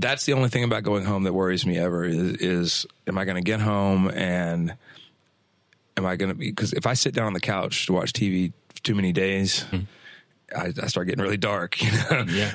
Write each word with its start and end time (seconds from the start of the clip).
that's 0.00 0.24
the 0.24 0.32
only 0.32 0.48
thing 0.48 0.64
about 0.64 0.82
going 0.82 1.04
home 1.04 1.24
that 1.24 1.32
worries 1.34 1.66
me 1.66 1.78
ever 1.78 2.04
is, 2.04 2.32
is 2.38 2.86
am 3.06 3.18
I 3.18 3.24
going 3.24 3.36
to 3.36 3.42
get 3.42 3.60
home 3.60 4.10
and 4.10 4.74
am 5.96 6.06
I 6.06 6.16
going 6.16 6.30
to 6.30 6.34
be 6.34 6.50
because 6.50 6.72
if 6.72 6.86
I 6.86 6.94
sit 6.94 7.14
down 7.14 7.26
on 7.26 7.32
the 7.34 7.40
couch 7.40 7.86
to 7.86 7.92
watch 7.92 8.12
TV 8.12 8.52
too 8.82 8.94
many 8.94 9.12
days, 9.12 9.62
Hmm. 9.64 9.80
I, 10.56 10.72
I 10.82 10.86
start 10.86 11.06
getting 11.06 11.22
really 11.22 11.36
dark. 11.36 11.76
You 11.82 11.90
know? 11.92 12.24
Yeah. 12.28 12.52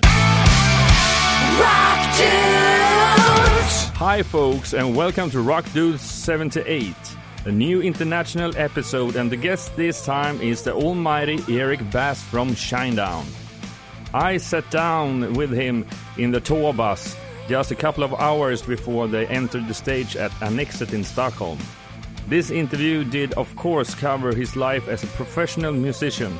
Rock 1.62 2.18
Dudes! 2.18 3.90
Hi, 3.96 4.24
folks, 4.24 4.74
and 4.74 4.96
welcome 4.96 5.30
to 5.30 5.40
Rock 5.40 5.72
Dudes 5.72 6.02
78, 6.02 6.94
a 7.46 7.52
new 7.52 7.82
international 7.82 8.52
episode. 8.58 9.16
And 9.16 9.32
the 9.32 9.38
guest 9.38 9.76
this 9.78 10.04
time 10.04 10.42
is 10.42 10.64
the 10.64 10.74
almighty 10.74 11.40
Eric 11.48 11.80
Bass 11.92 12.22
from 12.24 12.50
Shinedown. 12.50 13.26
I 14.14 14.38
sat 14.38 14.70
down 14.72 15.34
with 15.34 15.52
him 15.52 15.86
in 16.18 16.32
the 16.32 16.42
tour 16.42 16.74
bus 16.74 17.16
just 17.48 17.72
a 17.72 17.76
couple 17.76 18.04
of 18.04 18.14
hours 18.16 18.62
before 18.62 19.08
they 19.08 19.28
entered 19.28 19.68
the 19.68 19.74
stage 19.74 20.16
at 20.16 20.32
Annexet 20.42 20.94
in 20.94 21.04
Stockholm. 21.04 21.60
This 22.28 22.50
interview 22.50 23.04
did, 23.04 23.34
of 23.34 23.56
course, 23.56 23.94
cover 23.94 24.34
his 24.34 24.56
life 24.56 24.88
as 24.88 25.04
a 25.04 25.08
professional 25.08 25.72
musician, 25.72 26.40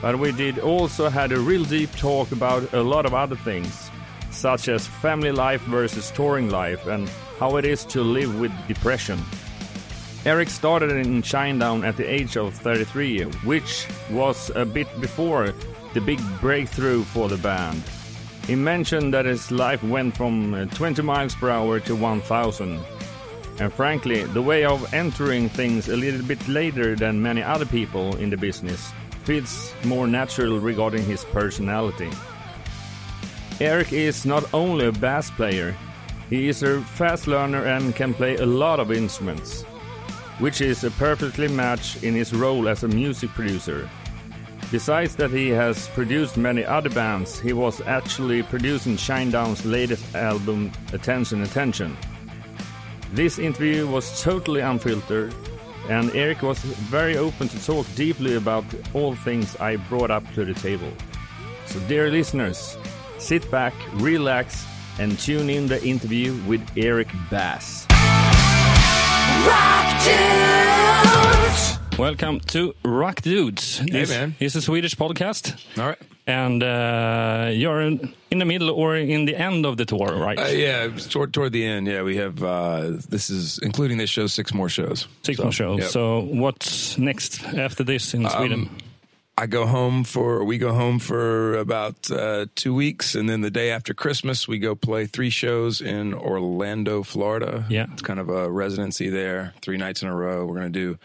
but 0.00 0.18
we 0.18 0.30
did 0.30 0.60
also 0.60 1.08
had 1.08 1.32
a 1.32 1.40
real 1.40 1.64
deep 1.64 1.90
talk 1.96 2.30
about 2.30 2.72
a 2.72 2.82
lot 2.82 3.04
of 3.04 3.14
other 3.14 3.36
things, 3.36 3.90
such 4.30 4.68
as 4.68 4.86
family 4.86 5.32
life 5.32 5.60
versus 5.62 6.12
touring 6.12 6.50
life 6.50 6.86
and 6.86 7.08
how 7.38 7.56
it 7.56 7.64
is 7.64 7.84
to 7.86 8.02
live 8.02 8.38
with 8.38 8.52
depression. 8.68 9.18
Eric 10.24 10.50
started 10.50 10.90
in 10.90 11.22
Shinedown 11.22 11.86
at 11.86 11.96
the 11.96 12.04
age 12.04 12.36
of 12.36 12.54
33, 12.54 13.22
which 13.44 13.86
was 14.10 14.50
a 14.54 14.64
bit 14.64 14.88
before 15.00 15.52
the 15.94 16.00
big 16.00 16.20
breakthrough 16.40 17.02
for 17.02 17.28
the 17.28 17.38
band. 17.38 17.82
He 18.48 18.54
mentioned 18.54 19.12
that 19.12 19.26
his 19.26 19.50
life 19.50 19.82
went 19.82 20.16
from 20.16 20.54
uh, 20.54 20.64
20 20.64 21.02
miles 21.02 21.34
per 21.34 21.50
hour 21.50 21.80
to 21.80 21.94
1000. 21.94 22.80
And 23.60 23.70
frankly, 23.70 24.24
the 24.24 24.40
way 24.40 24.64
of 24.64 24.94
entering 24.94 25.50
things 25.50 25.90
a 25.90 25.96
little 25.96 26.22
bit 26.22 26.48
later 26.48 26.96
than 26.96 27.20
many 27.20 27.42
other 27.42 27.66
people 27.66 28.16
in 28.16 28.30
the 28.30 28.38
business 28.38 28.90
feels 29.24 29.74
more 29.84 30.06
natural 30.06 30.60
regarding 30.60 31.04
his 31.04 31.26
personality. 31.26 32.08
Eric 33.60 33.92
is 33.92 34.24
not 34.24 34.44
only 34.54 34.86
a 34.86 34.92
bass 34.92 35.30
player, 35.30 35.76
he 36.30 36.48
is 36.48 36.62
a 36.62 36.80
fast 36.80 37.26
learner 37.26 37.66
and 37.66 37.94
can 37.94 38.14
play 38.14 38.36
a 38.36 38.46
lot 38.46 38.80
of 38.80 38.90
instruments, 38.90 39.64
which 40.38 40.62
is 40.62 40.84
a 40.84 40.90
perfectly 40.92 41.48
match 41.48 42.02
in 42.02 42.14
his 42.14 42.32
role 42.32 42.66
as 42.66 42.82
a 42.82 42.88
music 42.88 43.28
producer. 43.30 43.90
Besides 44.70 45.16
that, 45.16 45.30
he 45.30 45.48
has 45.48 45.88
produced 45.88 46.36
many 46.36 46.62
other 46.62 46.90
bands. 46.90 47.40
He 47.40 47.54
was 47.54 47.80
actually 47.82 48.42
producing 48.42 48.96
Shinedown's 48.96 49.64
latest 49.64 50.14
album, 50.14 50.72
Attention, 50.92 51.42
Attention. 51.42 51.96
This 53.12 53.38
interview 53.38 53.86
was 53.86 54.22
totally 54.22 54.60
unfiltered, 54.60 55.34
and 55.88 56.14
Eric 56.14 56.42
was 56.42 56.58
very 56.58 57.16
open 57.16 57.48
to 57.48 57.64
talk 57.64 57.86
deeply 57.94 58.34
about 58.34 58.64
all 58.92 59.14
things 59.14 59.56
I 59.56 59.76
brought 59.76 60.10
up 60.10 60.30
to 60.34 60.44
the 60.44 60.52
table. 60.52 60.92
So, 61.64 61.80
dear 61.88 62.10
listeners, 62.10 62.76
sit 63.18 63.50
back, 63.50 63.72
relax, 63.94 64.66
and 64.98 65.18
tune 65.18 65.48
in 65.48 65.66
the 65.66 65.82
interview 65.82 66.34
with 66.46 66.60
Eric 66.76 67.08
Bass. 67.30 67.86
Rock! 69.46 70.57
Welcome 71.98 72.38
to 72.52 72.74
Rock 72.84 73.22
Dudes. 73.22 73.80
This 73.84 74.10
man. 74.10 74.36
is 74.38 74.54
a 74.54 74.62
Swedish 74.62 74.94
podcast, 74.94 75.56
All 75.76 75.86
right. 75.88 75.98
and 76.28 76.62
uh, 76.62 77.50
you're 77.52 77.80
in 77.80 78.14
in 78.30 78.38
the 78.38 78.44
middle 78.44 78.70
or 78.70 78.96
in 78.96 79.24
the 79.24 79.34
end 79.34 79.66
of 79.66 79.76
the 79.76 79.84
tour, 79.84 80.14
right? 80.16 80.38
Uh, 80.38 80.46
yeah, 80.46 80.86
toward 81.10 81.32
toward 81.32 81.52
the 81.52 81.64
end. 81.66 81.88
Yeah, 81.88 82.02
we 82.04 82.16
have 82.16 82.40
uh, 82.42 82.92
this 83.08 83.30
is 83.30 83.58
including 83.64 83.98
this 83.98 84.10
show 84.10 84.28
six 84.28 84.54
more 84.54 84.68
shows. 84.68 85.08
Six 85.24 85.38
So, 85.38 85.42
more 85.42 85.52
shows. 85.52 85.78
yep. 85.80 85.90
So, 85.90 86.20
what's 86.20 86.96
next 86.98 87.42
after 87.54 87.82
this 87.82 88.14
in 88.14 88.28
Sweden? 88.30 88.70
I 89.36 89.46
go 89.46 89.66
home 89.66 90.04
for 90.04 90.44
we 90.44 90.58
go 90.58 90.72
home 90.72 91.00
for 91.00 91.56
about 91.58 92.08
uh, 92.12 92.46
two 92.54 92.74
weeks, 92.74 93.16
and 93.16 93.28
then 93.28 93.40
the 93.40 93.50
day 93.50 93.72
after 93.72 93.92
Christmas, 93.92 94.46
we 94.46 94.58
go 94.60 94.76
play 94.76 95.06
three 95.06 95.30
shows 95.30 95.80
in 95.80 96.14
Orlando, 96.14 97.02
Florida. 97.02 97.64
Yeah. 97.68 97.86
it's 97.92 98.02
kind 98.02 98.20
of 98.20 98.28
a 98.28 98.48
residency 98.48 99.10
there, 99.10 99.52
three 99.62 99.76
nights 99.78 100.02
in 100.02 100.08
a 100.08 100.14
row. 100.14 100.46
We're 100.46 100.54
gonna 100.54 100.70
do 100.70 100.96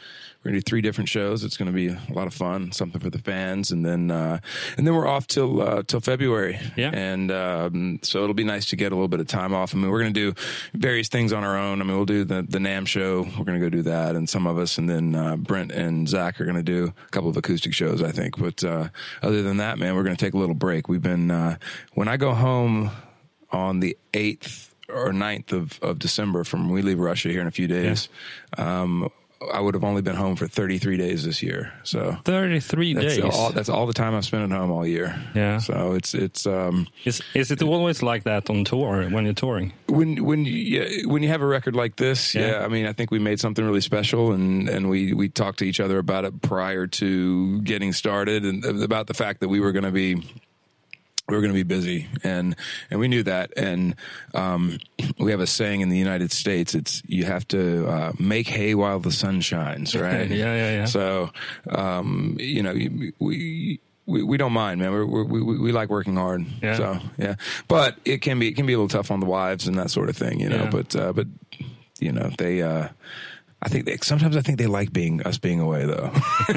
we're 0.43 0.51
gonna 0.51 0.59
do 0.59 0.69
three 0.69 0.81
different 0.81 1.09
shows. 1.09 1.45
It's 1.45 1.55
gonna 1.55 1.71
be 1.71 1.87
a 1.87 2.01
lot 2.09 2.27
of 2.27 2.33
fun, 2.33 2.73
something 2.73 2.99
for 2.99 3.09
the 3.09 3.19
fans, 3.19 3.71
and 3.71 3.85
then 3.85 4.11
uh, 4.11 4.39
and 4.77 4.85
then 4.85 4.93
we're 4.93 5.07
off 5.07 5.25
till 5.25 5.61
uh, 5.61 5.83
till 5.83 6.01
February. 6.01 6.59
Yeah. 6.75 6.91
and 6.93 7.31
um, 7.31 7.99
so 8.01 8.23
it'll 8.23 8.33
be 8.33 8.43
nice 8.43 8.65
to 8.67 8.75
get 8.75 8.91
a 8.91 8.95
little 8.95 9.07
bit 9.07 9.21
of 9.21 9.27
time 9.27 9.53
off. 9.53 9.73
I 9.73 9.77
mean, 9.77 9.89
we're 9.89 9.99
gonna 9.99 10.11
do 10.11 10.33
various 10.73 11.07
things 11.07 11.31
on 11.31 11.45
our 11.45 11.57
own. 11.57 11.79
I 11.79 11.85
mean, 11.85 11.95
we'll 11.95 12.05
do 12.05 12.25
the 12.25 12.41
the 12.41 12.59
NAMM 12.59 12.87
show. 12.87 13.25
We're 13.37 13.45
gonna 13.45 13.59
go 13.59 13.69
do 13.69 13.83
that, 13.83 14.15
and 14.15 14.29
some 14.29 14.45
of 14.45 14.57
us, 14.57 14.77
and 14.77 14.89
then 14.89 15.15
uh, 15.15 15.37
Brent 15.37 15.71
and 15.71 16.09
Zach 16.09 16.41
are 16.41 16.45
gonna 16.45 16.61
do 16.61 16.93
a 17.07 17.09
couple 17.11 17.29
of 17.29 17.37
acoustic 17.37 17.73
shows, 17.73 18.03
I 18.03 18.11
think. 18.11 18.37
But 18.37 18.63
uh, 18.65 18.89
other 19.21 19.43
than 19.43 19.57
that, 19.57 19.77
man, 19.79 19.95
we're 19.95 20.03
gonna 20.03 20.17
take 20.17 20.33
a 20.33 20.37
little 20.37 20.55
break. 20.55 20.89
We've 20.89 21.01
been 21.01 21.31
uh, 21.31 21.55
when 21.93 22.09
I 22.09 22.17
go 22.17 22.33
home 22.33 22.91
on 23.49 23.79
the 23.79 23.97
eighth 24.13 24.73
or 24.89 25.11
9th 25.11 25.53
of, 25.53 25.79
of 25.81 25.99
December 25.99 26.43
from 26.43 26.69
we 26.69 26.81
leave 26.81 26.99
Russia 26.99 27.29
here 27.29 27.41
in 27.41 27.47
a 27.47 27.51
few 27.51 27.67
days. 27.67 28.09
Um, 28.57 29.09
I 29.51 29.59
would 29.59 29.73
have 29.73 29.83
only 29.83 30.01
been 30.01 30.15
home 30.15 30.35
for 30.35 30.47
33 30.47 30.97
days 30.97 31.25
this 31.25 31.41
year. 31.41 31.73
So 31.83 32.17
33 32.25 32.93
that's 32.93 33.17
days. 33.17 33.23
all, 33.23 33.51
that's 33.51 33.69
all 33.69 33.85
the 33.85 33.93
time 33.93 34.15
I've 34.15 34.25
spent 34.25 34.51
at 34.51 34.57
home 34.57 34.71
all 34.71 34.85
year. 34.85 35.19
Yeah. 35.35 35.57
So 35.57 35.93
it's, 35.93 36.13
it's, 36.13 36.45
um, 36.45 36.87
Is 37.05 37.21
is 37.33 37.51
it 37.51 37.61
always 37.61 38.03
like 38.03 38.23
that 38.23 38.49
on 38.49 38.63
tour 38.63 39.09
when 39.09 39.25
you're 39.25 39.33
touring? 39.33 39.73
when 39.93 40.23
when 40.23 40.45
you 40.45 40.53
yeah, 40.53 41.05
when 41.05 41.23
you 41.23 41.29
have 41.29 41.41
a 41.41 41.45
record 41.45 41.75
like 41.75 41.95
this, 41.95 42.35
yeah. 42.35 42.47
Yeah. 42.47 42.65
I 42.65 42.67
mean, 42.67 42.85
I 42.85 42.93
think 42.93 43.11
we 43.11 43.19
made 43.19 43.39
something 43.39 43.63
really 43.63 43.81
special, 43.81 44.31
and 44.31 44.67
and 44.69 44.89
we 44.89 45.13
we 45.13 45.29
talked 45.29 45.59
to 45.59 45.65
each 45.65 45.79
other 45.79 45.97
about 45.99 46.25
it 46.25 46.41
prior 46.41 46.87
to 46.87 47.61
getting 47.61 47.93
started, 47.93 48.43
and 48.43 48.63
about 48.83 49.07
the 49.07 49.13
fact 49.13 49.39
that 49.41 49.49
we 49.49 49.59
were 49.59 49.71
going 49.71 49.85
to 49.85 49.91
be 49.91 50.23
we 51.29 51.35
were 51.35 51.41
going 51.41 51.53
to 51.53 51.57
be 51.57 51.63
busy, 51.63 52.07
and 52.23 52.55
and 52.89 52.99
we 52.99 53.07
knew 53.07 53.23
that, 53.23 53.53
and 53.55 53.95
um, 54.33 54.79
we 55.17 55.31
have 55.31 55.39
a 55.39 55.47
saying 55.47 55.81
in 55.81 55.89
the 55.89 55.97
United 55.97 56.31
States: 56.31 56.75
it's 56.75 57.01
you 57.05 57.23
have 57.23 57.47
to 57.49 57.87
uh, 57.87 58.11
make 58.19 58.47
hay 58.47 58.75
while 58.75 58.99
the 58.99 59.11
sun 59.11 59.39
shines, 59.39 59.95
right? 59.95 60.29
Yeah, 60.29 60.55
yeah, 60.55 60.71
yeah. 60.71 60.85
So, 60.85 61.31
um, 61.69 62.37
you 62.39 62.63
know, 62.63 62.73
we. 63.19 63.79
We, 64.05 64.21
we 64.21 64.35
don't 64.35 64.51
mind, 64.51 64.81
man. 64.81 64.91
We're, 64.91 65.05
we 65.05 65.41
we 65.41 65.57
we 65.59 65.71
like 65.71 65.89
working 65.89 66.17
hard. 66.17 66.45
Yeah. 66.61 66.75
So 66.75 66.99
yeah, 67.17 67.35
but 67.69 67.95
it 68.03 68.17
can 68.17 68.37
be 68.37 68.49
it 68.49 68.55
can 68.57 68.65
be 68.65 68.73
a 68.73 68.75
little 68.75 68.89
tough 68.89 69.11
on 69.11 69.21
the 69.21 69.25
wives 69.25 69.65
and 69.65 69.77
that 69.77 69.91
sort 69.91 70.09
of 70.09 70.17
thing, 70.17 70.41
you 70.41 70.49
know. 70.49 70.63
Yeah. 70.63 70.69
But 70.69 70.93
uh, 70.93 71.13
but 71.13 71.27
you 72.01 72.11
know 72.11 72.29
they. 72.37 72.63
Uh, 72.63 72.89
I 73.61 73.69
think 73.69 73.85
they, 73.85 73.95
sometimes 74.01 74.35
I 74.35 74.41
think 74.41 74.57
they 74.57 74.67
like 74.67 74.91
being 74.91 75.21
us 75.21 75.37
being 75.37 75.61
away 75.61 75.85
though, 75.85 76.11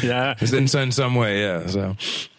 yeah. 0.00 0.36
in, 0.40 0.78
in 0.78 0.92
some 0.92 1.16
way. 1.16 1.40
Yeah. 1.40 1.66
So 1.66 1.96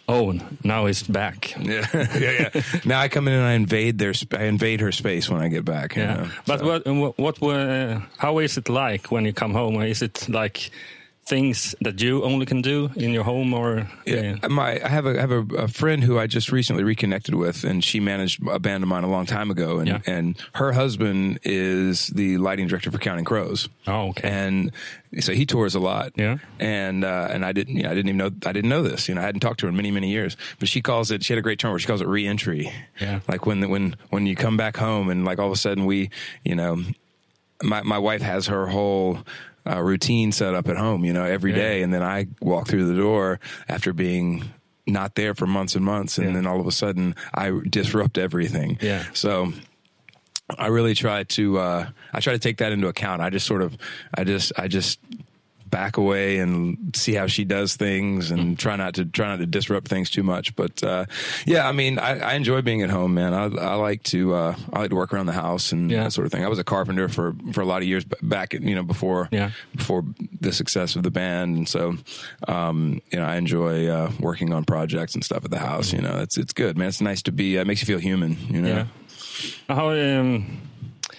Oh, 0.07 0.33
now 0.63 0.85
he's 0.87 1.01
back. 1.03 1.55
yeah, 1.61 1.87
yeah, 1.93 2.49
yeah. 2.53 2.61
Now 2.85 2.99
I 2.99 3.07
come 3.07 3.27
in 3.29 3.33
and 3.35 3.43
I 3.43 3.53
invade 3.53 3.97
their 3.99 4.13
sp- 4.13 4.35
I 4.35 4.43
invade 4.45 4.81
her 4.81 4.91
space 4.91 5.29
when 5.29 5.41
I 5.41 5.47
get 5.47 5.63
back. 5.63 5.95
you 5.95 6.03
Yeah. 6.03 6.15
know, 6.15 6.29
But 6.45 6.59
so. 6.59 6.65
what 6.67 6.85
what 6.87 7.17
what 7.17 7.41
were 7.41 8.01
how 8.17 8.39
is 8.39 8.57
it 8.57 8.67
like 8.69 9.11
when 9.11 9.23
you 9.25 9.33
come 9.33 9.53
home? 9.53 9.81
Is 9.81 10.01
it 10.01 10.27
like 10.27 10.71
things 11.25 11.73
that 11.79 12.01
you 12.01 12.21
only 12.23 12.45
can 12.45 12.61
do 12.61 12.89
in 12.97 13.11
your 13.13 13.23
home 13.23 13.53
or 13.53 13.87
Yeah, 14.05 14.35
my 14.49 14.81
I 14.83 14.89
have 14.89 15.05
a 15.05 15.17
I 15.17 15.21
have 15.21 15.31
a, 15.31 15.45
a 15.55 15.67
friend 15.67 16.03
who 16.03 16.19
I 16.19 16.27
just 16.27 16.51
recently 16.51 16.83
reconnected 16.83 17.33
with, 17.35 17.63
and 17.63 17.81
she 17.83 17.99
managed 18.01 18.45
a 18.47 18.59
band 18.59 18.83
of 18.83 18.89
mine 18.89 19.03
a 19.05 19.09
long 19.09 19.25
time 19.25 19.49
ago, 19.49 19.79
and 19.79 19.87
Yeah. 19.87 19.99
and 20.05 20.35
her 20.55 20.73
husband 20.73 21.39
is 21.43 22.07
the 22.07 22.37
lighting 22.39 22.67
director 22.67 22.91
for 22.91 22.97
Counting 22.97 23.23
Crows. 23.25 23.69
Oh, 23.87 24.09
okay. 24.09 24.27
And 24.29 24.71
so 25.21 25.31
he 25.33 25.45
tours 25.45 25.75
a 25.75 25.79
lot. 25.79 26.11
Yeah. 26.15 26.39
And 26.59 27.05
uh, 27.05 27.27
and 27.31 27.45
I 27.45 27.53
didn't 27.53 27.77
you 27.77 27.83
know, 27.83 27.91
I 27.91 27.93
didn't 27.93 28.09
even 28.09 28.17
know 28.17 28.31
I 28.45 28.51
didn't 28.51 28.69
know 28.69 28.83
this. 28.83 29.07
You 29.07 29.15
know, 29.15 29.21
I 29.21 29.25
hadn't 29.25 29.41
talked 29.41 29.61
to 29.61 29.65
her 29.67 29.69
in 29.69 29.77
many 29.77 29.91
many 29.91 30.09
years, 30.11 30.35
but 30.59 30.67
she 30.67 30.81
calls 30.81 31.09
it. 31.09 31.23
She 31.23 31.31
had 31.33 31.37
a 31.39 31.41
great 31.43 31.57
term 31.59 31.71
where 31.71 31.79
she 31.79 31.87
calls 31.87 32.01
it 32.01 32.07
reentry. 32.07 32.69
Yeah. 32.99 33.21
Like 33.29 33.45
when 33.45 33.69
when 33.69 33.95
when 34.09 34.25
you 34.25 34.35
come 34.35 34.57
back 34.57 34.75
home 34.75 35.09
and 35.09 35.23
like 35.23 35.39
all 35.39 35.47
of 35.47 35.53
a 35.53 35.57
sudden 35.57 35.85
we 35.85 36.09
you 36.43 36.55
know 36.55 36.83
my 37.61 37.81
my 37.83 37.97
wife 37.97 38.21
has 38.21 38.47
her 38.47 38.67
whole 38.67 39.19
uh, 39.67 39.81
routine 39.81 40.31
set 40.31 40.53
up 40.53 40.67
at 40.67 40.77
home, 40.77 41.05
you 41.05 41.13
know, 41.13 41.23
every 41.23 41.51
Yeah. 41.51 41.57
day, 41.57 41.81
and 41.83 41.93
then 41.93 42.03
I 42.03 42.27
walk 42.41 42.67
through 42.67 42.85
the 42.85 42.95
door 42.95 43.39
after 43.69 43.93
being 43.93 44.43
not 44.85 45.15
there 45.15 45.33
for 45.33 45.47
months 45.47 45.75
and 45.75 45.85
months, 45.85 46.17
and 46.17 46.27
Yeah. 46.27 46.33
then 46.33 46.47
all 46.47 46.59
of 46.59 46.67
a 46.67 46.71
sudden 46.71 47.15
I 47.33 47.51
disrupt 47.69 48.17
everything. 48.17 48.77
Yeah. 48.81 49.03
So 49.13 49.53
I 50.57 50.67
really 50.67 50.93
try 50.93 51.23
to 51.23 51.57
uh, 51.57 51.87
I 52.13 52.19
try 52.19 52.33
to 52.33 52.39
take 52.39 52.57
that 52.57 52.71
into 52.73 52.87
account. 52.87 53.21
I 53.21 53.29
just 53.29 53.45
sort 53.47 53.61
of 53.61 53.77
I 54.13 54.23
just 54.25 54.51
I 54.57 54.67
just 54.67 54.99
back 55.73 55.97
away 55.97 56.37
and 56.37 56.95
see 56.95 57.13
how 57.15 57.25
she 57.25 57.43
does 57.45 57.75
things 57.75 58.29
and 58.31 58.59
try 58.59 58.75
not 58.75 58.93
to 58.93 59.05
try 59.05 59.27
not 59.27 59.39
to 59.39 59.47
disrupt 59.47 59.87
things 59.87 60.09
too 60.11 60.21
much. 60.21 60.55
But 60.55 60.83
uh, 60.83 61.05
yeah, 61.47 61.67
I 61.67 61.71
mean, 61.71 61.97
I, 61.97 62.19
I 62.19 62.33
enjoy 62.35 62.61
being 62.61 62.83
at 62.83 62.91
home, 62.91 63.15
man. 63.15 63.33
I, 63.33 63.45
I 63.45 63.73
like 63.75 64.03
to 64.13 64.35
uh, 64.35 64.55
I 64.71 64.79
like 64.81 64.89
to 64.91 64.95
work 64.95 65.11
around 65.13 65.25
the 65.25 65.33
house 65.33 65.71
and 65.71 65.89
Yeah. 65.89 66.03
that 66.03 66.13
sort 66.13 66.25
of 66.27 66.31
thing. 66.31 66.45
I 66.45 66.47
was 66.47 66.59
a 66.59 66.63
carpenter 66.63 67.09
for 67.09 67.35
for 67.53 67.61
a 67.61 67.65
lot 67.65 67.81
of 67.81 67.87
years 67.87 68.05
back, 68.21 68.53
you 68.53 68.75
know, 68.75 68.83
before 68.83 69.29
Yeah. 69.31 69.49
before 69.75 70.03
the 70.39 70.53
success 70.53 70.95
of 70.95 71.01
the 71.03 71.11
band, 71.11 71.57
and 71.57 71.67
so 71.67 71.95
um, 72.47 73.01
you 73.11 73.17
know, 73.19 73.25
I 73.25 73.37
enjoy 73.37 73.87
uh, 73.87 74.11
working 74.19 74.53
on 74.53 74.63
projects 74.65 75.15
and 75.15 75.23
stuff 75.25 75.43
at 75.43 75.51
the 75.51 75.59
house. 75.59 75.91
You 75.91 76.01
know, 76.01 76.19
it's 76.21 76.37
it's 76.37 76.53
good, 76.53 76.77
man. 76.77 76.87
It's 76.89 77.01
nice 77.01 77.23
to 77.23 77.31
be. 77.31 77.57
Uh, 77.57 77.61
it 77.61 77.67
makes 77.67 77.81
you 77.81 77.87
feel 77.87 77.99
human. 77.99 78.37
You 78.49 78.61
know. 78.61 78.69
Yeah. 78.69 78.85
How 79.67 79.89
um, 79.89 80.61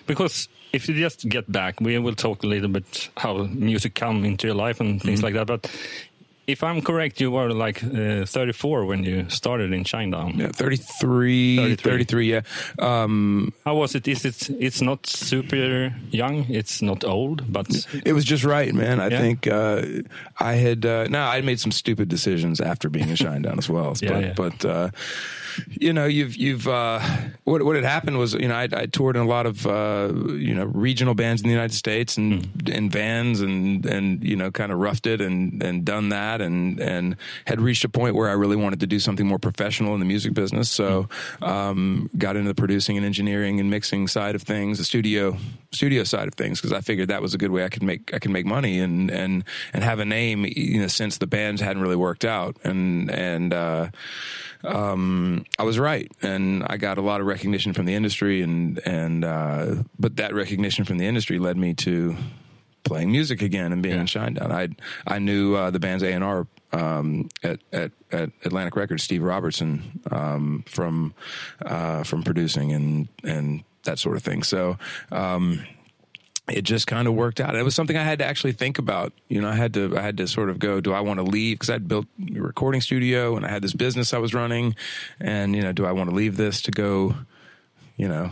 because 0.06 0.49
if 0.75 0.88
you 0.88 0.94
just 0.94 1.29
get 1.29 1.44
back, 1.50 1.81
we 1.81 1.99
will 1.99 2.15
talk 2.17 2.43
a 2.44 2.47
little 2.47 2.69
bit 2.69 3.11
how 3.17 3.44
music 3.44 3.94
come 3.94 4.25
into 4.26 4.47
your 4.49 4.56
life 4.67 4.81
and 4.81 5.00
things 5.03 5.23
like 5.23 5.35
that. 5.35 5.47
But 5.47 5.71
if 6.47 6.62
I'm 6.62 6.82
correct, 6.82 7.21
you 7.23 7.31
were 7.31 7.50
like 7.67 7.82
uh, 7.82 8.26
34 8.26 8.85
when 8.85 9.03
you 9.05 9.25
started 9.31 9.73
in 9.73 9.85
Shinedown. 9.85 10.37
Yeah, 10.37 10.49
33, 10.53 11.56
33. 11.56 11.91
33, 11.91 12.31
yeah. 12.31 12.41
Um, 12.79 13.53
How 13.65 13.76
was 13.76 13.94
it? 13.94 14.06
Is 14.09 14.25
it? 14.25 14.50
It's 14.61 14.82
not 14.82 15.06
super 15.06 15.94
young. 16.11 16.44
It's 16.50 16.82
not 16.82 17.03
old, 17.05 17.50
but 17.50 17.67
it 18.05 18.12
was 18.12 18.25
just 18.27 18.44
right, 18.44 18.75
man. 18.75 19.00
I 19.00 19.09
Yeah. 19.09 19.20
think 19.20 19.47
uh, 19.47 19.82
I 20.38 20.55
had 20.56 20.85
uh, 20.85 21.06
no, 21.09 21.20
I 21.23 21.41
made 21.41 21.61
some 21.61 21.73
stupid 21.73 22.09
decisions 22.11 22.61
after 22.61 22.91
being 22.91 23.09
in 23.09 23.17
Shinedown 23.17 23.56
as 23.59 23.69
well. 23.70 23.94
Yeah, 24.03 24.11
but 24.11 24.23
yeah. 24.23 24.35
but 24.37 24.65
uh, 24.65 24.88
you 25.69 25.93
know, 25.93 26.06
you've 26.06 26.37
you've 26.37 26.67
uh, 26.69 27.01
what 27.45 27.62
what 27.62 27.77
had 27.77 27.85
happened 27.85 28.19
was 28.19 28.35
you 28.35 28.49
know 28.49 28.55
I, 28.55 28.69
I 28.73 28.87
toured 28.87 29.17
in 29.17 29.23
a 29.23 29.27
lot 29.27 29.47
of 29.47 29.67
uh, 29.67 30.12
you 30.15 30.55
know 30.55 30.65
regional 30.65 31.15
bands 31.15 31.43
in 31.43 31.49
the 31.49 31.53
United 31.55 31.75
States 31.75 32.17
and 32.17 32.45
Hmm. 32.45 32.67
in 32.73 32.91
vans 32.91 33.41
and 33.41 33.85
and 33.87 34.23
you 34.25 34.37
know 34.37 34.51
kind 34.51 34.73
of 34.73 34.79
roughed 34.79 35.06
it 35.06 35.21
and 35.21 35.62
and 35.62 35.85
done 35.85 36.09
that 36.11 36.41
and 36.41 36.81
and 36.81 37.17
had 37.47 37.61
reached 37.61 37.85
a 37.85 37.89
point 37.89 38.15
where 38.15 38.29
I 38.29 38.33
really 38.33 38.56
wanted 38.56 38.81
to 38.81 38.87
do 38.87 38.99
something 38.99 39.27
more 39.27 39.39
professional 39.39 39.95
in 39.95 40.01
the 40.01 40.06
music 40.06 40.35
business. 40.35 40.71
So 40.71 41.09
Hmm. 41.39 41.45
um, 41.45 42.11
got 42.19 42.37
into 42.37 42.49
the 42.49 42.55
producing 42.55 42.97
and 42.97 43.05
engineering 43.06 43.61
and 43.61 43.71
mixing 43.71 44.09
side 44.09 44.35
of 44.35 44.43
things, 44.43 44.79
the 44.79 44.85
studio 44.85 45.37
studio 45.73 46.05
side 46.05 46.29
of 46.29 46.35
things 46.35 46.61
because 46.61 46.73
I 46.73 46.81
figured 46.81 47.09
that 47.09 47.21
was 47.23 47.35
a 47.35 47.39
good 47.39 47.51
way 47.51 47.65
I 47.65 47.69
could 47.69 47.83
make 47.83 48.12
I 48.15 48.19
could 48.19 48.31
make 48.31 48.47
money 48.47 48.79
and 48.79 49.11
and 49.11 49.45
and 49.73 49.83
have 49.85 49.99
a 49.99 50.05
name 50.05 50.45
you 50.47 50.81
know 50.81 50.87
since 50.89 51.19
the 51.19 51.27
bands 51.27 51.61
hadn't 51.61 51.83
really 51.83 51.97
worked 51.97 52.25
out 52.25 52.56
and 52.65 53.11
and 53.11 53.53
uh, 53.53 53.89
um, 54.64 55.44
I 55.58 55.62
was 55.62 55.78
right, 55.78 56.11
and 56.22 56.64
I 56.66 56.76
got 56.76 56.99
a 56.99 57.02
lot 57.02 57.20
of 57.20 57.26
recognition 57.26 57.72
from 57.72 57.87
the 57.87 57.94
industry, 57.94 58.43
and 58.43 58.81
and 58.87 59.25
uh, 59.25 59.75
but 59.99 60.16
that 60.16 60.34
recognition 60.34 60.84
from 60.84 60.99
the 60.99 61.06
industry 61.06 61.38
led 61.38 61.56
me 61.56 61.75
to 61.75 62.16
playing 62.84 63.11
music 63.11 63.43
again 63.43 63.72
and 63.72 63.82
being 63.82 63.99
in 63.99 64.06
Shinedown. 64.06 64.50
I 64.50 64.69
I 65.06 65.19
knew 65.19 65.55
uh, 65.55 65.70
the 65.70 65.81
band's 65.81 66.02
A 66.02 66.12
and 66.12 66.25
R 66.25 66.46
um, 66.72 67.28
at, 67.43 67.61
at 67.72 67.93
at 68.12 68.31
Atlantic 68.44 68.76
Records, 68.76 69.02
Steve 69.02 69.22
Robertson 69.22 70.00
um, 70.11 70.64
from 70.67 71.14
uh, 71.64 72.05
from 72.05 72.22
producing 72.22 72.72
and 72.72 73.08
and 73.22 73.64
that 73.84 73.99
sort 73.99 74.17
of 74.17 74.22
thing. 74.22 74.43
So. 74.43 74.78
Um, 75.10 75.64
it 76.49 76.62
just 76.62 76.87
kind 76.87 77.08
of 77.08 77.14
worked 77.14 77.41
out. 77.41 77.56
It 77.56 77.62
was 77.62 77.75
something 77.75 77.96
I 77.96 78.02
had 78.02 78.19
to 78.19 78.25
actually 78.26 78.52
think 78.52 78.79
about. 78.79 79.12
You 79.29 79.41
know, 79.41 79.49
I 79.49 79.55
had 79.55 79.73
to 79.75 79.96
I 79.96 80.02
had 80.02 80.17
to 80.19 80.26
sort 80.29 80.50
of 80.50 80.58
go, 80.58 80.81
do 80.81 80.93
I 80.93 81.00
want 81.00 81.19
to 81.19 81.25
leave 81.25 81.56
because 81.58 81.70
I'd 81.70 81.88
built 81.88 82.06
a 82.37 82.41
recording 82.41 82.81
studio 82.82 83.37
and 83.37 83.46
I 83.46 83.49
had 83.49 83.62
this 83.62 83.73
business 83.73 84.12
I 84.12 84.19
was 84.19 84.35
running, 84.35 84.76
and 85.20 85.56
you 85.56 85.62
know, 85.62 85.73
do 85.73 85.87
I 85.87 85.93
want 85.93 86.11
to 86.11 86.17
leave 86.17 86.37
this 86.37 86.61
to 86.62 86.70
go, 86.70 87.14
you 87.96 88.08
know, 88.08 88.31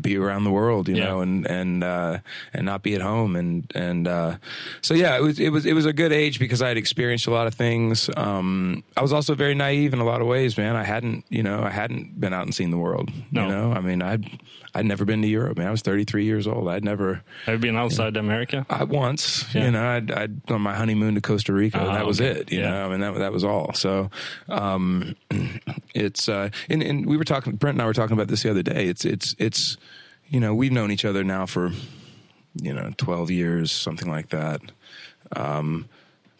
be 0.00 0.16
around 0.16 0.44
the 0.44 0.50
world, 0.50 0.88
you 0.88 0.96
Yeah. 0.96 1.06
know, 1.06 1.20
and 1.20 1.46
and 1.46 1.82
uh, 1.84 2.18
and 2.54 2.64
not 2.64 2.82
be 2.82 2.94
at 2.94 3.02
home, 3.02 3.34
and 3.36 3.70
and 3.74 4.06
uh, 4.08 4.36
so 4.80 4.94
yeah, 4.94 5.16
it 5.16 5.20
was 5.22 5.38
it 5.40 5.50
was 5.50 5.66
it 5.66 5.72
was 5.74 5.84
a 5.86 5.92
good 5.92 6.12
age 6.12 6.38
because 6.38 6.62
I 6.62 6.68
had 6.68 6.76
experienced 6.78 7.26
a 7.26 7.30
lot 7.32 7.46
of 7.48 7.54
things. 7.54 8.08
Um, 8.16 8.82
I 8.96 9.02
was 9.02 9.12
also 9.12 9.34
very 9.34 9.54
naive 9.54 9.92
in 9.92 9.98
a 9.98 10.04
lot 10.04 10.20
of 10.22 10.26
ways, 10.28 10.56
man. 10.56 10.76
I 10.76 10.84
hadn't, 10.84 11.24
you 11.28 11.42
know, 11.42 11.60
I 11.62 11.70
hadn't 11.70 12.18
been 12.20 12.32
out 12.32 12.44
and 12.44 12.54
seen 12.54 12.70
the 12.70 12.78
world. 12.78 13.10
No. 13.32 13.42
You 13.42 13.48
know, 13.52 13.72
I 13.72 13.80
mean, 13.80 14.00
I'd 14.00 14.30
I'd 14.74 14.86
never 14.86 15.04
been 15.04 15.20
to 15.22 15.28
Europe, 15.28 15.58
man. 15.58 15.66
I 15.66 15.70
was 15.70 15.82
33 15.82 16.24
years 16.24 16.46
old. 16.46 16.68
I'd 16.68 16.84
never. 16.84 17.22
have 17.46 17.54
you 17.54 17.58
been 17.58 17.76
outside 17.76 18.16
America? 18.16 18.64
I 18.70 18.84
once, 18.84 19.44
Yeah. 19.54 19.64
you 19.64 19.70
know, 19.72 19.84
I'd, 19.84 20.10
I'd 20.12 20.50
on 20.50 20.62
my 20.62 20.74
honeymoon 20.74 21.16
to 21.16 21.20
Costa 21.20 21.52
Rica, 21.52 21.78
and 21.80 21.88
Ah, 21.88 21.94
that 21.94 22.06
was 22.06 22.20
okay. 22.20 22.40
it. 22.40 22.52
You 22.52 22.60
Yeah. 22.60 22.70
know, 22.70 22.86
I 22.86 22.90
mean 22.90 23.00
that 23.00 23.14
that 23.18 23.32
was 23.32 23.42
all. 23.44 23.72
So, 23.74 24.10
um, 24.48 25.16
it's 25.94 26.28
uh, 26.28 26.50
and, 26.68 26.82
and 26.82 27.06
we 27.06 27.16
were 27.16 27.24
talking. 27.24 27.56
Brent 27.56 27.74
and 27.74 27.82
I 27.82 27.86
were 27.86 27.92
talking 27.94 28.14
about 28.14 28.28
this 28.28 28.42
the 28.44 28.50
other 28.50 28.62
day. 28.62 28.86
It's 28.86 29.04
it's 29.04 29.34
it's, 29.38 29.76
you 30.28 30.38
know, 30.40 30.54
we've 30.54 30.72
known 30.72 30.90
each 30.92 31.04
other 31.04 31.24
now 31.24 31.46
for, 31.46 31.72
you 32.62 32.72
know, 32.72 32.92
twelve 32.96 33.30
years, 33.30 33.72
something 33.72 34.08
like 34.08 34.28
that. 34.28 34.60
Um, 35.34 35.88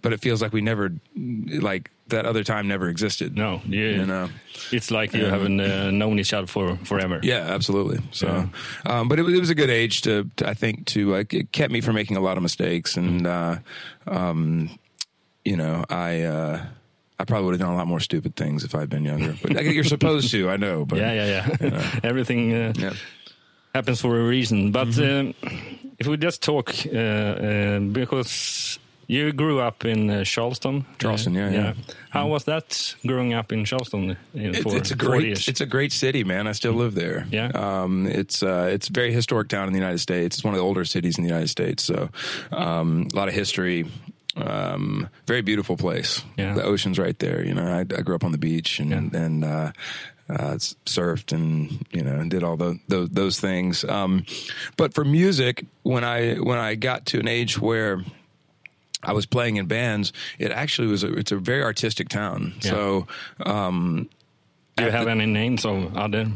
but 0.03 0.12
it 0.12 0.21
feels 0.21 0.41
like 0.41 0.53
we 0.53 0.61
never, 0.61 0.93
like 1.17 1.91
that 2.10 2.26
other 2.26 2.44
time 2.44 2.68
never 2.68 2.88
existed. 2.88 3.36
No, 3.36 3.60
yeah, 3.66 3.88
you 3.90 4.06
know. 4.06 4.28
it's 4.72 4.90
like 4.90 5.12
you 5.14 5.24
haven't 5.26 5.60
uh, 5.60 5.90
known 5.90 6.18
each 6.18 6.32
other 6.32 6.46
for 6.46 6.76
forever. 6.84 7.20
Yeah, 7.22 7.38
absolutely. 7.54 7.98
So, 8.12 8.48
um, 8.86 9.08
but 9.08 9.18
it, 9.18 9.22
was- 9.22 9.34
it 9.34 9.40
was 9.40 9.50
a 9.50 9.54
good 9.54 9.70
age 9.70 10.02
to, 10.02 10.28
to 10.36 10.48
I 10.48 10.54
think, 10.54 10.86
to 10.86 11.10
like 11.10 11.32
it 11.34 11.52
kept 11.52 11.72
me 11.72 11.80
from 11.80 11.94
making 11.94 12.16
a 12.16 12.20
lot 12.20 12.36
of 12.36 12.42
mistakes, 12.42 12.96
and 12.96 13.26
uh, 13.26 13.56
um, 14.06 14.70
you 15.44 15.56
know, 15.56 15.84
I 15.88 16.22
uh, 16.22 16.64
I 17.18 17.24
probably 17.24 17.46
would 17.46 17.54
have 17.54 17.60
done 17.60 17.72
a 17.72 17.76
lot 17.76 17.86
more 17.86 18.00
stupid 18.00 18.36
things 18.36 18.64
if 18.64 18.74
I'd 18.74 18.88
been 18.90 19.04
younger. 19.04 19.34
But 19.42 19.64
you're 19.64 19.84
supposed 19.84 20.30
to, 20.32 20.48
I 20.50 20.56
know. 20.56 20.84
But 20.84 20.98
yeah, 20.98 21.12
yeah, 21.12 21.56
yeah. 21.60 22.00
Everything 22.02 22.52
uh, 22.52 22.72
yeah. 22.76 22.92
happens 23.74 24.00
for 24.00 24.18
a 24.20 24.24
reason. 24.26 24.72
But 24.72 24.88
Mm-hmm. 24.88 25.28
um, 25.44 25.54
if 25.98 26.06
we 26.06 26.16
just 26.16 26.42
talk, 26.42 26.72
uh, 26.86 26.98
uh, 26.98 27.78
because 27.80 28.78
you 29.10 29.32
grew 29.32 29.58
up 29.66 29.84
in 29.84 30.08
uh, 30.10 30.22
Charleston, 30.24 30.84
Charleston, 30.98 31.36
Uh, 31.36 31.40
yeah, 31.40 31.50
yeah. 31.52 31.72
How 32.10 32.28
was 32.28 32.44
that 32.44 32.94
growing 33.06 33.34
up 33.34 33.52
in 33.52 33.64
Charleston 33.64 34.10
uh, 34.10 34.14
It- 34.34 34.66
it's 34.66 34.90
a 34.92 34.96
great 34.96 35.48
it's 35.48 35.60
a 35.60 35.66
great 35.66 35.92
city, 35.92 36.22
man. 36.24 36.46
I 36.46 36.52
still 36.52 36.74
live 36.74 36.94
there. 36.94 37.26
Yeah. 37.32 37.50
um, 37.54 38.06
it's 38.06 38.42
uh, 38.42 38.68
it's 38.74 38.88
a 38.88 38.92
very 38.92 39.12
historic 39.12 39.48
town 39.48 39.66
in 39.66 39.72
the 39.72 39.80
United 39.80 40.00
States. 40.00 40.36
It's 40.36 40.44
one 40.44 40.54
of 40.54 40.58
the 40.60 40.64
older 40.64 40.84
cities 40.84 41.18
in 41.18 41.24
the 41.24 41.30
United 41.30 41.48
States. 41.50 41.82
So 41.84 42.08
um, 42.52 43.06
a 43.12 43.16
lot 43.16 43.28
of 43.28 43.34
history. 43.34 43.84
Um, 44.36 45.08
very 45.26 45.42
beautiful 45.42 45.76
place. 45.76 46.22
Yeah. 46.36 46.54
The 46.54 46.62
ocean's 46.62 46.98
right 46.98 47.18
there. 47.18 47.44
You 47.44 47.54
know, 47.54 47.66
I, 47.66 47.80
I 47.80 48.02
grew 48.02 48.14
up 48.14 48.24
on 48.24 48.32
the 48.32 48.38
beach 48.38 48.78
and 48.80 48.90
Yeah. 48.90 49.20
and 49.24 49.44
uh, 49.44 49.72
uh, 50.28 50.54
surfed 50.86 51.32
and 51.32 51.84
you 51.90 52.02
know 52.04 52.14
and 52.20 52.30
did 52.30 52.42
all 52.44 52.56
the, 52.56 52.78
those 52.88 53.08
those 53.10 53.40
things. 53.40 53.84
Um, 53.84 54.24
but 54.76 54.94
for 54.94 55.04
music, 55.04 55.64
when 55.82 56.04
I 56.04 56.34
when 56.36 56.58
I 56.58 56.76
got 56.76 57.06
to 57.06 57.18
an 57.18 57.26
age 57.28 57.58
where 57.58 58.04
I 59.02 59.12
was 59.12 59.26
playing 59.26 59.56
in 59.56 59.67
bands, 59.67 60.12
it 60.38 60.50
actually 60.52 60.88
was 60.88 61.02
a, 61.05 61.12
it's 61.14 61.32
a 61.32 61.37
very 61.37 61.62
artistic 61.62 62.08
town. 62.08 62.52
Yeah. 62.62 62.70
So 62.70 63.06
um, 63.47 64.08
Do 64.76 64.85
you 64.85 64.91
have 64.91 65.05
the- 65.06 65.11
any 65.12 65.26
names 65.26 65.64
of 65.64 65.97
other 65.97 66.26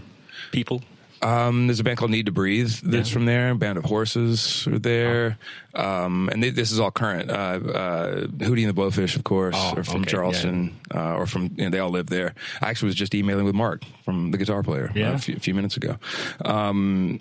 people? 0.52 0.80
Um, 1.24 1.66
there's 1.66 1.80
a 1.80 1.84
band 1.84 1.98
called 1.98 2.10
Need 2.10 2.26
to 2.26 2.32
Breathe 2.32 2.70
that's 2.82 3.08
from 3.08 3.24
there. 3.24 3.54
Band 3.54 3.78
of 3.78 3.84
Horses 3.84 4.66
are 4.68 4.78
there, 4.78 5.38
um, 5.74 6.28
and 6.30 6.42
th- 6.42 6.54
this 6.54 6.70
is 6.70 6.78
all 6.78 6.90
current. 6.90 7.30
Uh, 7.30 7.34
uh, 7.34 8.14
Hootie 8.26 8.66
and 8.66 8.76
the 8.76 8.80
Blowfish, 8.80 9.16
of 9.16 9.24
course, 9.24 9.54
Oh, 9.58 9.74
are 9.78 9.84
from 9.84 10.02
okay, 10.02 10.10
Charleston, 10.10 10.78
uh, 10.94 11.14
or 11.16 11.26
from 11.26 11.50
you 11.56 11.64
know, 11.64 11.70
they 11.70 11.78
all 11.78 11.90
live 11.90 12.06
there. 12.06 12.34
I 12.60 12.68
actually 12.70 12.86
was 12.88 12.94
just 12.96 13.14
emailing 13.14 13.44
with 13.46 13.54
Mark 13.54 13.82
from 14.04 14.30
the 14.30 14.38
guitar 14.38 14.62
player 14.62 14.90
uh, 14.90 14.98
Yeah. 14.98 15.14
a, 15.14 15.18
few, 15.18 15.36
a 15.36 15.40
few 15.40 15.54
minutes 15.54 15.76
ago. 15.76 15.96
Um, 16.44 17.20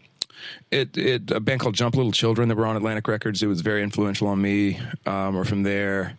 it, 0.72 0.98
it 0.98 1.32
a 1.32 1.40
band 1.40 1.62
called 1.62 1.76
Jump 1.76 1.96
Little 1.96 2.12
Children 2.12 2.50
that 2.50 2.58
were 2.58 2.66
on 2.66 2.76
Atlantic 2.76 3.08
Records. 3.08 3.42
It 3.42 3.48
was 3.48 3.62
very 3.62 3.82
influential 3.82 4.28
on 4.28 4.42
me. 4.42 4.78
Um, 5.06 5.36
or 5.38 5.46
from 5.46 5.64
there. 5.64 6.18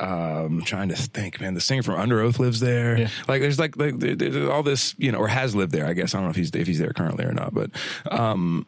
Um, 0.00 0.62
trying 0.64 0.88
to 0.88 0.96
think, 0.96 1.40
man. 1.40 1.54
The 1.54 1.60
singer 1.60 1.82
from 1.82 1.94
Underoath 1.96 2.38
lives 2.38 2.60
there. 2.60 2.98
Yeah. 2.98 3.08
Like, 3.28 3.40
there's 3.40 3.58
like, 3.58 3.76
like 3.76 3.98
there- 3.98 4.16
there's 4.16 4.48
all 4.48 4.62
this, 4.62 4.94
you 4.98 5.12
know, 5.12 5.18
or 5.18 5.28
has 5.28 5.54
lived 5.54 5.72
there. 5.72 5.86
I 5.86 5.92
guess 5.92 6.14
I 6.14 6.18
don't 6.18 6.24
know 6.26 6.30
if 6.30 6.36
he's 6.36 6.50
if 6.50 6.66
he's 6.66 6.78
there 6.78 6.92
currently 6.92 7.24
or 7.24 7.32
not, 7.32 7.54
but 7.54 7.70
um, 8.10 8.66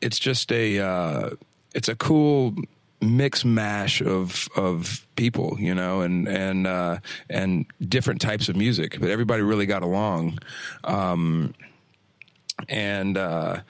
it's 0.00 0.18
just 0.18 0.50
a 0.52 0.78
uh, 0.80 1.30
it's 1.74 1.88
a 1.88 1.96
cool 1.96 2.54
mix 3.00 3.44
mash 3.44 4.00
of 4.00 4.48
of 4.56 5.06
people, 5.16 5.56
you 5.58 5.74
know, 5.74 6.00
and 6.00 6.26
and 6.28 6.66
uh, 6.66 6.98
and 7.28 7.66
different 7.86 8.20
types 8.20 8.48
of 8.48 8.56
music, 8.56 8.98
but 9.00 9.10
everybody 9.10 9.42
really 9.42 9.66
got 9.66 9.82
along. 9.82 10.38
Um, 10.84 11.52
and 12.68 13.18
uh, 13.18 13.60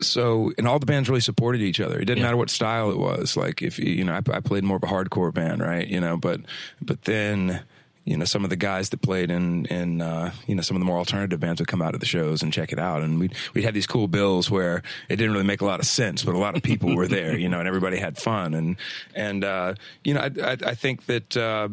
so 0.00 0.52
and 0.58 0.66
all 0.68 0.78
the 0.78 0.86
bands 0.86 1.08
really 1.08 1.20
supported 1.20 1.60
each 1.62 1.80
other. 1.80 1.96
It 1.96 2.04
didn't 2.04 2.18
Yeah. 2.18 2.24
matter 2.24 2.36
what 2.36 2.50
style 2.50 2.90
it 2.90 2.98
was. 2.98 3.36
Like 3.36 3.62
if 3.62 3.78
you 3.78 3.86
you 3.92 4.04
know, 4.04 4.12
I, 4.14 4.36
I 4.36 4.40
played 4.40 4.64
more 4.64 4.76
of 4.76 4.82
a 4.82 4.86
hardcore 4.86 5.32
band, 5.32 5.60
right? 5.62 5.86
You 5.86 6.00
know, 6.00 6.16
but 6.16 6.40
but 6.82 7.02
then 7.02 7.62
you 8.04 8.16
know 8.18 8.26
some 8.26 8.44
of 8.44 8.50
the 8.50 8.56
guys 8.56 8.90
that 8.90 9.00
played 9.00 9.30
in 9.30 9.64
in 9.66 10.02
uh, 10.02 10.30
you 10.46 10.54
know 10.54 10.60
some 10.62 10.76
of 10.76 10.80
the 10.80 10.84
more 10.84 10.98
alternative 10.98 11.40
bands 11.40 11.60
would 11.60 11.68
come 11.68 11.80
out 11.80 11.92
to 11.92 11.98
the 11.98 12.04
shows 12.06 12.42
and 12.42 12.52
check 12.52 12.72
it 12.72 12.78
out, 12.78 13.02
and 13.02 13.18
we'd 13.18 13.34
we'd 13.54 13.64
have 13.64 13.72
these 13.74 13.86
cool 13.86 14.08
bills 14.08 14.50
where 14.50 14.82
it 15.08 15.16
didn't 15.16 15.32
really 15.32 15.44
make 15.46 15.62
a 15.62 15.64
lot 15.64 15.80
of 15.80 15.86
sense, 15.86 16.22
but 16.22 16.34
a 16.34 16.38
lot 16.38 16.54
of 16.56 16.62
people 16.62 16.94
were 16.94 17.08
there, 17.08 17.36
you 17.38 17.48
know, 17.48 17.58
and 17.60 17.66
everybody 17.68 17.96
had 17.96 18.18
fun, 18.18 18.52
and 18.54 18.76
and 19.14 19.42
uh, 19.44 19.74
you 20.02 20.12
know 20.14 20.20
I 20.20 20.30
I, 20.42 20.56
I 20.66 20.74
think 20.74 21.06
that. 21.06 21.36
Uh, 21.36 21.68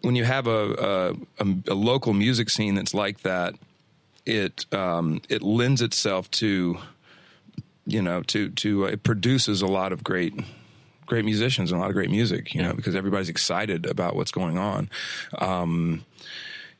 when 0.00 0.16
you 0.16 0.24
have 0.24 0.46
a, 0.46 1.14
a, 1.40 1.42
a, 1.42 1.54
a 1.68 1.74
local 1.74 2.12
music 2.12 2.50
scene 2.50 2.74
that's 2.74 2.92
like 2.92 3.20
that, 3.22 3.54
it 4.26 4.66
um, 4.70 5.22
it 5.30 5.40
lends 5.40 5.80
itself 5.80 6.30
to 6.32 6.76
you 7.86 8.02
know 8.02 8.22
to 8.22 8.50
to 8.50 8.86
uh, 8.86 8.88
it 8.88 9.02
produces 9.02 9.62
a 9.62 9.66
lot 9.66 9.92
of 9.92 10.02
great 10.04 10.34
great 11.06 11.24
musicians 11.24 11.70
and 11.70 11.78
a 11.78 11.82
lot 11.82 11.90
of 11.90 11.94
great 11.94 12.10
music, 12.10 12.54
you 12.54 12.62
know, 12.62 12.72
because 12.72 12.94
everybody's 12.94 13.28
excited 13.28 13.86
about 13.86 14.16
what's 14.16 14.30
going 14.30 14.58
on. 14.58 14.88
Um, 15.38 16.04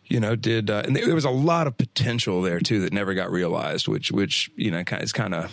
you 0.06 0.20
know, 0.20 0.37
did 0.37 0.70
uh, 0.70 0.82
and 0.84 0.94
there 0.94 1.14
was 1.14 1.25
a 1.25 1.30
lot 1.30 1.66
of 1.66 1.78
potential 1.78 2.42
there 2.42 2.61
too 2.61 2.80
that 2.80 2.92
never 2.92 3.14
got 3.14 3.30
realized, 3.30 3.88
which 3.88 4.12
which 4.12 4.50
you 4.54 4.70
know 4.70 4.84
kind 4.84 5.02
is 5.02 5.12
kind 5.12 5.34
of 5.34 5.50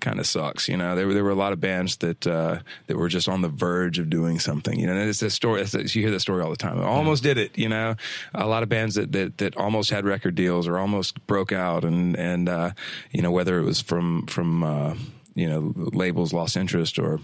kind 0.00 0.20
of 0.20 0.26
sucks. 0.26 0.68
You 0.68 0.76
know, 0.76 0.94
there 0.94 1.06
were 1.06 1.14
there 1.14 1.24
were 1.24 1.30
a 1.30 1.34
lot 1.36 1.52
of 1.52 1.60
bands 1.60 1.96
that 1.98 2.26
uh, 2.26 2.60
that 2.86 2.96
were 2.96 3.08
just 3.08 3.28
on 3.28 3.40
the 3.40 3.48
verge 3.48 3.98
of 3.98 4.10
doing 4.10 4.38
something. 4.38 4.78
You 4.78 4.86
know, 4.86 4.92
and 4.92 5.08
it's 5.08 5.22
a 5.22 5.30
story. 5.30 5.64
You 5.72 6.02
hear 6.02 6.10
that 6.10 6.20
story 6.20 6.42
all 6.42 6.50
the 6.50 6.56
time. 6.56 6.80
Almost 6.80 7.22
did 7.22 7.38
it. 7.38 7.56
You 7.56 7.68
know, 7.68 7.96
a 8.34 8.46
lot 8.46 8.62
of 8.62 8.68
bands 8.68 8.94
that 8.96 9.12
that, 9.12 9.38
that 9.38 9.56
almost 9.56 9.90
had 9.90 10.04
record 10.04 10.34
deals 10.34 10.68
or 10.68 10.78
almost 10.78 11.26
broke 11.26 11.52
out, 11.52 11.84
and 11.84 12.14
and 12.16 12.48
uh, 12.48 12.72
you 13.10 13.22
know 13.22 13.30
whether 13.30 13.58
it 13.58 13.64
was 13.64 13.80
from 13.80 14.26
from. 14.26 15.08
You 15.38 15.48
know, 15.48 15.72
labels 15.76 16.32
lost 16.32 16.56
interest, 16.56 16.98
or 16.98 17.20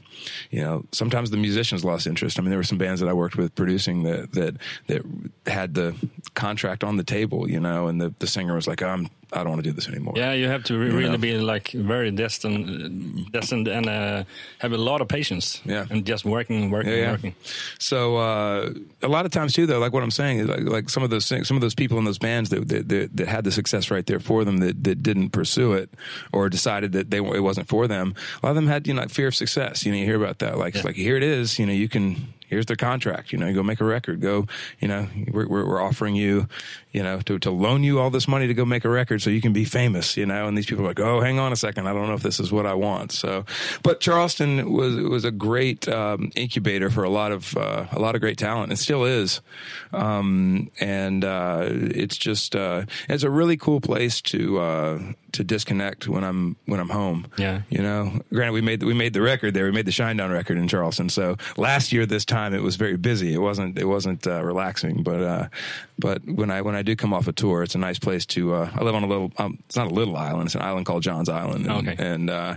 you 0.51 0.61
know, 0.61 0.85
sometimes 0.93 1.31
the 1.31 1.37
musicians 1.37 1.85
lost 1.85 2.07
interest. 2.07 2.39
I 2.39 2.43
mean, 2.43 2.51
there 2.51 2.59
were 2.59 2.71
some 2.73 2.79
bands 2.79 3.01
that 3.01 3.09
I 3.09 3.13
worked 3.13 3.37
with 3.37 3.55
producing 3.55 4.05
that 4.05 4.33
that 4.33 4.55
that 4.87 5.03
had 5.47 5.75
the 5.75 5.95
contract 6.35 6.85
on 6.85 6.97
the 6.97 7.05
table, 7.05 7.51
you 7.51 7.59
know, 7.59 7.89
and 7.89 8.01
the 8.01 8.15
the 8.21 8.29
singer 8.29 8.55
was 8.55 8.69
like, 8.69 8.83
oh, 8.83 8.89
"I'm 8.89 9.09
I 9.33 9.39
don't 9.39 9.51
want 9.51 9.65
to 9.65 9.69
do 9.71 9.75
this 9.75 9.89
anymore." 9.89 10.15
Yeah, 10.17 10.33
you 10.33 10.49
have 10.49 10.65
to 10.65 10.79
re- 10.79 10.87
You 10.87 10.97
really 10.99 11.11
know? 11.11 11.19
be 11.19 11.39
like 11.39 11.71
very 11.73 12.11
destined, 12.11 13.31
destined, 13.33 13.69
and 13.69 13.89
uh, 13.89 14.25
have 14.59 14.73
a 14.73 14.79
lot 14.79 15.01
of 15.01 15.09
patience. 15.09 15.61
Yeah. 15.65 15.87
and 15.91 16.05
just 16.05 16.25
working, 16.25 16.71
working, 16.71 16.93
Yeah, 16.93 16.99
yeah. 16.99 17.11
working. 17.13 17.35
So 17.79 18.17
uh, 18.17 18.73
a 19.03 19.09
lot 19.09 19.25
of 19.27 19.31
times 19.33 19.53
too, 19.55 19.67
though, 19.67 19.79
like 19.79 19.93
what 19.93 20.03
I'm 20.03 20.11
saying 20.11 20.39
is 20.41 20.49
like, 20.49 20.61
like 20.63 20.91
some 20.91 21.03
of 21.03 21.11
those 21.11 21.29
things, 21.29 21.49
some 21.49 21.57
of 21.57 21.61
those 21.61 21.75
people 21.75 21.99
in 21.99 22.05
those 22.05 22.19
bands 22.19 22.51
that 22.51 22.69
that, 22.69 22.89
that 22.89 23.17
that 23.17 23.29
had 23.29 23.45
the 23.45 23.53
success 23.53 23.91
right 23.91 24.07
there 24.07 24.21
for 24.21 24.45
them 24.45 24.59
that, 24.59 24.85
that 24.85 25.03
didn't 25.03 25.31
pursue 25.31 25.73
it 25.73 25.91
or 26.33 26.49
decided 26.49 26.93
that 26.93 27.11
they 27.11 27.19
it 27.19 27.43
wasn't 27.43 27.69
for 27.69 27.87
them. 27.89 28.15
A 28.43 28.47
lot 28.47 28.51
of 28.51 28.57
them 28.57 28.67
had 28.67 28.87
you 28.87 28.95
know 28.95 29.03
like 29.03 29.11
fear 29.11 29.29
of 29.29 29.35
success. 29.35 29.85
You 29.87 29.93
know, 29.93 29.99
you 29.99 30.05
hear 30.05 30.17
about 30.23 30.39
that. 30.41 30.59
Like 30.59 30.75
Yeah. 30.75 30.83
like 30.85 30.97
here 30.97 31.17
it 31.17 31.23
is. 31.23 31.59
You 31.59 31.67
know, 31.67 31.73
you 31.73 31.89
can. 31.89 32.34
Here's 32.49 32.67
their 32.67 32.77
contract. 32.77 33.33
You 33.33 33.39
know, 33.39 33.47
you 33.47 33.55
go 33.55 33.63
make 33.63 33.81
a 33.81 33.85
record. 33.85 34.21
Go. 34.21 34.47
You 34.81 34.89
know, 34.89 35.09
we're 35.33 35.49
we're, 35.49 35.67
we're 35.67 35.83
offering 35.83 36.15
you, 36.15 36.47
you 36.93 37.03
know, 37.03 37.21
to 37.23 37.39
to 37.39 37.51
loan 37.51 37.83
you 37.83 37.99
all 37.99 38.11
this 38.11 38.29
money 38.29 38.47
to 38.47 38.55
go 38.55 38.65
make 38.65 38.85
a 38.85 38.89
record 38.89 39.23
so 39.23 39.31
you 39.31 39.41
can 39.41 39.53
be 39.53 39.65
famous. 39.65 40.17
You 40.17 40.27
know, 40.27 40.47
and 40.47 40.57
these 40.57 40.67
people 40.67 40.85
are 40.85 40.89
like, 40.89 41.01
oh, 41.01 41.21
hang 41.21 41.39
on 41.39 41.53
a 41.53 41.57
second, 41.57 41.87
I 41.87 41.93
don't 41.93 42.07
know 42.07 42.15
if 42.15 42.23
this 42.23 42.39
is 42.39 42.53
what 42.53 42.67
I 42.67 42.75
want. 42.75 43.13
So, 43.13 43.45
but 43.83 44.01
Charleston 44.01 44.73
was 44.73 44.97
was 44.97 45.25
a 45.25 45.31
great 45.31 45.89
um, 45.89 46.31
incubator 46.37 46.91
for 46.91 47.03
a 47.05 47.11
lot 47.11 47.33
of 47.33 47.57
uh, 47.57 47.87
a 47.93 47.99
lot 47.99 48.15
of 48.15 48.21
great 48.21 48.39
talent. 48.39 48.73
It 48.73 48.77
still 48.77 49.05
is, 49.05 49.41
um, 49.93 50.71
and 50.81 51.25
uh, 51.25 51.67
it's 51.71 52.17
just 52.17 52.55
uh, 52.55 52.85
it's 53.09 53.23
a 53.23 53.31
really 53.31 53.57
cool 53.57 53.81
place 53.81 54.21
to 54.23 54.59
uh, 54.59 54.99
to 55.33 55.45
disconnect 55.45 56.09
when 56.09 56.25
I'm 56.25 56.57
when 56.67 56.79
I'm 56.79 56.91
home. 56.91 57.27
Yeah. 57.39 57.63
you 57.71 57.83
know. 57.83 58.21
Granted, 58.31 58.53
we 58.53 58.61
made 58.61 58.83
we 58.83 58.95
made 58.95 59.15
the 59.15 59.23
record 59.23 59.55
there. 59.55 59.65
We 59.65 59.73
made 59.73 59.87
the 59.87 59.93
Shinedown 59.93 60.33
record 60.33 60.59
in 60.59 60.69
Charleston. 60.69 61.09
So 61.09 61.37
last 61.57 61.93
year 61.93 62.05
this 62.05 62.25
time 62.25 62.34
it 62.55 62.63
was 62.63 62.77
very 62.77 62.97
busy. 62.97 63.33
It 63.35 63.39
wasn't 63.39 63.79
it 63.79 63.85
wasn't 63.87 64.27
uh, 64.27 64.43
relaxing. 64.45 65.03
But 65.03 65.23
uh, 65.23 65.49
but 65.99 66.25
when 66.27 66.51
I 66.51 66.61
when 66.63 66.75
I 66.75 66.83
do 66.83 66.97
come 66.97 67.13
off 67.15 67.29
a 67.29 67.33
tour, 67.33 67.63
it's 67.63 67.75
a 67.75 67.79
nice 67.79 67.99
place 67.99 68.27
to. 68.27 68.55
Uh, 68.55 68.71
I 68.75 68.83
live 68.85 68.95
on 68.95 69.03
a 69.05 69.07
little. 69.07 69.33
Um, 69.39 69.59
it's 69.67 69.77
not 69.77 69.87
a 69.91 69.95
little 69.95 70.17
island. 70.17 70.47
It's 70.47 70.55
an 70.55 70.63
island 70.63 70.87
called 70.87 71.03
Johns 71.03 71.29
Island. 71.29 71.67
And, 71.67 71.89
Okay. 71.89 71.97
and 72.13 72.31
uh, 72.31 72.57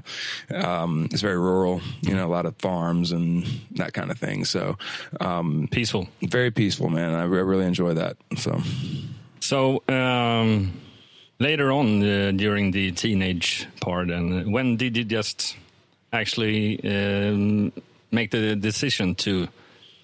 um, 0.53 1.07
it's 1.12 1.22
very 1.22 1.38
rural. 1.39 1.81
You 2.01 2.15
know, 2.15 2.25
a 2.27 2.34
lot 2.38 2.46
of 2.46 2.55
farms 2.57 3.12
and 3.12 3.46
that 3.77 3.93
kind 3.93 4.12
of 4.12 4.17
thing. 4.19 4.46
So 4.46 4.77
um, 5.22 5.67
Peaceful. 5.72 6.07
very 6.22 6.51
peaceful, 6.51 6.89
man. 6.89 7.13
I, 7.13 7.24
re- 7.24 7.41
really 7.43 7.65
enjoy 7.65 7.93
that. 7.96 8.17
So 8.38 8.62
So 9.39 9.84
um, 9.88 10.74
later 11.39 11.72
on 11.72 12.01
uh, 12.03 12.31
during 12.36 12.72
the 12.72 12.91
teenage 12.91 13.67
part, 13.81 14.10
and 14.10 14.51
when 14.51 14.77
did 14.77 14.98
you 14.98 15.03
just 15.03 15.55
actually 16.12 16.79
um, 16.84 17.72
make 18.12 18.31
the 18.31 18.55
decision 18.55 19.13
to 19.15 19.48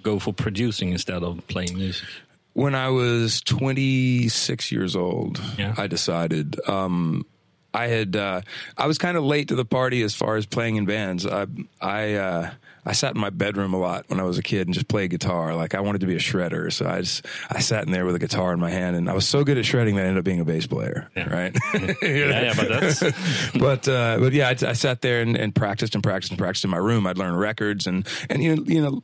go 0.04 0.20
for 0.20 0.34
producing 0.34 0.92
instead 0.92 1.24
of 1.24 1.46
playing 1.48 1.76
music? 1.76 2.08
when 2.56 2.76
I 2.76 2.90
was 2.90 3.42
26 3.42 4.72
years 4.72 4.96
old, 4.96 5.42
Yeah. 5.58 5.74
I 5.78 5.88
decided. 5.88 6.60
Um, 6.70 7.26
I 7.74 7.88
had 7.88 8.16
uh, 8.16 8.42
I 8.78 8.86
was 8.86 9.00
kind 9.00 9.18
of 9.18 9.24
late 9.24 9.48
to 9.48 9.56
the 9.56 9.66
party 9.66 10.04
as 10.04 10.14
far 10.14 10.36
as 10.36 10.46
playing 10.46 10.76
in 10.76 10.86
bands. 10.86 11.26
I 11.26 11.48
I 11.82 12.14
uh, 12.14 12.52
I 12.86 12.92
sat 12.92 13.16
in 13.16 13.20
my 13.22 13.32
bedroom 13.32 13.74
a 13.74 13.80
lot 13.80 14.06
when 14.10 14.20
I 14.20 14.24
was 14.24 14.38
a 14.38 14.44
kid 14.44 14.68
and 14.68 14.76
just 14.76 14.88
played 14.88 15.10
guitar. 15.10 15.56
Like 15.56 15.74
I 15.74 15.80
wanted 15.80 16.02
to 16.02 16.06
be 16.06 16.14
a 16.14 16.20
shredder, 16.20 16.72
so 16.72 16.86
I 16.88 17.00
just 17.02 17.26
I 17.50 17.62
sat 17.62 17.86
in 17.88 17.92
there 17.92 18.06
with 18.06 18.14
a 18.14 18.20
guitar 18.20 18.54
in 18.54 18.60
my 18.60 18.70
hand, 18.70 18.96
and 18.96 19.10
I 19.10 19.14
was 19.14 19.28
so 19.28 19.44
good 19.44 19.58
at 19.58 19.66
shredding 19.66 19.96
that 19.96 20.04
I 20.04 20.06
ended 20.06 20.20
up 20.20 20.24
being 20.26 20.40
a 20.40 20.46
bass 20.46 20.68
player. 20.68 21.10
Yeah. 21.18 21.34
Right? 21.34 21.58
Yeah, 21.74 21.98
yeah, 22.04 22.54
but 22.56 22.70
that's 22.70 23.52
but 23.58 23.88
uh, 23.88 24.20
but 24.20 24.34
yeah, 24.34 24.50
I, 24.50 24.70
I 24.70 24.74
sat 24.74 25.02
there 25.02 25.22
and, 25.22 25.36
and 25.36 25.56
practiced 25.56 25.96
and 25.96 26.04
practiced 26.04 26.32
and 26.32 26.38
practiced 26.38 26.66
in 26.66 26.70
my 26.70 26.78
room. 26.78 27.08
I'd 27.08 27.18
learn 27.18 27.36
records 27.36 27.88
and 27.88 28.08
and 28.30 28.44
you 28.44 28.56
know 28.56 28.64
you 28.68 28.82
know 28.84 29.04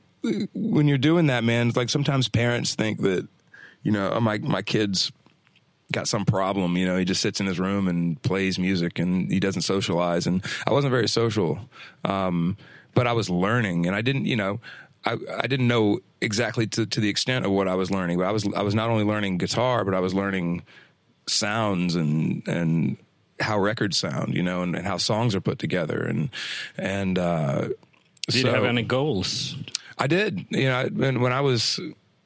when 0.54 0.88
you're 0.88 0.98
doing 0.98 1.28
that, 1.28 1.44
man, 1.44 1.70
it's 1.70 1.78
like 1.78 1.90
sometimes 1.90 2.28
parents 2.28 2.76
think 2.76 3.02
that 3.02 3.28
you 3.84 3.92
know 3.92 4.12
oh, 4.14 4.20
my 4.20 4.38
my 4.40 4.62
kids 4.62 5.12
got 5.92 6.08
some 6.08 6.26
problem. 6.26 6.78
You 6.78 6.86
know, 6.86 6.98
he 6.98 7.06
just 7.06 7.22
sits 7.22 7.40
in 7.40 7.46
his 7.46 7.60
room 7.60 7.88
and 7.88 8.22
plays 8.22 8.60
music 8.60 9.00
and 9.00 9.32
he 9.32 9.40
doesn't 9.40 9.64
socialize. 9.64 10.28
And 10.28 10.44
I 10.68 10.74
wasn't 10.74 10.92
very 10.92 11.08
social, 11.08 11.60
um, 12.06 12.58
but 12.94 13.08
I 13.08 13.14
was 13.14 13.30
learning 13.30 13.88
and 13.88 13.96
I 13.96 14.02
didn't, 14.02 14.26
you 14.26 14.36
know, 14.36 14.60
I, 15.06 15.18
I 15.38 15.48
didn't 15.48 15.68
know 15.68 16.00
exactly 16.22 16.68
to, 16.68 16.86
to 16.86 17.00
the 17.00 17.10
extent 17.10 17.46
of 17.46 17.52
what 17.52 17.68
I 17.68 17.76
was 17.76 17.90
learning, 17.90 18.18
but 18.18 18.28
I 18.28 18.32
was, 18.32 18.48
I 18.54 18.62
was 18.62 18.76
not 18.76 18.90
only 18.90 19.04
learning 19.04 19.38
guitar, 19.38 19.84
but 19.86 19.94
I 19.94 20.00
was 20.00 20.14
learning 20.14 20.64
sounds 21.28 21.96
and, 21.96 22.48
and 22.48 22.98
how 23.40 23.60
records 23.60 23.98
sound, 23.98 24.36
you 24.36 24.44
know, 24.44 24.62
and, 24.62 24.76
and 24.76 24.86
how 24.86 24.98
songs 24.98 25.34
are 25.34 25.42
put 25.42 25.58
together. 25.58 26.04
And, 26.04 26.30
and, 26.78 27.18
uh, 27.18 27.70
did 28.28 28.44
you 28.44 28.48
have 28.48 28.66
any 28.66 28.84
goals? 28.84 29.56
I 30.00 30.08
did. 30.08 30.46
You 30.50 30.70
know, 30.70 30.90
when 30.92 31.22
when 31.22 31.34
I 31.34 31.42
was, 31.42 31.80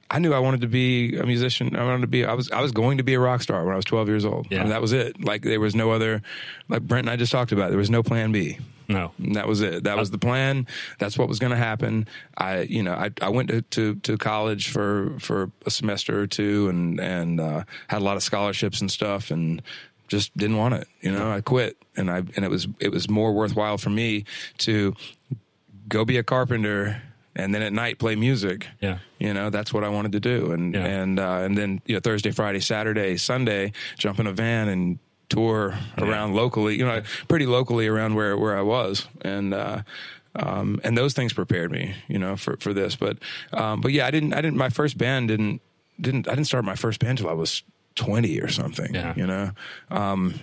I 0.10 0.20
knew 0.20 0.34
I 0.34 0.40
wanted 0.40 0.62
to 0.62 0.68
be 0.68 1.18
a 1.18 1.26
musician. 1.26 1.76
I 1.76 1.84
wanted 1.84 2.02
to 2.02 2.08
be. 2.08 2.24
I 2.24 2.34
was. 2.34 2.52
I 2.52 2.62
was 2.62 2.72
going 2.72 2.98
to 3.00 3.04
be 3.04 3.16
a 3.16 3.20
rock 3.20 3.42
star 3.42 3.66
when 3.66 3.74
I 3.74 3.76
was 3.76 3.86
12 3.86 4.08
years 4.08 4.26
old. 4.26 4.48
Yeah. 4.50 4.60
I 4.60 4.62
mean, 4.62 4.70
that 4.70 4.82
was 4.82 4.94
it. 4.94 5.24
Like 5.24 5.42
there 5.42 5.60
was 5.60 5.76
no 5.76 5.92
other. 5.92 6.22
Like 6.70 6.84
Brent 6.84 7.08
and 7.08 7.10
I 7.10 7.16
just 7.16 7.32
talked 7.32 7.52
about. 7.52 7.70
There 7.70 7.80
was 7.80 7.90
no 7.90 8.04
plan 8.04 8.32
B. 8.32 8.60
No. 8.88 9.12
And 9.18 9.36
that 9.36 9.48
was 9.48 9.62
it. 9.62 9.84
That 9.84 9.98
was 9.98 10.12
the 10.12 10.18
plan. 10.18 10.68
That's 11.00 11.18
what 11.18 11.28
was 11.28 11.40
going 11.40 11.52
to 11.52 11.58
happen. 11.58 12.08
I, 12.38 12.62
you 12.62 12.84
know, 12.84 12.94
I, 12.94 13.12
I 13.22 13.30
went 13.30 13.50
to, 13.50 13.62
to, 13.62 13.96
to 13.96 14.18
college 14.18 14.70
for, 14.70 15.18
for 15.20 15.52
a 15.66 15.72
semester 15.72 16.20
or 16.20 16.28
two 16.28 16.70
and, 16.70 17.00
and, 17.00 17.40
uh, 17.40 17.64
had 17.88 18.02
a 18.02 18.06
lot 18.06 18.18
of 18.18 18.24
scholarships 18.24 18.82
and 18.82 18.92
stuff 18.92 19.32
and 19.32 19.62
just 20.08 20.36
didn't 20.38 20.58
want 20.58 20.76
it. 20.76 20.88
You 21.02 21.12
know, 21.12 21.32
I 21.32 21.42
quit 21.42 21.78
and 21.96 22.12
I, 22.12 22.18
and 22.18 22.40
it 22.40 22.50
was, 22.50 22.68
it 22.80 22.92
was 22.92 23.10
more 23.10 23.34
worthwhile 23.34 23.78
for 23.78 23.90
me 23.90 24.26
to 24.60 24.96
go 25.88 26.06
be 26.06 26.18
a 26.18 26.24
carpenter 26.24 27.02
and 27.36 27.54
then 27.54 27.62
at 27.62 27.74
night 27.74 28.00
play 28.00 28.16
music. 28.16 28.68
Yeah. 28.82 29.00
You 29.20 29.34
know, 29.34 29.50
that's 29.50 29.74
what 29.74 29.84
I 29.84 29.90
wanted 29.90 30.12
to 30.14 30.20
do. 30.20 30.52
And, 30.52 30.74
Yeah. 30.74 30.86
and, 30.86 31.20
uh, 31.20 31.40
and 31.44 31.58
then, 31.58 31.82
you 31.86 31.96
know, 31.96 32.00
Thursday, 32.00 32.32
Friday, 32.32 32.60
Saturday, 32.60 33.18
Sunday, 33.18 33.72
jump 33.98 34.20
in 34.20 34.28
a 34.28 34.34
van 34.34 34.68
and 34.70 35.00
tour 35.30 35.74
around 35.98 36.36
locally, 36.36 36.78
you 36.78 36.86
know, 36.86 37.02
pretty 37.28 37.46
locally 37.48 37.88
around 37.88 38.14
where, 38.16 38.38
where 38.38 38.56
I 38.58 38.62
was. 38.62 39.08
And, 39.22 39.54
uh, 39.54 39.82
um, 40.36 40.80
and 40.84 40.98
those 40.98 41.14
things 41.14 41.34
prepared 41.34 41.72
me, 41.72 41.96
you 42.08 42.20
know, 42.20 42.36
for, 42.36 42.58
for 42.58 42.74
this. 42.74 42.96
But, 42.96 43.18
um, 43.52 43.82
but 43.82 43.92
yeah, 43.92 44.06
I 44.06 44.12
didn't, 44.12 44.34
I 44.34 44.42
didn't, 44.42 44.58
my 44.58 44.70
first 44.70 44.98
band 44.98 45.30
didn't, 45.30 45.62
didn't, 46.00 46.28
I 46.28 46.32
didn't 46.36 46.48
start 46.48 46.66
my 46.66 46.76
first 46.76 47.00
band 47.00 47.18
till 47.20 47.30
I 47.30 47.34
was 47.34 47.64
20 47.96 48.40
or 48.42 48.48
something, 48.50 48.94
Yeah. 48.94 49.14
you 49.16 49.26
know? 49.28 49.52
Um, 49.90 50.34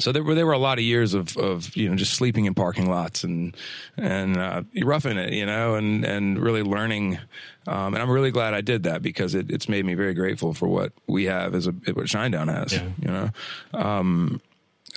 so 0.00 0.12
there 0.12 0.22
were 0.22 0.34
there 0.34 0.46
were 0.46 0.52
a 0.52 0.58
lot 0.58 0.78
of 0.78 0.84
years 0.84 1.14
of 1.14 1.36
of 1.36 1.76
you 1.76 1.88
know 1.88 1.94
just 1.96 2.14
sleeping 2.14 2.46
in 2.46 2.54
parking 2.54 2.88
lots 2.90 3.22
and 3.24 3.56
and 3.96 4.36
uh, 4.36 4.62
roughing 4.82 5.18
it, 5.18 5.32
you 5.32 5.46
know, 5.46 5.74
and 5.76 6.04
and 6.04 6.38
really 6.38 6.62
learning. 6.62 7.18
Um, 7.66 7.94
and 7.94 7.98
I'm 8.02 8.10
really 8.10 8.30
glad 8.30 8.54
I 8.54 8.62
did 8.62 8.82
that 8.84 9.02
because 9.02 9.34
it, 9.34 9.50
it's 9.50 9.68
made 9.68 9.84
me 9.84 9.94
very 9.94 10.14
grateful 10.14 10.54
for 10.54 10.66
what 10.66 10.92
we 11.06 11.24
have 11.24 11.54
as 11.54 11.66
a 11.66 11.72
what 11.72 12.06
Shinedown 12.06 12.48
has. 12.52 12.72
Yeah. 12.72 12.88
You 13.02 13.08
know, 13.10 13.30
um, 13.74 14.40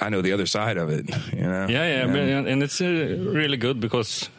I 0.02 0.10
know 0.10 0.22
the 0.22 0.32
other 0.32 0.46
side 0.48 0.78
of 0.78 0.90
it. 0.90 1.08
You 1.34 1.44
know, 1.44 1.68
Yeah, 1.68 1.86
yeah, 1.88 2.04
And- 2.06 2.16
and 2.18 2.48
and 2.48 2.64
it's 2.64 2.80
uh, 2.82 2.86
really 3.20 3.58
good 3.58 3.80
because 3.80 4.30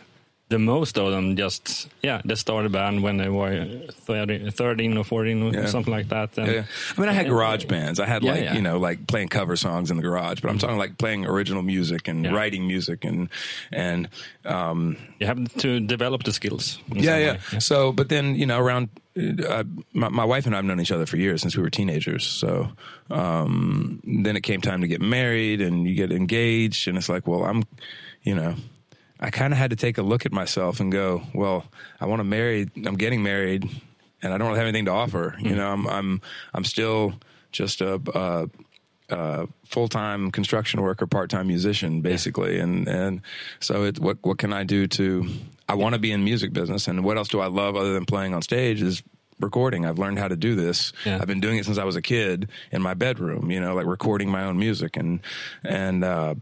the 0.54 0.58
most 0.58 0.98
of 0.98 1.10
them 1.14 1.36
just 1.36 1.88
yeah 2.02 2.20
they 2.28 2.36
started 2.36 2.70
band 2.72 3.02
when 3.02 3.16
they 3.18 3.28
were 3.28 3.66
30, 4.06 4.50
13 4.50 4.96
or 4.98 5.04
14 5.04 5.42
or 5.42 5.52
Yeah. 5.52 5.66
something 5.66 5.92
like 5.98 6.08
that. 6.08 6.38
And, 6.38 6.46
Yeah, 6.46 6.52
yeah. 6.54 6.64
I 6.96 7.00
mean, 7.00 7.10
I 7.10 7.16
had 7.20 7.26
garage 7.28 7.64
bands. 7.66 7.98
I 7.98 8.06
had 8.06 8.22
like 8.22 8.54
you 8.56 8.62
know, 8.62 8.78
like 8.88 8.98
playing 9.06 9.28
cover 9.30 9.56
songs 9.56 9.90
in 9.90 9.96
the 9.96 10.02
garage. 10.02 10.40
But 10.42 10.50
I'm 10.50 10.58
talking 10.58 10.78
like 10.84 10.94
playing 10.98 11.26
original 11.26 11.62
music 11.62 12.08
and 12.08 12.18
writing 12.36 12.66
music 12.66 13.04
and 13.04 13.28
and 13.72 14.08
um, 14.44 14.96
You 15.20 15.26
have 15.26 15.38
to 15.64 15.80
develop 15.80 16.22
the 16.24 16.32
skills. 16.32 16.78
yeah, 16.94 17.18
yeah. 17.18 17.58
So, 17.58 17.92
but 17.92 18.08
then 18.08 18.34
you 18.36 18.46
know, 18.46 18.58
around 18.64 18.88
uh, 19.16 19.64
my, 19.92 20.08
my 20.10 20.24
wife 20.24 20.46
and 20.46 20.54
I 20.54 20.58
have 20.58 20.64
known 20.64 20.80
each 20.80 20.92
other 20.92 21.06
for 21.06 21.16
years 21.16 21.40
since 21.42 21.56
we 21.56 21.62
were 21.62 21.70
teenagers. 21.70 22.26
So, 22.26 22.68
um, 23.10 24.00
then 24.24 24.36
it 24.36 24.42
came 24.42 24.60
time 24.60 24.80
to 24.82 24.88
get 24.88 25.00
married, 25.00 25.60
and 25.60 25.86
you 25.86 25.94
get 25.94 26.10
engaged, 26.12 26.88
and 26.88 26.96
it's 26.98 27.08
like, 27.08 27.26
well, 27.26 27.44
I'm, 27.44 27.62
you 28.22 28.34
know, 28.34 28.54
I 29.24 29.30
kind 29.30 29.54
of 29.54 29.58
had 29.58 29.70
to 29.70 29.76
take 29.76 29.96
a 29.96 30.02
look 30.02 30.26
at 30.26 30.32
myself 30.32 30.80
and 30.80 30.92
go, 30.92 31.22
well, 31.32 31.64
I 31.98 32.04
want 32.04 32.20
to 32.20 32.24
marry. 32.24 32.68
I'm 32.84 32.96
getting 32.96 33.22
married, 33.22 33.66
and 34.22 34.34
I 34.34 34.36
don't 34.36 34.54
have 34.54 34.64
anything 34.64 34.84
to 34.84 34.90
offer. 34.90 35.34
You 35.38 35.54
know, 35.54 35.72
I'm 35.72 35.86
I'm 35.86 36.20
I'm 36.52 36.64
still 36.64 37.14
just 37.50 37.80
a. 37.80 37.94
Uh, 38.14 38.46
uh, 39.10 39.44
full 39.66 39.86
time 39.86 40.30
construction 40.30 40.80
worker, 40.80 41.06
part 41.06 41.28
time 41.28 41.46
musician, 41.46 42.00
basically. 42.00 42.58
And 42.58 42.88
and 42.88 43.20
so 43.60 43.84
it 43.84 43.98
what 43.98 44.16
what 44.22 44.38
can 44.38 44.52
I 44.52 44.64
do 44.64 44.86
to? 44.86 45.28
I 45.68 45.74
want 45.74 45.94
to 45.94 45.98
be 45.98 46.10
in 46.10 46.24
music 46.24 46.54
business, 46.54 46.88
and 46.88 47.04
what 47.04 47.18
else 47.18 47.28
do 47.28 47.40
I 47.40 47.46
love 47.46 47.76
other 47.76 47.92
than 47.92 48.06
playing 48.06 48.32
on 48.32 48.40
stage? 48.40 48.80
Is 48.80 49.02
recording. 49.40 49.84
I've 49.84 49.98
learned 49.98 50.18
how 50.18 50.28
to 50.28 50.36
do 50.36 50.54
this. 50.54 50.92
Yeah. 51.04 51.18
I've 51.20 51.26
been 51.26 51.40
doing 51.40 51.58
it 51.58 51.66
since 51.66 51.76
I 51.76 51.84
was 51.84 51.96
a 51.96 52.02
kid 52.02 52.48
in 52.72 52.80
my 52.80 52.94
bedroom. 52.94 53.50
You 53.50 53.60
know, 53.60 53.74
like 53.74 53.86
recording 53.86 54.30
my 54.30 54.44
own 54.44 54.58
music 54.58 54.96
and 54.96 55.20
and. 55.62 56.04
Uh, 56.04 56.34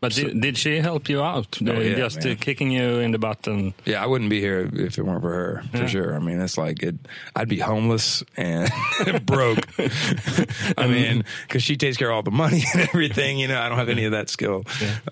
But 0.00 0.12
did, 0.12 0.40
did 0.40 0.56
she 0.56 0.78
help 0.78 1.08
you 1.08 1.20
out? 1.22 1.58
Oh, 1.66 1.72
Uh, 1.76 1.80
yeah, 1.80 1.96
just 1.96 2.18
uh, 2.24 2.28
man. 2.28 2.36
kicking 2.36 2.70
you 2.70 3.00
in 3.00 3.10
the 3.10 3.18
butt 3.18 3.46
and 3.48 3.72
Yeah, 3.84 4.00
I 4.02 4.06
wouldn't 4.06 4.30
be 4.30 4.38
here 4.40 4.68
if 4.72 4.96
it 4.96 5.02
weren't 5.02 5.22
for 5.22 5.32
her, 5.32 5.62
for 5.72 5.76
Yeah. 5.78 5.86
sure. 5.86 6.14
I 6.14 6.20
mean, 6.20 6.40
it's 6.40 6.56
like 6.56 6.84
it. 6.84 6.94
I'd 7.34 7.48
be 7.48 7.58
homeless 7.58 8.22
and 8.36 8.70
broke. 9.26 9.66
I 10.76 10.86
mean, 10.86 11.24
because 11.48 11.62
she 11.64 11.76
takes 11.76 11.96
care 11.96 12.10
of 12.10 12.14
all 12.16 12.22
the 12.22 12.30
money 12.30 12.62
and 12.74 12.82
everything. 12.82 13.38
You 13.38 13.48
know, 13.48 13.60
I 13.60 13.68
don't 13.68 13.78
have 13.78 13.88
any 13.88 14.04
of 14.04 14.12
that 14.12 14.28
skill. 14.30 14.62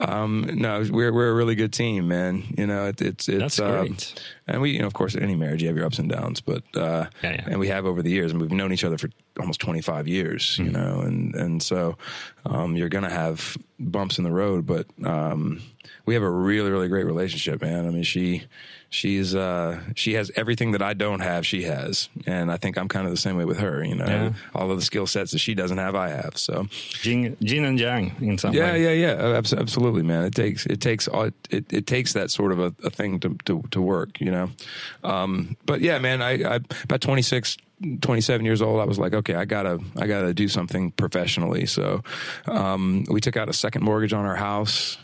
Um, 0.00 0.49
no, 0.55 0.85
we're 0.90 1.12
we're 1.12 1.31
a 1.31 1.35
really 1.35 1.57
good 1.57 1.73
team, 1.73 2.07
man. 2.09 2.45
You 2.57 2.66
know, 2.66 2.87
it, 2.87 3.02
it's 3.02 3.28
it's 3.28 3.57
That's 3.57 3.61
uh, 3.61 3.83
great. 3.83 4.23
and 4.47 4.61
we, 4.62 4.71
you 4.71 4.81
know, 4.81 4.87
of 4.87 4.95
course, 4.95 5.14
in 5.14 5.23
any 5.23 5.35
marriage 5.35 5.62
you 5.62 5.69
have 5.69 5.76
your 5.76 5.87
ups 5.87 5.99
and 5.99 6.09
downs, 6.09 6.40
but 6.40 6.62
uh, 6.76 7.07
Yeah, 7.23 7.33
yeah. 7.33 7.45
and 7.47 7.59
we 7.59 7.69
have 7.69 7.87
over 7.87 8.02
the 8.02 8.11
years, 8.11 8.31
and 8.31 8.40
we've 8.40 8.52
known 8.52 8.73
each 8.73 8.85
other 8.85 8.99
for 8.99 9.11
almost 9.38 9.61
twenty 9.61 9.81
five 9.83 10.07
years. 10.09 10.59
You 10.59 10.66
Mm-hmm. 10.66 10.73
know, 10.75 11.00
and 11.00 11.35
and 11.35 11.62
so 11.62 11.97
um, 12.45 12.76
you're 12.76 12.88
gonna 12.88 13.11
have 13.11 13.57
bumps 13.78 14.19
in 14.19 14.25
the 14.25 14.31
road, 14.33 14.66
but 14.66 14.87
um, 15.05 15.61
we 16.07 16.14
have 16.14 16.23
a 16.23 16.31
really 16.31 16.71
really 16.71 16.88
great 16.88 17.07
relationship, 17.07 17.61
man. 17.62 17.87
I 17.87 17.90
mean, 17.90 18.02
she 18.05 18.45
she's 18.88 19.35
uh, 19.35 19.81
she 19.95 20.14
has 20.14 20.31
everything 20.37 20.73
that 20.73 20.83
I 20.83 20.95
don't 20.95 21.21
have. 21.21 21.45
She 21.47 21.64
has, 21.64 22.09
and 22.26 22.50
I 22.50 22.57
think 22.57 22.78
I'm 22.78 22.88
kind 22.88 23.05
of 23.07 23.11
the 23.12 23.16
same 23.19 23.37
way 23.37 23.45
with 23.45 23.59
her. 23.59 23.85
You 23.85 23.97
know, 23.97 24.07
Yeah. 24.07 24.33
all 24.55 24.71
of 24.71 24.78
the 24.78 24.85
skill 24.85 25.07
sets 25.07 25.33
that 25.33 25.38
she 25.38 25.55
doesn't 25.55 25.78
have, 25.78 25.95
I 25.95 26.09
have. 26.09 26.38
So 26.38 26.66
yin 27.02 27.37
and 27.64 27.78
yang 27.78 28.14
in 28.21 28.38
some 28.38 28.55
yeah, 28.55 28.73
way. 28.73 28.85
yeah, 28.99 29.14
yeah. 29.16 29.37
Abs- 29.37 29.52
Absolutely, 29.52 30.02
man. 30.02 30.25
It 30.25 30.35
takes 30.35 30.64
it 30.66 30.81
takes 30.81 31.09
all- 31.09 31.31
it 31.50 31.73
it 31.73 31.87
takes 31.87 32.12
that 32.14 32.31
sort 32.31 32.52
of 32.52 32.59
a, 32.61 32.75
a 32.85 32.90
thing 32.90 33.21
to, 33.21 33.37
to 33.45 33.62
to 33.73 33.83
work, 33.83 34.21
you 34.21 34.31
know. 34.31 34.50
Um, 35.05 35.57
but 35.66 35.81
yeah, 35.81 35.99
man. 35.99 36.23
I, 36.23 36.55
I 36.55 36.61
about 36.85 37.00
26, 37.00 37.57
27 38.00 38.45
years 38.47 38.62
old. 38.62 38.80
I 38.80 38.85
was 38.85 38.99
like, 38.99 39.12
okay, 39.14 39.35
I 39.35 39.45
gotta 39.45 39.78
I 39.97 40.06
gotta 40.06 40.33
do 40.35 40.49
something 40.49 40.92
professionally. 40.92 41.66
So 41.66 42.02
um, 42.47 43.04
we 43.11 43.21
took 43.21 43.37
out 43.37 43.49
a 43.49 43.52
second 43.52 43.83
mortgage 43.83 44.12
on 44.12 44.25
our 44.25 44.37
house 44.37 44.99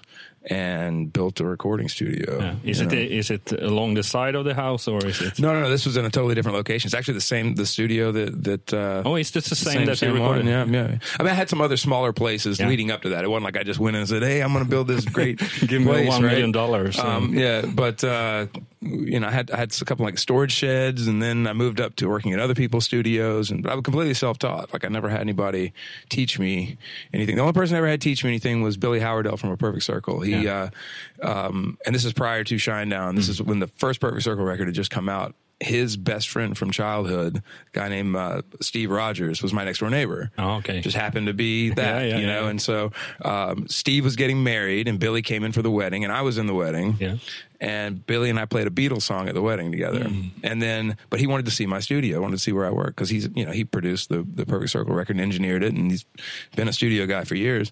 and 0.46 1.12
built 1.12 1.38
a 1.38 1.44
recording 1.44 1.88
studio. 1.88 2.38
Yeah. 2.40 2.54
Is 2.64 2.80
it 2.80 2.90
know. 2.90 2.98
is 2.98 3.30
it 3.30 3.52
along 3.52 3.94
the 3.94 4.02
side 4.02 4.34
of 4.34 4.44
the 4.44 4.54
house 4.54 4.88
or 4.88 5.04
is 5.06 5.20
it? 5.20 5.38
No, 5.38 5.52
no, 5.52 5.60
no. 5.60 5.70
This 5.70 5.86
was 5.86 5.96
in 5.96 6.04
a 6.04 6.10
totally 6.10 6.34
different 6.34 6.56
location. 6.56 6.88
It's 6.88 6.94
actually 6.94 7.14
the 7.14 7.20
same 7.20 7.54
the 7.54 7.66
studio 7.66 8.10
that 8.10 8.42
that. 8.44 8.72
Uh, 8.74 9.02
Oh, 9.04 9.14
it's 9.16 9.30
just 9.30 9.50
the 9.50 9.54
same, 9.54 9.86
that 9.86 10.00
you 10.02 10.08
one, 10.08 10.16
recorded? 10.20 10.46
Yeah, 10.46 10.64
yeah. 10.64 10.98
I 11.20 11.22
mean, 11.22 11.30
I 11.30 11.34
had 11.34 11.48
some 11.48 11.60
other 11.60 11.76
smaller 11.76 12.12
places 12.12 12.58
Yeah. 12.58 12.68
leading 12.68 12.90
up 12.90 13.02
to 13.02 13.10
that. 13.10 13.22
It 13.22 13.28
wasn't 13.28 13.44
like 13.44 13.56
I 13.56 13.62
just 13.62 13.78
went 13.78 13.94
in 13.94 14.00
and 14.00 14.08
said, 14.08 14.22
"Hey, 14.24 14.42
I'm 14.42 14.52
going 14.52 14.64
to 14.64 14.70
build 14.70 14.88
this 14.88 15.04
great 15.04 15.38
Give 15.66 15.80
me 15.82 15.86
one 16.08 16.22
right? 16.24 16.32
million 16.32 16.50
dollars. 16.50 16.98
Um, 16.98 17.34
yeah, 17.34 17.62
but 17.66 18.02
uh, 18.02 18.46
you 18.82 19.20
know, 19.20 19.28
I 19.28 19.30
had 19.30 19.50
I 19.50 19.56
had 19.56 19.72
a 19.80 19.84
couple 19.84 20.04
like 20.04 20.18
storage 20.18 20.52
sheds, 20.52 21.06
and 21.06 21.22
then 21.22 21.46
I 21.46 21.52
moved 21.52 21.80
up 21.80 21.94
to 21.96 22.08
working 22.08 22.32
at 22.32 22.40
other 22.40 22.54
people's 22.54 22.84
studios, 22.84 23.50
and 23.50 23.62
but 23.62 23.70
I 23.70 23.74
was 23.76 23.82
completely 23.84 24.14
self 24.14 24.38
taught. 24.38 24.72
Like 24.72 24.84
I 24.84 24.88
never 24.88 25.08
had 25.08 25.20
anybody 25.20 25.72
teach 26.08 26.38
me 26.38 26.76
anything. 27.12 27.36
The 27.36 27.42
only 27.42 27.52
person 27.52 27.76
I 27.76 27.78
ever 27.78 27.88
had 27.88 28.00
teach 28.00 28.24
me 28.24 28.30
anything 28.30 28.60
was 28.62 28.76
Billy 28.76 28.98
Howerdel 29.00 29.36
from 29.36 29.50
A 29.50 29.56
Perfect 29.56 29.84
Circle. 29.84 30.20
He, 30.20 30.36
Yeah. 30.36 30.70
uh, 31.22 31.46
um, 31.48 31.78
and 31.86 31.94
this 31.94 32.04
is 32.04 32.12
prior 32.12 32.42
to 32.44 32.56
Shinedown. 32.56 33.14
This 33.14 33.28
is 33.28 33.40
when 33.40 33.60
the 33.60 33.68
first 33.68 34.00
Perfect 34.00 34.24
Circle 34.24 34.44
record 34.44 34.66
had 34.66 34.74
just 34.74 34.90
come 34.90 35.08
out. 35.08 35.34
His 35.62 35.96
best 35.96 36.28
friend 36.28 36.56
from 36.56 36.70
childhood, 36.70 37.36
a 37.36 37.42
guy 37.72 37.88
named 37.88 38.16
uh, 38.16 38.42
Steve 38.60 38.90
Rogers, 38.90 39.42
was 39.42 39.52
my 39.52 39.64
next 39.64 39.78
door 39.78 39.90
neighbor. 39.90 40.30
Oh, 40.36 40.56
okay. 40.56 40.80
just 40.80 40.96
happened 40.96 41.28
to 41.28 41.34
be 41.34 41.70
that, 41.74 42.06
yeah, 42.06 42.18
you 42.18 42.26
know. 42.26 42.42
yeah. 42.42 42.50
And 42.50 42.60
so 42.60 42.92
um, 43.24 43.68
Steve 43.68 44.04
was 44.04 44.16
getting 44.16 44.42
married, 44.42 44.88
and 44.88 44.98
Billy 44.98 45.22
came 45.22 45.44
in 45.44 45.52
for 45.52 45.62
the 45.62 45.70
wedding, 45.70 46.04
and 46.04 46.12
I 46.12 46.22
was 46.22 46.38
in 46.38 46.46
the 46.46 46.54
wedding. 46.54 46.96
Yeah. 46.98 47.16
And 47.60 48.04
Billy 48.04 48.28
and 48.28 48.40
I 48.40 48.44
played 48.44 48.66
a 48.66 48.70
Beatles 48.70 49.02
song 49.02 49.28
at 49.28 49.34
the 49.34 49.40
wedding 49.40 49.70
together. 49.70 50.00
Mm. 50.00 50.30
And 50.42 50.60
then, 50.60 50.96
but 51.10 51.20
he 51.20 51.28
wanted 51.28 51.44
to 51.44 51.52
see 51.52 51.64
my 51.64 51.78
studio, 51.78 52.20
wanted 52.20 52.34
to 52.34 52.42
see 52.42 52.50
where 52.50 52.66
I 52.66 52.70
work 52.70 52.88
because 52.88 53.08
he's, 53.08 53.28
you 53.36 53.46
know, 53.46 53.52
he 53.52 53.62
produced 53.62 54.08
the 54.08 54.26
the 54.28 54.44
Perfect 54.44 54.72
Circle 54.72 54.92
record 54.96 55.14
and 55.14 55.20
engineered 55.20 55.62
it, 55.62 55.72
and 55.72 55.88
he's 55.88 56.04
been 56.56 56.66
a 56.66 56.72
studio 56.72 57.06
guy 57.06 57.22
for 57.22 57.36
years. 57.36 57.70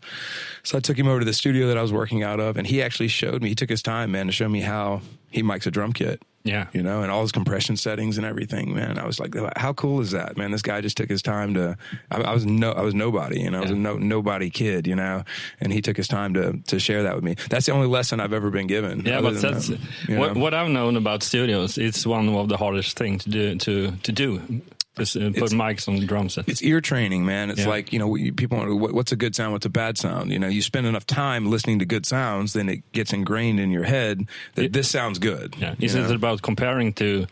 So 0.63 0.79
I 0.79 0.81
took 0.81 0.97
him 0.97 1.09
over 1.09 1.19
to 1.19 1.25
the 1.25 1.33
studio 1.33 1.67
that 1.67 1.77
I 1.77 1.83
was 1.83 1.93
working 1.93 2.23
out 2.23 2.39
of, 2.39 2.57
and 2.57 2.69
he 2.69 2.81
actually 2.83 3.09
showed 3.09 3.43
me. 3.43 3.49
He 3.49 3.57
took 3.57 3.69
his 3.69 3.83
time, 3.83 4.13
man, 4.13 4.27
to 4.27 4.33
show 4.33 4.49
me 4.49 4.61
how 4.61 5.01
he 5.33 5.43
mics 5.43 5.67
a 5.67 5.73
drum 5.73 5.93
kit 5.93 6.23
Yeah. 6.43 6.69
you 6.73 6.83
know, 6.83 7.03
and 7.03 7.11
all 7.11 7.21
his 7.21 7.33
compression 7.33 7.77
settings 7.77 8.17
and 8.17 8.27
everything, 8.27 8.75
man. 8.75 8.99
I 8.99 9.05
was 9.05 9.21
like, 9.21 9.35
how 9.57 9.75
cool 9.75 10.01
is 10.01 10.13
that, 10.13 10.37
man? 10.39 10.51
This 10.51 10.63
guy 10.63 10.81
just 10.81 10.97
took 10.97 11.11
his 11.11 11.21
time 11.21 11.55
to. 11.55 11.77
I, 12.11 12.23
I 12.23 12.33
was 12.33 12.47
no, 12.47 12.73
I 12.73 12.81
was 12.81 12.95
nobody, 12.95 13.41
you 13.41 13.51
know, 13.51 13.59
I 13.59 13.63
was 13.63 13.71
a 13.71 13.75
no, 13.75 13.99
nobody 13.99 14.49
kid, 14.49 14.87
you 14.87 14.97
know, 14.97 15.25
and 15.61 15.73
he 15.73 15.83
took 15.83 15.97
his 15.97 16.09
time 16.09 16.35
to 16.35 16.59
to 16.69 16.79
share 16.79 17.03
that 17.03 17.15
with 17.15 17.25
me. 17.25 17.37
That's 17.51 17.67
the 17.67 17.73
only 17.73 17.89
lesson 17.89 18.21
I've 18.21 18.33
ever 18.33 18.51
been 18.51 18.67
given. 18.67 19.05
Yeah, 19.05 19.21
but 19.21 19.41
that's 19.41 19.69
that, 19.69 19.79
what, 20.09 20.35
know. 20.35 20.41
what 20.41 20.55
I've 20.55 20.71
known 20.71 20.97
about 20.97 21.23
studios. 21.23 21.77
It's 21.77 22.07
one 22.07 22.29
of 22.29 22.49
the 22.49 22.57
hardest 22.57 22.97
things 22.97 23.25
to 23.25 23.31
do 23.31 23.57
to 23.57 23.91
to 23.91 24.13
do. 24.13 24.63
Just 25.01 25.17
uh, 25.17 25.31
put 25.31 25.51
mics 25.51 25.89
on 25.89 25.97
the 25.97 26.07
drum 26.07 26.29
set. 26.29 26.49
It's 26.49 26.63
ear 26.63 26.81
training, 26.81 27.25
man. 27.27 27.51
It's 27.51 27.61
Yeah. 27.61 27.69
like 27.69 27.93
you 27.93 27.99
know, 27.99 28.13
people. 28.37 28.77
what- 28.77 28.95
What's 28.95 29.13
a 29.13 29.17
good 29.17 29.35
sound? 29.35 29.53
What's 29.53 29.67
a 29.67 29.71
bad 29.71 29.99
sound? 29.99 30.31
You 30.31 30.39
know, 30.39 30.49
you 30.49 30.63
spend 30.63 30.87
enough 30.87 31.07
time 31.07 31.51
listening 31.51 31.79
to 31.81 31.85
good 31.85 32.07
sounds, 32.07 32.53
then 32.53 32.69
it 32.69 32.93
gets 32.93 33.13
ingrained 33.13 33.59
in 33.59 33.71
your 33.71 33.85
head 33.85 34.29
that 34.55 34.67
It- 34.67 34.73
this 34.73 34.89
sounds 34.91 35.19
good. 35.19 35.57
Yeah. 35.59 35.75
Isn't 35.81 36.03
know? 36.03 36.09
it 36.11 36.15
about 36.15 36.43
comparing 36.43 36.93
to 36.95 37.27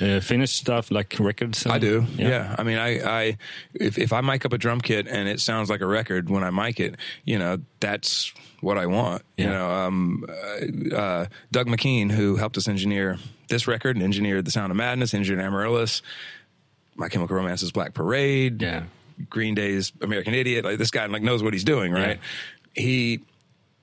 uh, 0.00 0.20
finished 0.20 0.56
stuff 0.56 0.90
like 0.90 1.14
records? 1.18 1.66
I 1.66 1.78
do. 1.78 2.06
Yeah. 2.16 2.54
I 2.58 2.62
mean, 2.62 2.78
I, 2.78 3.00
I, 3.00 3.36
if, 3.74 3.98
if 3.98 4.12
I 4.12 4.20
mic 4.20 4.44
up 4.46 4.52
a 4.52 4.58
drum 4.58 4.80
kit 4.80 5.06
and 5.08 5.28
it 5.28 5.40
sounds 5.40 5.68
like 5.70 5.80
a 5.80 5.86
record 5.86 6.28
when 6.30 6.42
I 6.44 6.50
mic 6.50 6.80
it, 6.80 6.96
you 7.24 7.38
know, 7.38 7.58
that's 7.80 8.32
what 8.60 8.76
I 8.78 8.86
want. 8.86 9.22
You 9.38 9.46
know, 9.46 9.70
um, 9.70 10.24
uh, 10.28 10.94
uh, 10.94 11.26
Doug 11.50 11.66
McKean, 11.66 12.10
who 12.10 12.36
helped 12.36 12.56
us 12.58 12.68
engineer 12.68 13.18
this 13.48 13.66
record 13.66 13.96
and 13.96 14.04
engineered 14.04 14.44
The 14.44 14.50
Sound 14.50 14.70
of 14.70 14.76
Madness, 14.76 15.12
engineered 15.14 15.44
Amaryllis, 15.44 16.02
My 16.96 17.08
Chemical 17.08 17.36
Romance's 17.36 17.72
Black 17.72 17.94
Parade, 17.94 18.60
Yeah. 18.62 18.84
Green 19.28 19.54
Day's 19.54 19.92
American 20.00 20.34
Idiot. 20.34 20.64
Like 20.64 20.78
this 20.78 20.90
guy 20.90 21.04
like 21.06 21.22
knows 21.22 21.42
what 21.42 21.52
he's 21.52 21.64
doing, 21.64 21.92
right? 21.92 22.18
He 22.74 23.20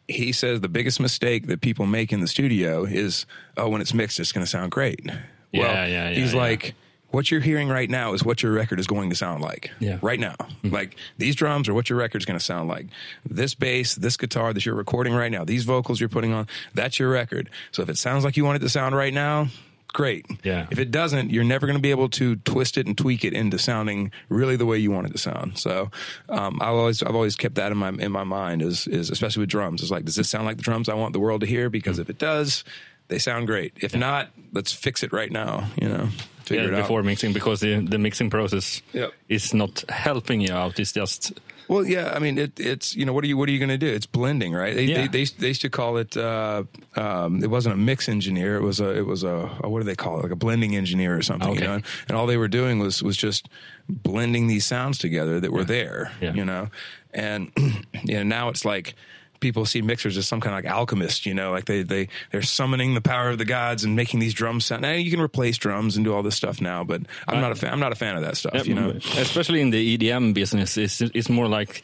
he 0.07 0.31
says 0.31 0.61
the 0.61 0.69
biggest 0.69 0.99
mistake 0.99 1.47
that 1.47 1.61
people 1.61 1.85
make 1.85 2.11
in 2.13 2.21
the 2.21 2.27
studio 2.27 2.85
is, 2.85 3.25
oh, 3.57 3.67
when 3.69 3.81
it's 3.81 3.93
mixed, 3.93 4.19
it's 4.19 4.31
going 4.31 4.45
to 4.45 4.49
sound 4.49 4.71
great. 4.71 5.01
Yeah, 5.05 5.61
well, 5.61 5.73
yeah, 5.73 5.85
yeah, 5.85 6.09
He's 6.11 6.33
yeah. 6.33 6.39
like, 6.39 6.75
what 7.09 7.29
you're 7.29 7.41
hearing 7.41 7.67
right 7.69 7.89
now 7.89 8.13
is 8.13 8.23
what 8.23 8.41
your 8.41 8.51
record 8.53 8.79
is 8.79 8.87
going 8.87 9.09
to 9.09 9.15
sound 9.15 9.41
like. 9.41 9.69
Yeah. 9.79 9.99
Right 10.01 10.19
now. 10.19 10.35
Mm-hmm. 10.39 10.69
Like 10.73 10.95
these 11.17 11.35
drums 11.35 11.67
are 11.69 11.73
what 11.73 11.89
your 11.89 11.99
record's 11.99 12.25
going 12.25 12.39
to 12.39 12.43
sound 12.43 12.69
like. 12.69 12.87
This 13.29 13.53
bass, 13.53 13.95
this 13.95 14.17
guitar 14.17 14.53
that 14.53 14.65
you're 14.65 14.75
recording 14.75 15.13
right 15.13 15.31
now, 15.31 15.43
these 15.45 15.65
vocals 15.65 15.99
you're 15.99 16.09
putting 16.09 16.33
on, 16.33 16.47
that's 16.73 16.99
your 16.99 17.09
record. 17.09 17.49
So 17.71 17.81
if 17.81 17.89
it 17.89 17.97
sounds 17.97 18.23
like 18.23 18.37
you 18.37 18.45
want 18.45 18.57
it 18.57 18.59
to 18.59 18.69
sound 18.69 18.95
right 18.95 19.13
now, 19.13 19.47
great. 19.97 20.25
Yeah. 20.43 20.67
If 20.69 20.77
it 20.77 20.91
doesn't, 20.91 21.31
you're 21.31 21.43
never 21.43 21.65
going 21.65 21.77
to 21.77 21.81
be 21.81 21.89
able 21.89 22.09
to 22.09 22.35
twist 22.37 22.77
it 22.77 22.85
and 22.85 22.95
tweak 22.95 23.25
it 23.25 23.33
into 23.33 23.57
sounding 23.57 24.11
really 24.29 24.55
the 24.55 24.65
way 24.67 24.77
you 24.77 24.91
want 24.91 25.07
it 25.07 25.11
to 25.13 25.17
sound. 25.17 25.57
So, 25.57 25.89
um, 26.29 26.59
I've 26.61 26.75
always 26.75 27.01
I've 27.01 27.15
always 27.15 27.35
kept 27.35 27.55
that 27.55 27.71
in 27.71 27.77
my 27.79 27.89
in 27.89 28.11
my 28.11 28.23
mind 28.23 28.61
is 28.61 28.85
is 28.87 29.09
especially 29.09 29.41
with 29.41 29.49
drums. 29.49 29.81
It's 29.81 29.89
like, 29.91 30.05
does 30.05 30.15
this 30.15 30.29
sound 30.29 30.45
like 30.45 30.57
the 30.57 30.63
drums 30.63 30.87
I 30.87 30.93
want 30.93 31.13
the 31.13 31.19
world 31.19 31.41
to 31.41 31.47
hear? 31.47 31.69
Because 31.71 31.97
if 31.99 32.09
it 32.09 32.19
does, 32.19 32.63
they 33.07 33.17
sound 33.17 33.47
great. 33.47 33.73
If 33.81 33.95
not, 33.95 34.29
let's 34.53 34.71
fix 34.71 35.01
it 35.03 35.11
right 35.11 35.31
now. 35.31 35.67
You 35.81 35.89
know, 35.89 36.09
figure 36.45 36.63
Yeah, 36.65 36.69
it 36.69 36.73
out. 36.75 36.81
before 36.83 37.01
mixing 37.03 37.33
because 37.33 37.59
the, 37.61 37.79
the 37.79 37.97
mixing 37.97 38.29
process 38.29 38.81
Yep. 38.93 39.11
is 39.29 39.53
not 39.53 39.83
helping 39.89 40.41
you 40.41 40.53
out. 40.53 40.79
It's 40.79 40.93
just 40.93 41.33
Well, 41.69 41.85
yeah, 41.85 42.13
I 42.15 42.19
mean, 42.19 42.37
it, 42.37 42.59
it's 42.59 42.95
you 42.95 43.05
know, 43.05 43.11
what 43.13 43.23
are 43.23 43.27
you 43.27 43.37
what 43.37 43.49
are 43.49 43.51
you 43.51 43.59
going 43.59 43.69
to 43.69 43.77
do? 43.77 43.87
It's 43.87 44.05
blending, 44.05 44.53
right? 44.53 44.73
They, 44.75 44.85
Yeah. 44.85 45.01
they, 45.01 45.07
they 45.07 45.25
they 45.25 45.47
used 45.49 45.61
to 45.61 45.69
call 45.69 45.97
it. 45.97 46.15
Uh, 46.15 46.63
um, 46.95 47.43
it 47.43 47.49
wasn't 47.49 47.75
a 47.75 47.77
mix 47.77 48.07
engineer. 48.07 48.55
It 48.55 48.61
was 48.61 48.79
a 48.79 48.89
it 48.97 49.05
was 49.05 49.23
a, 49.23 49.49
a 49.61 49.69
what 49.69 49.79
do 49.79 49.85
they 49.85 49.95
call 49.95 50.19
it? 50.19 50.23
Like 50.23 50.31
a 50.31 50.35
blending 50.37 50.75
engineer 50.75 51.15
or 51.17 51.21
something. 51.21 51.49
Okay. 51.49 51.61
You 51.61 51.67
know, 51.67 51.73
and, 51.75 51.83
and 52.07 52.17
all 52.17 52.25
they 52.25 52.37
were 52.37 52.47
doing 52.47 52.79
was 52.79 53.03
was 53.03 53.17
just 53.17 53.49
blending 53.89 54.47
these 54.47 54.65
sounds 54.65 54.97
together 54.97 55.39
that 55.39 55.51
were 55.51 55.65
there. 55.65 56.11
Yeah. 56.21 56.33
You 56.33 56.45
know, 56.45 56.69
and 57.13 57.51
you 58.03 58.15
know 58.15 58.23
now 58.23 58.49
it's 58.49 58.63
like. 58.65 58.95
People 59.39 59.65
see 59.65 59.81
mixers 59.81 60.17
as 60.17 60.27
some 60.27 60.41
kind 60.41 60.57
of 60.57 60.63
like 60.63 60.73
alchemist, 60.73 61.25
you 61.25 61.33
know, 61.33 61.51
like 61.51 61.65
they 61.65 61.83
they 61.83 62.09
they're 62.31 62.41
summoning 62.41 62.93
the 62.93 63.01
power 63.01 63.29
of 63.29 63.37
the 63.37 63.45
gods 63.45 63.83
and 63.83 63.95
making 63.95 64.19
these 64.19 64.33
drums 64.33 64.65
sound. 64.65 64.81
Now 64.81 64.93
you 64.93 65.11
can 65.11 65.21
replace 65.21 65.57
drums 65.57 65.95
and 65.95 66.05
do 66.05 66.13
all 66.13 66.23
this 66.23 66.35
stuff 66.35 66.61
now, 66.61 66.83
but 66.83 67.01
I'm 67.27 67.41
not 67.41 67.51
a 67.51 67.55
fan. 67.55 67.71
I'm 67.73 67.79
not 67.79 67.91
a 67.91 67.95
fan 67.95 68.15
of 68.15 68.23
that 68.23 68.37
stuff. 68.37 68.67
you 68.67 68.75
know, 68.75 68.89
especially 69.17 69.61
in 69.61 69.69
the 69.69 69.97
EDM 69.97 70.33
business, 70.33 70.77
it's, 70.77 71.01
it's 71.01 71.29
more 71.29 71.47
like 71.47 71.83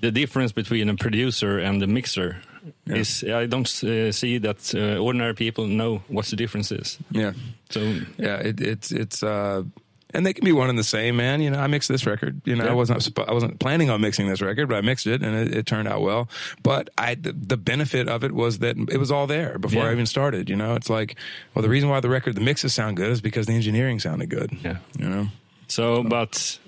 the 0.00 0.10
difference 0.10 0.52
between 0.52 0.88
a 0.88 0.96
producer 0.96 1.58
and 1.58 1.82
a 1.82 1.86
mixer. 1.86 2.42
Is 2.86 3.24
I 3.24 3.46
don't 3.46 3.66
uh, 3.84 4.12
see 4.12 4.38
that 4.38 4.74
uh, 4.74 5.02
ordinary 5.02 5.34
people 5.34 5.66
know 5.66 6.02
what 6.08 6.26
the 6.26 6.36
difference 6.36 6.70
is. 6.70 6.98
yeah. 7.10 7.32
So 7.70 7.80
yeah, 8.18 8.36
it, 8.36 8.60
it's 8.60 8.92
it's 8.92 9.22
uh, 9.22 9.62
and 10.12 10.24
they 10.26 10.32
can 10.32 10.44
be 10.44 10.52
one 10.52 10.68
and 10.68 10.78
the 10.78 10.84
same, 10.84 11.16
man. 11.16 11.40
You 11.40 11.50
know, 11.50 11.58
I 11.58 11.66
mixed 11.66 11.88
this 11.88 12.06
record. 12.06 12.40
You 12.44 12.56
know, 12.56 12.64
Yeah. 12.64 12.70
I 12.70 12.74
wasn't 12.74 13.18
I 13.28 13.32
wasn't 13.32 13.58
planning 13.60 13.90
on 13.90 14.00
mixing 14.00 14.28
this 14.28 14.40
record, 14.40 14.68
but 14.68 14.76
I 14.76 14.80
mixed 14.80 15.06
it 15.06 15.22
and 15.22 15.34
it, 15.36 15.54
it 15.54 15.66
turned 15.66 15.88
out 15.88 16.02
well. 16.02 16.28
But 16.62 16.90
I 16.98 17.14
the, 17.14 17.32
the 17.32 17.56
benefit 17.56 18.08
of 18.08 18.24
it 18.24 18.32
was 18.32 18.58
that 18.58 18.76
it 18.90 18.98
was 18.98 19.10
all 19.10 19.26
there 19.26 19.58
before 19.58 19.82
Yeah. 19.82 19.88
I 19.90 19.92
even 19.92 20.06
started. 20.06 20.48
You 20.50 20.56
know, 20.56 20.74
it's 20.74 20.90
like 20.90 21.16
well, 21.54 21.62
the 21.62 21.68
reason 21.68 21.88
why 21.88 22.00
the 22.00 22.08
record 22.10 22.34
the 22.34 22.40
mixes 22.40 22.74
sound 22.74 22.96
good 22.96 23.10
is 23.10 23.20
because 23.20 23.46
the 23.46 23.54
engineering 23.54 24.00
sounded 24.00 24.30
good. 24.30 24.50
Yeah. 24.64 24.78
you 24.98 25.08
know. 25.08 25.28
So, 25.68 26.02
but 26.02 26.58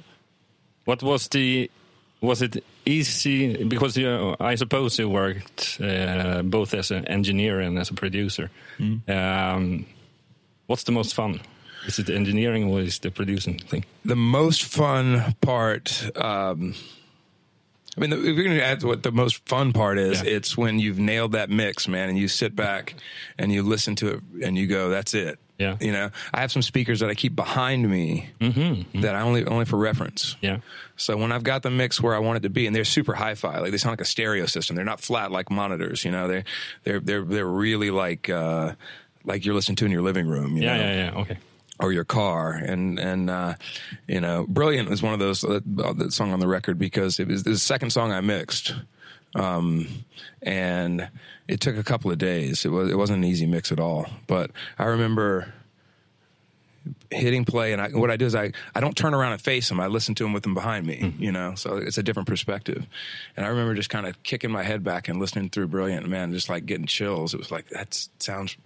what 0.84 1.02
was 1.02 1.28
the 1.28 1.70
Was 2.20 2.40
it 2.42 2.62
easy 2.86 3.64
because 3.64 3.96
you, 3.96 4.36
I 4.40 4.54
suppose 4.56 4.96
you 4.98 5.08
worked 5.08 5.78
uh, 5.80 6.42
both 6.42 6.72
as 6.74 6.90
an 6.92 7.04
engineer 7.08 7.58
and 7.60 7.76
as 7.78 7.90
a 7.90 7.94
producer. 7.94 8.50
Um, 9.08 9.86
what's 10.66 10.84
the 10.84 10.92
most 10.92 11.14
fun? 11.14 11.40
Is 11.86 11.98
it 11.98 12.06
the 12.06 12.14
engineering 12.14 12.64
or 12.64 12.80
is 12.80 12.98
the 13.00 13.10
producing 13.10 13.58
thing? 13.58 13.84
the 14.04 14.16
most 14.16 14.64
fun 14.64 15.34
part 15.40 16.10
um 16.16 16.74
I 17.94 18.00
mean, 18.00 18.10
if 18.14 18.20
you're 18.24 18.44
going 18.44 18.56
to 18.56 18.64
add 18.64 18.82
what 18.84 19.02
the 19.02 19.12
most 19.12 19.46
fun 19.46 19.74
part 19.74 19.98
is, 19.98 20.22
Yeah. 20.22 20.30
it's 20.36 20.56
when 20.56 20.78
you've 20.78 20.98
nailed 20.98 21.32
that 21.32 21.50
mix, 21.50 21.86
man, 21.86 22.08
and 22.08 22.16
you 22.16 22.26
sit 22.26 22.56
back 22.56 22.94
and 23.36 23.52
you 23.52 23.62
listen 23.62 23.94
to 23.96 24.08
it 24.14 24.20
and 24.42 24.56
you 24.56 24.66
go, 24.66 24.88
"That's 24.88 25.12
it." 25.12 25.38
Yeah. 25.58 25.76
You 25.78 25.92
know, 25.92 26.10
I 26.32 26.40
have 26.40 26.50
some 26.50 26.62
speakers 26.62 27.00
that 27.00 27.10
I 27.10 27.14
keep 27.14 27.36
behind 27.36 27.86
me 27.90 28.30
that 28.94 29.14
I 29.14 29.20
only 29.20 29.44
only 29.44 29.66
for 29.66 29.76
reference. 29.76 30.36
Yeah. 30.40 30.60
So 30.96 31.18
when 31.18 31.32
I've 31.32 31.42
got 31.42 31.62
the 31.62 31.70
mix 31.70 32.00
where 32.00 32.14
I 32.14 32.18
want 32.18 32.38
it 32.38 32.42
to 32.44 32.48
be, 32.48 32.66
and 32.66 32.74
they're 32.74 32.86
super 32.86 33.12
hi-fi, 33.12 33.58
like 33.58 33.72
they 33.72 33.76
sound 33.76 33.92
like 33.92 34.00
a 34.00 34.06
stereo 34.06 34.46
system. 34.46 34.74
They're 34.74 34.86
not 34.86 35.02
flat 35.02 35.30
like 35.30 35.50
monitors. 35.50 36.02
You 36.02 36.12
know, 36.12 36.28
they're 36.28 36.44
they're 36.84 36.98
they're 37.00 37.24
they're 37.24 37.46
really 37.46 37.90
like 37.90 38.30
uh, 38.30 38.72
like 39.22 39.44
you're 39.44 39.54
listening 39.54 39.76
to 39.76 39.84
in 39.84 39.90
your 39.92 40.02
living 40.02 40.26
room. 40.26 40.56
You 40.56 40.62
Yeah, 40.62 40.76
know? 40.78 40.82
yeah, 40.82 40.96
yeah. 41.12 41.20
Okay. 41.20 41.36
Or 41.82 41.92
your 41.92 42.04
car. 42.04 42.52
And 42.52 42.98
and 42.98 43.28
uh 43.28 43.54
you 44.06 44.20
know 44.20 44.46
brilliant 44.48 44.88
was 44.88 45.02
one 45.02 45.12
of 45.12 45.18
those 45.18 45.44
uh, 45.44 45.60
the 45.66 46.10
song 46.10 46.32
on 46.32 46.40
the 46.40 46.48
record 46.48 46.78
because 46.78 47.18
it 47.18 47.28
was 47.28 47.42
the 47.42 47.58
second 47.58 47.90
song 47.90 48.12
i 48.12 48.20
mixed. 48.20 48.74
Um 49.34 49.88
and 50.42 51.08
it 51.48 51.60
took 51.60 51.76
a 51.76 51.82
couple 51.82 52.10
of 52.10 52.18
days. 52.18 52.64
It 52.64 52.70
was 52.70 52.90
it 52.90 52.96
wasn't 52.96 53.18
an 53.18 53.24
easy 53.24 53.46
mix 53.46 53.72
at 53.72 53.80
all. 53.80 54.06
But 54.26 54.52
i 54.78 54.84
remember 54.84 55.52
hitting 57.12 57.44
play 57.44 57.72
and 57.72 57.80
I, 57.80 57.90
what 57.90 58.10
i 58.10 58.16
do 58.16 58.26
is 58.26 58.34
i 58.34 58.50
i 58.74 58.80
don't 58.80 58.96
turn 58.96 59.14
around 59.14 59.32
and 59.32 59.40
face 59.40 59.68
them. 59.68 59.78
I 59.78 59.86
listen 59.86 60.16
to 60.16 60.24
them 60.24 60.32
with 60.32 60.42
them 60.42 60.54
behind 60.54 60.84
me 60.86 61.14
you 61.18 61.30
know? 61.30 61.54
So 61.54 61.76
it's 61.76 61.98
a 61.98 62.02
different 62.02 62.28
perspective. 62.28 62.86
And 63.36 63.46
i 63.46 63.48
remember 63.48 63.74
just 63.74 63.90
kind 63.90 64.06
of 64.06 64.20
kicking 64.22 64.50
my 64.50 64.62
head 64.62 64.82
back 64.84 65.08
and 65.08 65.20
listening 65.20 65.50
through 65.50 65.68
brilliant 65.68 66.08
man 66.08 66.32
just 66.32 66.48
like 66.48 66.66
getting 66.66 66.86
chills. 66.86 67.34
It 67.34 67.38
was 67.38 67.50
like 67.50 67.68
that 67.70 68.08
sounds 68.18 68.56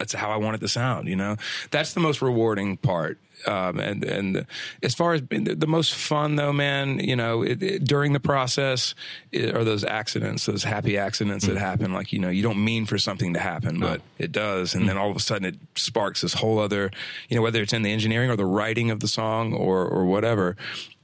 that's 0.00 0.14
how 0.14 0.30
I 0.30 0.36
want 0.38 0.56
it 0.56 0.60
to 0.60 0.68
sound. 0.68 1.08
You 1.08 1.16
know, 1.16 1.36
that's 1.70 1.92
the 1.92 2.00
most 2.00 2.22
rewarding 2.22 2.78
part. 2.78 3.18
Um, 3.46 3.78
and 3.78 4.04
and 4.04 4.46
as 4.82 4.94
far 4.94 5.14
as 5.14 5.22
the 5.22 5.54
the 5.54 5.66
most 5.66 5.94
fun 5.94 6.36
though, 6.36 6.52
man, 6.52 6.98
you 6.98 7.16
know, 7.16 7.42
it, 7.42 7.62
it, 7.62 7.84
during 7.84 8.12
the 8.12 8.20
process 8.20 8.94
it, 9.32 9.54
are 9.54 9.64
those 9.64 9.84
accidents, 9.84 10.46
those 10.46 10.64
happy 10.64 10.98
accidents 10.98 11.46
that 11.46 11.56
happen. 11.56 11.92
Like 11.92 12.12
you 12.12 12.18
know, 12.18 12.28
you 12.28 12.42
don't 12.42 12.62
mean 12.62 12.86
for 12.86 12.98
something 12.98 13.34
to 13.34 13.40
happen, 13.40 13.78
but 13.78 14.02
it 14.18 14.32
does, 14.32 14.74
and 14.74 14.88
then 14.88 14.98
all 14.98 15.10
of 15.10 15.16
a 15.16 15.20
sudden 15.20 15.46
it 15.46 15.56
sparks 15.74 16.20
this 16.22 16.34
whole 16.34 16.58
other, 16.58 16.90
you 17.28 17.36
know, 17.36 17.42
whether 17.42 17.62
it's 17.62 17.72
in 17.72 17.82
the 17.82 17.92
engineering 17.92 18.30
or 18.30 18.36
the 18.36 18.46
writing 18.46 18.90
of 18.90 19.00
the 19.00 19.08
song 19.08 19.54
or 19.54 19.86
or 19.86 20.04
whatever. 20.04 20.56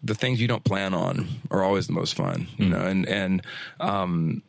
The 0.02 0.14
things 0.14 0.40
you 0.40 0.46
don't 0.46 0.62
plan 0.62 0.94
on 0.94 1.26
are 1.50 1.62
always 1.62 1.86
the 1.86 1.92
most 1.92 2.14
fun, 2.14 2.48
you 2.58 2.68
know, 2.68 2.80
and 2.80 3.06
and 3.08 3.42
um, 3.80 4.42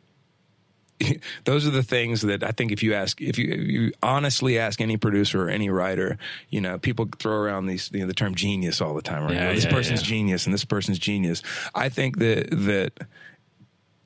those 1.44 1.66
are 1.66 1.70
the 1.70 1.82
things 1.82 2.22
that 2.22 2.42
I 2.42 2.50
think 2.50 2.72
if 2.72 2.82
you 2.82 2.94
ask, 2.94 3.20
if 3.20 3.38
you, 3.38 3.52
if 3.52 3.68
you 3.68 3.92
honestly 4.02 4.58
ask 4.58 4.80
any 4.80 4.96
producer 4.96 5.44
or 5.44 5.48
any 5.48 5.70
writer, 5.70 6.18
you 6.50 6.60
know, 6.60 6.78
people 6.78 7.08
throw 7.18 7.36
around 7.36 7.66
these, 7.66 7.90
you 7.92 8.00
know, 8.00 8.06
the 8.06 8.14
term 8.14 8.34
genius 8.34 8.80
all 8.80 8.94
the 8.94 9.02
time, 9.02 9.24
right? 9.24 9.34
Yeah, 9.34 9.52
this 9.52 9.64
yeah, 9.64 9.70
person's 9.70 10.02
yeah. 10.02 10.08
genius 10.08 10.46
and 10.46 10.54
this 10.54 10.64
person's 10.64 10.98
genius. 10.98 11.42
I 11.74 11.88
think 11.88 12.18
that, 12.18 12.48
that, 12.50 12.92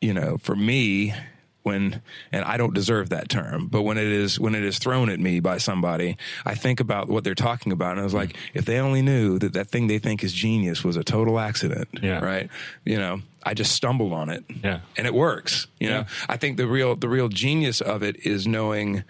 you 0.00 0.12
know, 0.12 0.38
for 0.38 0.56
me, 0.56 1.14
when 1.62 2.02
and 2.32 2.44
I 2.44 2.56
don't 2.56 2.74
deserve 2.74 3.10
that 3.10 3.28
term, 3.28 3.66
but 3.68 3.82
when 3.82 3.96
it 3.98 4.06
is 4.06 4.38
when 4.40 4.54
it 4.54 4.64
is 4.64 4.78
thrown 4.78 5.08
at 5.08 5.20
me 5.20 5.40
by 5.40 5.58
somebody, 5.58 6.16
I 6.44 6.54
think 6.54 6.80
about 6.80 7.08
what 7.08 7.24
they're 7.24 7.34
talking 7.34 7.72
about, 7.72 7.92
and 7.92 8.00
I 8.00 8.04
was 8.04 8.14
like, 8.14 8.36
if 8.54 8.64
they 8.64 8.78
only 8.78 9.02
knew 9.02 9.38
that 9.38 9.52
that 9.52 9.68
thing 9.68 9.86
they 9.86 9.98
think 9.98 10.24
is 10.24 10.32
genius 10.32 10.82
was 10.82 10.96
a 10.96 11.04
total 11.04 11.38
accident, 11.38 11.88
Yeah. 12.02 12.18
right? 12.18 12.50
You 12.84 12.96
know, 12.98 13.22
I 13.44 13.54
just 13.54 13.72
stumbled 13.72 14.12
on 14.12 14.28
it, 14.28 14.44
Yeah. 14.62 14.80
and 14.96 15.06
it 15.06 15.14
works. 15.14 15.66
You 15.78 15.90
know, 15.90 16.04
I 16.28 16.36
think 16.36 16.56
the 16.56 16.66
real 16.66 16.96
the 16.96 17.08
real 17.08 17.28
genius 17.28 17.80
of 17.80 18.02
it 18.02 18.26
is 18.26 18.46
knowing 18.46 19.04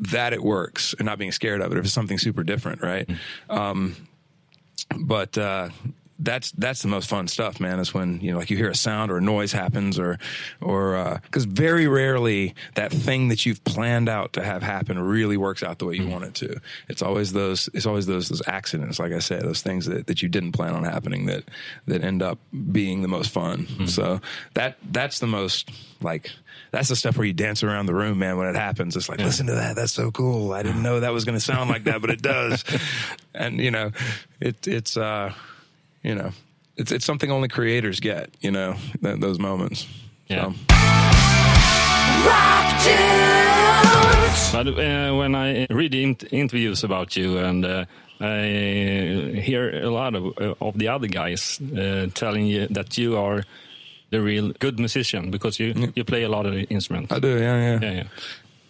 that 0.00 0.32
it 0.32 0.42
works 0.42 0.94
and 0.98 1.06
not 1.06 1.18
being 1.18 1.32
scared 1.32 1.60
of 1.60 1.72
it 1.72 1.78
if 1.78 1.84
it's 1.84 1.92
something 1.94 2.18
super 2.18 2.42
different, 2.42 2.82
right? 2.82 3.08
Um, 3.48 3.96
but 4.98 5.36
uh, 5.38 5.68
that's 6.22 6.52
that's 6.52 6.82
the 6.82 6.88
most 6.88 7.08
fun 7.08 7.26
stuff, 7.28 7.60
man. 7.60 7.78
Is 7.80 7.94
when 7.94 8.20
you 8.20 8.30
know, 8.32 8.38
like 8.38 8.50
you 8.50 8.56
hear 8.56 8.70
a 8.70 8.74
sound 8.74 9.10
or 9.10 9.16
a 9.16 9.20
noise 9.20 9.52
happens, 9.52 9.98
or 9.98 10.18
or 10.60 10.96
uh, 10.96 11.18
because 11.22 11.46
very 11.46 11.88
rarely 11.88 12.54
that 12.74 12.92
thing 12.92 13.28
that 13.28 13.46
you've 13.46 13.64
planned 13.64 14.08
out 14.08 14.34
to 14.34 14.44
have 14.44 14.62
happen 14.62 14.98
really 14.98 15.36
works 15.36 15.62
out 15.62 15.78
the 15.78 15.86
way 15.86 15.94
you 15.94 16.02
mm-hmm. 16.02 16.12
want 16.12 16.24
it 16.24 16.34
to. 16.34 16.60
It's 16.88 17.02
always 17.02 17.32
those 17.32 17.68
it's 17.72 17.86
always 17.86 18.06
those 18.06 18.28
those 18.28 18.42
accidents, 18.46 18.98
like 18.98 19.12
I 19.12 19.18
said, 19.18 19.42
those 19.42 19.62
things 19.62 19.86
that, 19.86 20.06
that 20.06 20.22
you 20.22 20.28
didn't 20.28 20.52
plan 20.52 20.74
on 20.74 20.84
happening 20.84 21.26
that 21.26 21.44
that 21.86 22.04
end 22.04 22.22
up 22.22 22.38
being 22.70 23.02
the 23.02 23.08
most 23.08 23.30
fun. 23.30 23.66
Mm-hmm. 23.66 23.86
So 23.86 24.20
that 24.54 24.76
that's 24.90 25.18
the 25.20 25.26
most 25.26 25.70
like 26.02 26.30
that's 26.70 26.88
the 26.88 26.96
stuff 26.96 27.16
where 27.16 27.26
you 27.26 27.32
dance 27.32 27.62
around 27.62 27.86
the 27.86 27.94
room, 27.94 28.18
man. 28.18 28.36
When 28.36 28.46
it 28.46 28.56
happens, 28.56 28.96
it's 28.96 29.08
like, 29.08 29.18
listen 29.18 29.46
to 29.46 29.54
that. 29.54 29.74
That's 29.76 29.92
so 29.92 30.10
cool. 30.10 30.52
I 30.52 30.62
didn't 30.62 30.82
know 30.82 31.00
that 31.00 31.12
was 31.12 31.24
going 31.24 31.36
to 31.36 31.44
sound 31.44 31.68
like 31.68 31.84
that, 31.84 32.00
but 32.00 32.10
it 32.10 32.22
does. 32.22 32.64
and 33.34 33.58
you 33.58 33.70
know, 33.70 33.90
it 34.40 34.68
it's 34.68 34.96
uh, 34.96 35.32
you 36.02 36.14
know, 36.14 36.32
it's 36.76 36.92
it's 36.92 37.04
something 37.04 37.30
only 37.30 37.48
creators 37.48 38.00
get. 38.00 38.30
You 38.40 38.50
know, 38.50 38.76
th- 39.02 39.20
those 39.20 39.38
moments. 39.38 39.86
Yeah. 40.28 40.52
Rock. 42.26 42.60
But 44.52 44.66
uh, 44.68 45.14
when 45.16 45.34
I 45.34 45.66
read 45.70 45.92
the 45.92 46.02
int- 46.02 46.32
interviews 46.32 46.84
about 46.84 47.16
you 47.16 47.38
and 47.38 47.64
uh, 47.64 47.84
I 48.20 49.40
hear 49.42 49.82
a 49.82 49.90
lot 49.90 50.14
of, 50.14 50.24
uh, 50.38 50.54
of 50.60 50.78
the 50.78 50.88
other 50.88 51.08
guys 51.08 51.60
uh, 51.60 52.06
telling 52.14 52.46
you 52.46 52.66
that 52.68 52.96
you 52.98 53.16
are 53.16 53.44
the 54.10 54.20
real 54.20 54.52
good 54.58 54.78
musician 54.78 55.30
because 55.30 55.58
you, 55.58 55.92
you 55.94 56.04
play 56.04 56.22
a 56.22 56.28
lot 56.28 56.46
of 56.46 56.54
instruments. 56.70 57.12
I 57.12 57.18
do. 57.18 57.38
Yeah, 57.38 57.56
yeah. 57.56 57.78
yeah, 57.82 57.92
yeah. 57.92 58.04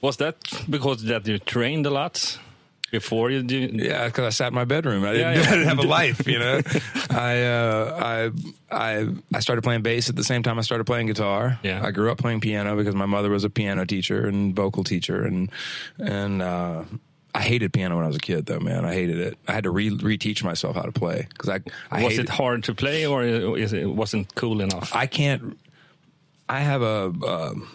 Was 0.01 0.17
that 0.17 0.37
because 0.69 1.03
that 1.05 1.27
you 1.27 1.39
trained 1.39 1.87
a 1.87 1.91
lot 1.91 2.39
before 2.91 3.31
you 3.31 3.43
did? 3.43 3.75
Yeah, 3.75 4.07
because 4.07 4.25
I 4.27 4.31
sat 4.31 4.49
in 4.49 4.55
my 4.55 4.65
bedroom. 4.65 5.05
I 5.05 5.13
didn't, 5.13 5.35
Yeah, 5.37 5.43
yeah. 5.43 5.49
I 5.49 5.51
didn't 5.53 5.69
have 5.69 5.79
a 5.79 5.83
life, 5.83 6.27
you 6.27 6.39
know. 6.39 6.61
I, 7.11 7.43
uh, 7.43 8.31
I 8.71 8.71
I 8.71 9.09
I 9.35 9.41
started 9.41 9.63
playing 9.63 9.83
bass 9.83 10.09
at 10.09 10.17
the 10.17 10.25
same 10.25 10.43
time 10.43 10.59
I 10.59 10.63
started 10.63 10.85
playing 10.85 11.07
guitar. 11.07 11.59
Yeah. 11.63 11.85
I 11.85 11.91
grew 11.91 12.11
up 12.11 12.19
playing 12.19 12.41
piano 12.41 12.77
because 12.77 12.95
my 12.95 13.07
mother 13.07 13.31
was 13.31 13.45
a 13.45 13.51
piano 13.51 13.85
teacher 13.85 14.27
and 14.27 14.55
vocal 14.55 14.85
teacher, 14.85 15.25
and 15.25 15.51
and 15.99 16.43
uh, 16.43 16.85
I 17.35 17.43
hated 17.43 17.73
piano 17.73 17.97
when 17.97 18.05
I 18.05 18.09
was 18.09 18.17
a 18.17 18.21
kid, 18.21 18.47
though. 18.47 18.61
Man, 18.61 18.85
I 18.85 18.93
hated 18.93 19.19
it. 19.19 19.39
I 19.47 19.53
had 19.53 19.65
to 19.65 19.71
re 19.71 19.91
reteach 19.91 20.43
myself 20.43 20.77
how 20.77 20.83
to 20.83 20.93
play 20.93 21.27
because 21.31 21.49
I 21.49 21.61
I 21.91 22.03
Was 22.05 22.19
it 22.19 22.29
hard 22.29 22.65
to 22.65 22.75
play 22.75 23.07
or 23.07 23.23
is 23.25 23.73
it 23.73 23.87
wasn't 23.89 24.35
cool 24.35 24.61
enough? 24.61 24.95
I 24.95 25.07
can't. 25.07 25.59
I 26.49 26.59
have 26.61 26.83
a, 26.83 27.05
um, 27.27 27.69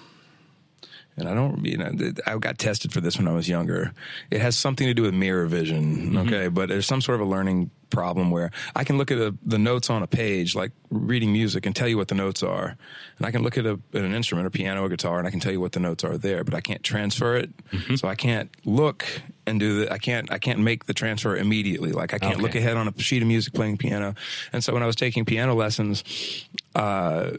and 1.18 1.28
I 1.30 1.34
don't. 1.34 1.64
You 1.66 1.78
know, 1.78 1.92
I 2.28 2.38
got 2.38 2.58
tested 2.58 2.92
for 2.94 3.02
this 3.02 3.18
when 3.18 3.28
I 3.28 3.34
was 3.34 3.48
younger. 3.48 3.94
It 4.32 4.42
has 4.42 4.56
something 4.58 4.86
to 4.88 4.94
do 4.94 5.04
with 5.04 5.14
mirror 5.14 5.46
vision. 5.46 6.18
Okay, 6.18 6.48
but 6.50 6.70
there's 6.70 6.86
some 6.88 7.02
sort 7.02 7.22
of 7.22 7.28
a 7.28 7.30
learning 7.30 7.72
problem 7.92 8.32
where 8.32 8.52
I 8.76 8.84
can 8.84 8.98
look 8.98 9.12
at 9.12 9.18
a, 9.20 9.34
the 9.46 9.60
notes 9.60 9.90
on 9.90 10.04
a 10.04 10.08
page, 10.08 10.56
like 10.56 10.72
reading 10.90 11.32
music, 11.32 11.66
and 11.66 11.74
tell 11.76 11.88
you 11.88 11.98
what 11.98 12.08
the 12.10 12.16
notes 12.16 12.44
are, 12.44 12.76
and 13.18 13.26
I 13.28 13.32
can 13.32 13.44
look 13.44 13.58
at, 13.58 13.66
a, 13.66 13.80
at 13.94 14.02
an 14.02 14.14
instrument, 14.14 14.48
a 14.48 14.52
piano, 14.52 14.82
or 14.84 14.90
guitar, 14.90 15.20
and 15.20 15.28
I 15.28 15.32
can 15.32 15.40
tell 15.40 15.52
you 15.54 15.62
what 15.62 15.72
the 15.72 15.80
notes 15.80 16.04
are 16.04 16.18
there, 16.18 16.44
but 16.44 16.54
I 16.54 16.60
can't 16.62 16.84
transfer 16.84 17.36
it. 17.38 17.52
So 17.96 18.08
I 18.08 18.16
can't 18.16 18.50
look 18.66 19.06
and 19.48 19.60
do 19.60 19.82
the. 19.82 19.94
I 19.94 20.00
can't. 20.00 20.32
I 20.32 20.40
can't 20.40 20.60
make 20.60 20.86
the 20.86 20.94
transfer 20.94 21.38
immediately. 21.38 21.92
Like 21.92 22.14
I 22.14 22.18
can't 22.20 22.34
Okay. 22.34 22.42
look 22.42 22.56
ahead 22.56 22.76
on 22.76 22.88
a 22.88 23.00
sheet 23.00 23.22
of 23.22 23.28
music 23.28 23.54
playing 23.54 23.78
piano. 23.78 24.16
And 24.52 24.64
so 24.64 24.74
when 24.74 24.84
I 24.84 24.88
was 24.88 24.96
taking 24.96 25.24
piano 25.24 25.54
lessons. 25.54 26.04
Uh, 26.74 27.32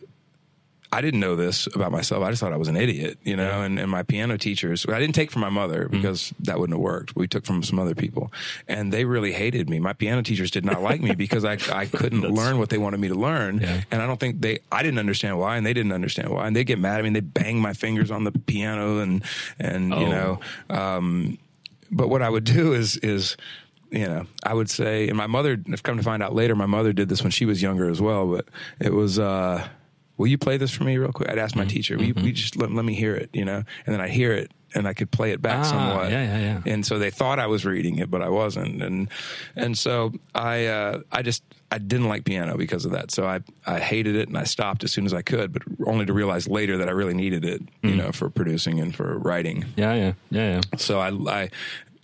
I 0.97 1.01
didn't 1.03 1.21
know 1.21 1.37
this 1.37 1.67
about 1.75 1.93
myself. 1.93 2.23
I 2.25 2.31
just 2.31 2.41
thought 2.41 2.53
I 2.53 2.57
was 2.57 2.69
an 2.69 2.77
idiot, 2.77 3.19
you 3.23 3.37
know. 3.37 3.63
And, 3.63 3.79
and 3.79 3.91
my 3.91 4.03
piano 4.03 4.39
teachers, 4.39 4.87
I 4.89 4.99
didn't 4.99 5.15
take 5.15 5.31
from 5.31 5.43
my 5.43 5.51
mother 5.51 5.89
because 5.91 6.33
that 6.41 6.59
wouldn't 6.59 6.75
have 6.77 6.83
worked. 6.83 7.15
We 7.15 7.29
took 7.29 7.45
from 7.45 7.63
some 7.63 7.79
other 7.79 7.95
people, 7.95 8.33
and 8.67 8.93
they 8.93 9.05
really 9.05 9.33
hated 9.33 9.69
me. 9.69 9.79
My 9.79 9.93
piano 9.93 10.23
teachers 10.23 10.51
did 10.51 10.65
not 10.65 10.81
like 10.81 11.03
me 11.03 11.15
because 11.25 11.45
I 11.45 11.59
I 11.73 11.85
couldn't 11.87 12.23
learn 12.23 12.59
what 12.59 12.71
they 12.71 12.79
wanted 12.79 13.01
me 13.01 13.09
to 13.09 13.15
learn, 13.15 13.59
Yeah. 13.61 13.83
and 13.91 14.01
I 14.01 14.07
don't 14.07 14.19
think 14.19 14.41
they. 14.41 14.61
I 14.73 14.83
didn't 14.83 14.99
understand 14.99 15.39
why, 15.39 15.57
and 15.59 15.67
they 15.67 15.75
didn't 15.75 15.93
understand 15.93 16.31
why, 16.31 16.47
and 16.47 16.57
they 16.57 16.65
get 16.65 16.79
mad 16.79 16.99
at 16.99 17.03
me. 17.03 17.09
and 17.09 17.17
They 17.17 17.21
bang 17.21 17.61
my 17.61 17.75
fingers 17.75 18.11
on 18.11 18.25
the 18.25 18.33
piano, 18.33 18.99
and 19.01 19.23
and 19.59 19.91
you 19.91 20.07
Oh. 20.07 20.11
know. 20.11 20.41
Um, 20.71 21.39
but 21.91 22.09
what 22.09 22.23
I 22.23 22.31
would 22.31 22.45
do 22.45 22.73
is 22.73 22.97
is 22.99 23.37
you 23.91 24.07
know 24.07 24.27
I 24.45 24.55
would 24.55 24.71
say, 24.71 25.09
and 25.09 25.17
my 25.17 25.27
mother. 25.27 25.59
I've 25.73 25.83
come 25.83 25.97
to 25.99 26.03
find 26.03 26.23
out 26.23 26.35
later, 26.35 26.57
my 26.57 26.67
mother 26.67 26.93
did 26.93 27.09
this 27.09 27.23
when 27.23 27.33
she 27.33 27.45
was 27.45 27.61
younger 27.61 27.89
as 27.91 28.01
well. 28.01 28.27
But 28.27 28.47
it 28.81 28.93
was. 28.95 29.19
uh 29.19 29.69
Will 30.17 30.27
you 30.29 30.39
play 30.39 30.57
this 30.57 30.71
for 30.71 30.85
me 30.85 30.97
real 30.97 31.13
quick? 31.13 31.29
I'd 31.29 31.39
ask 31.39 31.55
my 31.57 31.65
teacher. 31.67 31.97
Will 31.97 32.05
you, 32.05 32.15
will 32.15 32.27
you 32.27 32.33
just 32.33 32.57
let, 32.57 32.71
let 32.73 32.85
me 32.85 32.95
hear 32.95 33.15
it? 33.15 33.31
You 33.33 33.45
know, 33.45 33.63
and 33.85 33.95
then 33.95 34.01
I'd 34.01 34.11
hear 34.11 34.33
it 34.33 34.51
and 34.75 34.87
I 34.89 34.95
could 34.95 35.11
play 35.11 35.31
it 35.33 35.41
back 35.43 35.61
Ah, 35.61 35.63
somewhat. 35.63 36.11
yeah, 36.11 36.23
yeah, 36.25 36.39
yeah. 36.65 36.73
And 36.73 36.85
so 36.85 36.99
they 36.99 37.11
thought 37.11 37.39
I 37.39 37.47
was 37.47 37.65
reading 37.65 37.99
it, 37.99 38.11
but 38.11 38.23
I 38.23 38.29
wasn't. 38.29 38.83
And 38.83 39.09
and 39.55 39.77
so 39.77 40.13
I 40.35 40.67
uh, 40.67 41.01
I 41.13 41.23
just 41.23 41.43
I 41.71 41.79
didn't 41.79 42.09
like 42.09 42.25
piano 42.25 42.57
because 42.57 42.85
of 42.85 42.93
that. 42.93 43.11
So 43.11 43.27
I 43.27 43.41
I 43.67 43.79
hated 43.79 44.17
it 44.17 44.29
and 44.29 44.37
I 44.39 44.45
stopped 44.45 44.85
as 44.85 44.93
soon 44.93 45.05
as 45.07 45.13
I 45.15 45.23
could, 45.23 45.53
but 45.53 45.63
only 45.87 46.07
to 46.07 46.13
realize 46.13 46.49
later 46.49 46.79
that 46.79 46.89
I 46.89 46.93
really 46.93 47.15
needed 47.15 47.45
it, 47.45 47.63
you 47.83 47.91
Mm. 47.91 47.97
know, 47.97 48.13
for 48.13 48.31
producing 48.31 48.81
and 48.81 48.95
for 48.95 49.19
writing. 49.19 49.65
yeah, 49.77 49.95
yeah, 49.95 50.13
yeah, 50.31 50.53
yeah. 50.55 50.61
So 50.79 50.99
I 50.99 51.11
I 51.43 51.51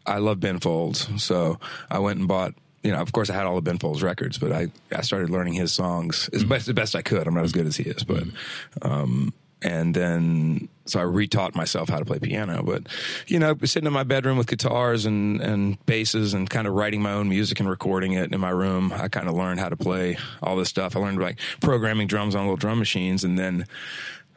I 0.06 0.18
love 0.18 0.40
Ben 0.40 0.58
Folds. 0.58 1.08
So 1.22 1.58
I 1.90 1.98
went 1.98 2.18
and 2.18 2.28
bought 2.28 2.54
you 2.82 2.90
know, 2.90 2.98
of 2.98 3.12
course, 3.12 3.30
I 3.30 3.34
had 3.34 3.46
all 3.46 3.58
of 3.58 3.64
Ben 3.64 3.78
Folds 3.78 4.02
records, 4.02 4.38
but 4.38 4.52
I, 4.52 4.68
I 4.94 5.02
started 5.02 5.30
learning 5.30 5.54
his 5.54 5.72
songs 5.72 6.28
as 6.32 6.44
best 6.44 6.66
the 6.66 6.74
best 6.74 6.96
I 6.96 7.02
could. 7.02 7.26
I'm 7.26 7.34
not 7.34 7.44
as 7.44 7.52
good 7.52 7.66
as 7.66 7.76
he 7.76 7.84
is, 7.84 8.02
but 8.02 8.24
um, 8.82 9.32
and 9.62 9.94
then 9.94 10.68
so 10.84 11.00
I 11.00 11.04
retaught 11.04 11.54
myself 11.54 11.88
how 11.88 11.98
to 11.98 12.04
play 12.04 12.18
piano. 12.18 12.62
But 12.64 12.88
you 13.28 13.38
know, 13.38 13.56
sitting 13.64 13.86
in 13.86 13.92
my 13.92 14.02
bedroom 14.02 14.36
with 14.36 14.48
guitars 14.48 15.06
and 15.06 15.40
and 15.40 15.84
basses 15.86 16.34
and 16.34 16.50
kind 16.50 16.66
of 16.66 16.74
writing 16.74 17.00
my 17.02 17.12
own 17.12 17.28
music 17.28 17.60
and 17.60 17.68
recording 17.68 18.12
it 18.12 18.32
in 18.32 18.40
my 18.40 18.50
room, 18.50 18.92
I 18.92 19.08
kind 19.08 19.28
of 19.28 19.34
learned 19.34 19.60
how 19.60 19.68
to 19.68 19.76
play 19.76 20.18
all 20.42 20.56
this 20.56 20.68
stuff. 20.68 20.96
I 20.96 21.00
learned 21.00 21.20
like 21.20 21.38
programming 21.60 22.08
drums 22.08 22.34
on 22.34 22.42
little 22.42 22.56
drum 22.56 22.78
machines, 22.78 23.22
and 23.22 23.38
then 23.38 23.66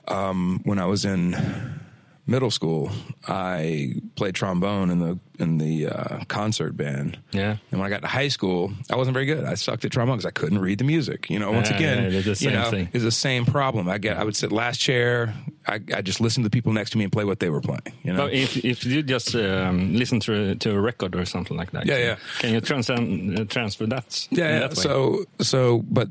um, 0.07 0.61
when 0.65 0.77
I 0.77 0.85
was 0.85 1.03
in 1.03 1.79
middle 2.27 2.49
school, 2.51 2.91
I 3.27 3.95
played 4.15 4.35
trombone 4.35 4.89
in 4.89 4.99
the 4.99 5.19
in 5.37 5.57
the 5.57 5.87
uh, 5.87 6.23
concert 6.27 6.77
band. 6.77 7.19
Yeah. 7.31 7.57
And 7.71 7.79
when 7.79 7.85
I 7.85 7.89
got 7.89 8.01
to 8.01 8.07
high 8.07 8.29
school, 8.29 8.71
I 8.89 8.95
wasn't 8.95 9.13
very 9.13 9.25
good. 9.25 9.43
I 9.43 9.55
sucked 9.55 9.83
at 9.85 9.91
trombone 9.91 10.17
because 10.17 10.25
I 10.25 10.31
couldn't 10.31 10.59
read 10.59 10.77
the 10.77 10.85
music. 10.85 11.29
You 11.29 11.39
know, 11.39 11.51
once 11.51 11.69
Yeah, 11.69 11.75
again, 11.75 12.11
yeah, 12.13 12.19
you 12.19 12.35
same 12.35 12.53
know, 12.53 12.69
thing. 12.71 12.89
it's 12.93 13.03
the 13.03 13.11
same 13.11 13.45
problem. 13.45 13.89
I 13.89 13.97
get, 13.97 14.17
I 14.17 14.23
would 14.23 14.35
sit 14.35 14.51
last 14.51 14.77
chair. 14.79 15.33
I, 15.67 15.79
I 15.93 16.01
just 16.01 16.21
listen 16.21 16.41
to 16.43 16.47
the 16.49 16.53
people 16.53 16.71
next 16.73 16.91
to 16.91 16.97
me 16.97 17.03
and 17.03 17.11
play 17.11 17.25
what 17.25 17.39
they 17.41 17.49
were 17.49 17.59
playing. 17.61 17.81
You 18.03 18.13
know, 18.13 18.25
But 18.27 18.33
if 18.33 18.63
if 18.63 18.85
you 18.85 19.03
just 19.03 19.35
um, 19.35 19.93
listen 19.95 20.19
to 20.21 20.51
a, 20.51 20.55
to 20.55 20.71
a 20.71 20.79
record 20.79 21.15
or 21.15 21.25
something 21.25 21.57
like 21.57 21.71
that, 21.71 21.85
Yeah, 21.85 21.95
can, 21.95 22.05
yeah. 22.05 22.15
can 22.39 22.53
you 22.53 22.61
transcend, 22.61 23.39
uh, 23.39 23.43
transfer 23.45 23.85
that? 23.87 24.27
yeah, 24.31 24.47
in 24.55 24.61
yeah. 24.61 24.67
that? 24.69 24.77
So, 24.77 25.25
so, 25.41 25.83
but 25.89 26.07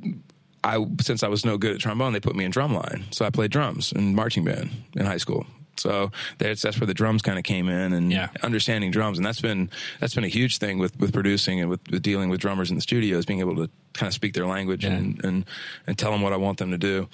I 0.62 0.84
since 1.00 1.22
I 1.22 1.28
was 1.28 1.44
no 1.46 1.56
good 1.56 1.74
at 1.76 1.80
trombone, 1.80 2.12
they 2.12 2.20
put 2.20 2.36
me 2.36 2.44
in 2.44 2.52
drumline. 2.52 3.04
So 3.14 3.24
I 3.24 3.30
played 3.30 3.50
drums 3.50 3.90
in 3.92 4.14
marching 4.14 4.44
band 4.44 4.70
in 4.94 5.06
high 5.06 5.18
school. 5.18 5.46
So 5.76 6.10
that's 6.38 6.62
that's 6.62 6.78
where 6.80 6.86
the 6.86 6.94
drums 6.94 7.22
kind 7.22 7.38
of 7.38 7.44
came 7.44 7.68
in 7.68 7.92
and 7.92 8.12
Yeah. 8.12 8.28
understanding 8.42 8.90
drums, 8.90 9.18
and 9.18 9.26
that's 9.26 9.40
been 9.40 9.70
that's 10.00 10.14
been 10.14 10.24
a 10.24 10.28
huge 10.28 10.58
thing 10.58 10.78
with 10.78 10.98
with 11.00 11.12
producing 11.12 11.60
and 11.60 11.68
with, 11.70 11.80
with 11.90 12.02
dealing 12.02 12.30
with 12.30 12.40
drummers 12.40 12.70
in 12.70 12.76
the 12.76 12.82
studios, 12.82 13.24
being 13.26 13.40
able 13.40 13.56
to 13.56 13.68
kind 13.92 14.08
of 14.08 14.14
speak 14.14 14.34
their 14.34 14.46
language 14.46 14.84
Yeah. 14.84 14.92
and, 14.92 15.24
and 15.24 15.44
and 15.86 15.98
tell 15.98 16.10
them 16.12 16.22
what 16.22 16.32
I 16.32 16.36
want 16.36 16.58
them 16.58 16.70
to 16.70 16.78
do. 16.78 17.08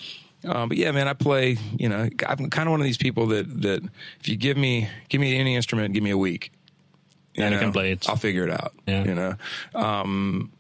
Um, 0.44 0.68
but 0.70 0.78
yeah, 0.78 0.90
man, 0.92 1.06
I 1.06 1.12
play. 1.12 1.58
You 1.78 1.88
know, 1.90 2.08
I'm 2.26 2.48
kind 2.50 2.66
of 2.68 2.70
one 2.70 2.80
of 2.80 2.84
these 2.86 2.96
people 2.98 3.26
that 3.28 3.62
that 3.62 3.82
if 4.20 4.28
you 4.28 4.36
give 4.36 4.56
me 4.56 4.88
give 5.08 5.20
me 5.20 5.36
any 5.36 5.54
instrument, 5.54 5.92
give 5.94 6.02
me 6.02 6.10
a 6.10 6.18
week, 6.18 6.50
And 7.36 7.52
you 7.54 7.60
can 7.60 7.72
play 7.72 7.92
it. 7.92 8.08
I'll 8.08 8.16
figure 8.16 8.44
it 8.44 8.50
out. 8.50 8.72
Yeah. 8.86 9.04
You 9.04 9.14
know, 9.14 9.34
um, 9.74 10.50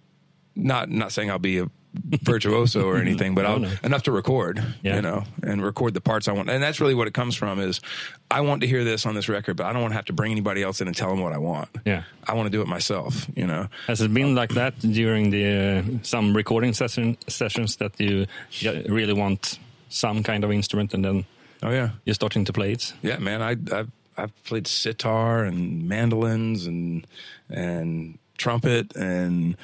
not 0.54 0.90
not 0.90 1.12
saying 1.12 1.30
I'll 1.30 1.38
be 1.38 1.58
a 1.58 1.70
virtuoso 1.94 2.84
or 2.86 2.98
anything, 2.98 3.34
but 3.34 3.44
I'll, 3.46 3.64
enough 3.84 4.04
to 4.04 4.12
record. 4.12 4.62
Yeah. 4.82 4.96
You 4.96 5.02
know, 5.02 5.24
and 5.42 5.62
record 5.62 5.94
the 5.94 6.00
parts 6.00 6.28
I 6.28 6.32
want, 6.32 6.48
and 6.50 6.62
that's 6.62 6.80
really 6.80 6.94
what 6.94 7.06
it 7.08 7.14
comes 7.14 7.34
from. 7.34 7.58
Is 7.60 7.80
I 8.30 8.40
want 8.42 8.60
to 8.62 8.66
hear 8.68 8.84
this 8.84 9.06
on 9.06 9.14
this 9.14 9.28
record, 9.28 9.56
but 9.56 9.66
I 9.66 9.72
don't 9.72 9.82
want 9.82 9.92
to 9.92 9.96
have 9.96 10.04
to 10.06 10.12
bring 10.12 10.30
anybody 10.32 10.62
else 10.62 10.80
in 10.80 10.86
and 10.86 10.96
tell 10.96 11.10
them 11.10 11.20
what 11.20 11.32
I 11.32 11.38
want. 11.38 11.68
Yeah. 11.84 12.04
I 12.26 12.34
want 12.34 12.46
to 12.46 12.50
do 12.50 12.62
it 12.62 12.68
myself. 12.68 13.26
You 13.34 13.46
know. 13.46 13.68
Has 13.86 14.00
it 14.00 14.12
been 14.14 14.34
like 14.34 14.50
that 14.50 14.78
during 14.80 15.30
the 15.30 15.46
uh, 15.78 15.98
some 16.02 16.36
recording 16.36 16.74
session 16.74 17.16
sessions 17.26 17.76
that 17.76 17.98
you 18.00 18.26
really 18.88 19.12
want 19.12 19.58
some 19.88 20.22
kind 20.22 20.44
of 20.44 20.52
instrument 20.52 20.94
and 20.94 21.04
then 21.04 21.24
Oh 21.62 21.70
yeah. 21.70 21.90
you're 22.04 22.14
starting 22.14 22.44
to 22.44 22.52
play 22.52 22.72
it? 22.72 22.94
Yeah, 23.02 23.18
man. 23.18 23.42
I 23.42 23.50
I've, 23.76 23.90
I've 24.16 24.44
played 24.44 24.66
sitar 24.66 25.44
and 25.44 25.88
mandolins 25.88 26.66
and 26.66 27.06
and 27.48 28.18
trumpet 28.38 28.94
and 28.96 29.56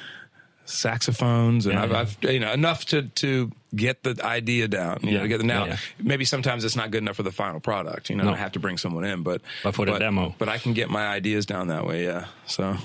saxophones 0.69 1.65
and 1.65 1.73
Yeah, 1.75 1.83
I've, 1.83 1.91
yeah. 1.91 1.99
I've 1.99 2.17
you 2.33 2.39
know 2.39 2.51
enough 2.51 2.85
to 2.87 3.03
to 3.03 3.51
get 3.75 4.03
the 4.03 4.15
idea 4.23 4.67
down. 4.67 4.99
You 5.01 5.11
Yeah, 5.11 5.19
know, 5.21 5.27
get 5.27 5.37
the 5.39 5.43
now. 5.43 5.75
Maybe 5.99 6.25
sometimes 6.25 6.63
it's 6.63 6.75
not 6.75 6.91
good 6.91 7.01
enough 7.03 7.15
for 7.17 7.23
the 7.23 7.31
final 7.31 7.59
product. 7.59 8.09
You 8.09 8.15
know, 8.17 8.25
No. 8.25 8.33
I 8.33 8.37
have 8.37 8.51
to 8.53 8.59
bring 8.59 8.77
someone 8.77 9.05
in, 9.05 9.23
but 9.23 9.41
But 9.63 9.75
for 9.75 9.85
the 9.85 9.97
demo. 9.99 10.33
But 10.37 10.49
I 10.49 10.57
can 10.59 10.73
get 10.73 10.89
my 10.89 11.05
ideas 11.17 11.45
down 11.45 11.67
that 11.67 11.85
way. 11.85 12.03
Yeah. 12.05 12.25
So 12.45 12.77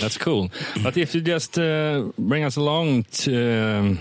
That's 0.00 0.18
cool. 0.18 0.50
But 0.82 0.96
if 0.96 1.14
you 1.14 1.20
just 1.22 1.58
uh, 1.58 2.10
bring 2.18 2.44
us 2.44 2.56
along 2.56 3.04
to 3.24 3.34
um, 3.78 3.98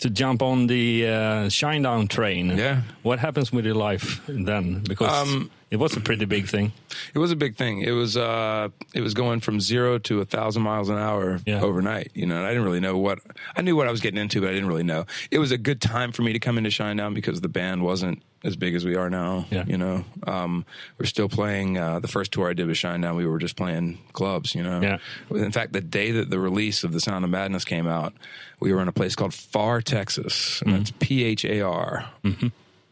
to 0.00 0.10
jump 0.10 0.42
on 0.42 0.66
the 0.68 1.06
uh, 1.06 1.48
Shinedown 1.50 2.08
train, 2.08 2.56
Yeah. 2.58 2.82
what 3.02 3.18
happens 3.18 3.52
with 3.52 3.64
your 3.66 3.74
life 3.90 4.20
then? 4.28 4.82
Because 4.88 5.12
Um, 5.28 5.50
it 5.70 5.76
was 5.76 5.96
a 5.96 6.00
pretty 6.00 6.24
big 6.24 6.48
thing. 6.48 6.72
It 7.14 7.18
was 7.18 7.30
a 7.32 7.36
big 7.36 7.56
thing. 7.56 7.80
It 7.82 7.90
was 7.92 8.16
uh, 8.16 8.68
it 8.94 9.00
was 9.02 9.14
going 9.14 9.40
from 9.40 9.60
zero 9.60 9.98
to 9.98 10.20
a 10.20 10.24
thousand 10.24 10.62
miles 10.62 10.88
an 10.88 10.96
hour 10.98 11.40
Yeah. 11.46 11.60
overnight. 11.60 12.10
You 12.14 12.26
know, 12.26 12.36
and 12.36 12.46
I 12.46 12.48
didn't 12.50 12.64
really 12.64 12.80
know 12.80 12.96
what 12.98 13.18
I 13.56 13.62
knew 13.62 13.76
what 13.76 13.86
I 13.88 13.90
was 13.90 14.00
getting 14.00 14.20
into, 14.20 14.40
but 14.40 14.50
I 14.50 14.52
didn't 14.52 14.68
really 14.68 14.82
know. 14.82 15.04
It 15.30 15.38
was 15.38 15.52
a 15.52 15.58
good 15.58 15.80
time 15.80 16.12
for 16.12 16.22
me 16.22 16.32
to 16.32 16.38
come 16.38 16.56
into 16.58 16.70
Shinedown 16.70 17.14
because 17.14 17.40
the 17.40 17.48
band 17.48 17.82
wasn't 17.82 18.22
as 18.44 18.54
big 18.54 18.74
as 18.76 18.84
we 18.84 18.94
are 18.94 19.10
now. 19.10 19.46
Yeah. 19.50 19.64
You 19.66 19.76
know, 19.76 20.04
um, 20.26 20.64
we're 20.96 21.06
still 21.06 21.28
playing. 21.28 21.76
Uh, 21.76 21.98
the 21.98 22.06
first 22.08 22.30
tour 22.32 22.48
I 22.48 22.52
did 22.54 22.66
with 22.68 22.76
Shinedown, 22.76 23.16
we 23.16 23.26
were 23.26 23.38
just 23.38 23.56
playing 23.56 23.98
clubs. 24.12 24.54
You 24.54 24.62
know. 24.62 24.80
Yeah. 24.80 24.98
In 25.30 25.52
fact, 25.52 25.72
the 25.72 25.80
day 25.80 26.12
that 26.12 26.30
the 26.30 26.38
release 26.38 26.84
of 26.84 26.92
the 26.92 27.00
Sound 27.00 27.24
of 27.24 27.30
Madness 27.30 27.64
came 27.64 27.86
out, 27.88 28.14
we 28.60 28.72
were 28.72 28.80
in 28.80 28.88
a 28.88 28.92
place 28.92 29.14
called 29.16 29.32
Pharr, 29.32 29.82
Texas, 29.82 30.62
and 30.62 30.74
that's 30.74 30.92
P 30.98 31.24
H 31.24 31.44
A 31.44 31.60
R. 31.62 32.08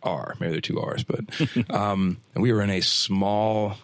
R. 0.06 0.36
Maybe 0.40 0.52
they're 0.52 0.60
two 0.60 0.80
R's, 0.80 1.04
but 1.04 1.20
um, 1.70 2.18
we 2.34 2.52
were 2.52 2.62
in 2.62 2.70
a 2.70 2.80
small 2.80 3.76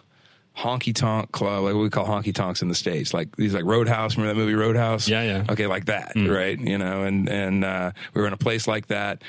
honky 0.57 0.93
tonk 0.93 1.31
club, 1.31 1.63
like 1.63 1.73
what 1.73 1.81
we 1.81 1.89
call 1.89 2.05
honky 2.05 2.33
tonks 2.33 2.61
in 2.61 2.69
the 2.69 2.75
states, 2.75 3.13
like 3.13 3.35
these 3.35 3.53
like 3.53 3.65
Roadhouse. 3.65 4.15
Remember 4.15 4.33
that 4.33 4.39
movie 4.39 4.55
Roadhouse? 4.55 5.07
Yeah, 5.07 5.23
yeah. 5.23 5.45
Okay, 5.49 5.67
like 5.67 5.85
that, 5.85 6.13
right? 6.15 6.59
You 6.59 6.77
know, 6.77 7.03
and 7.03 7.29
and 7.29 7.65
uh, 7.65 7.91
we 8.13 8.21
were 8.21 8.27
in 8.27 8.33
a 8.33 8.37
place 8.37 8.67
like 8.67 8.87
that. 8.87 9.21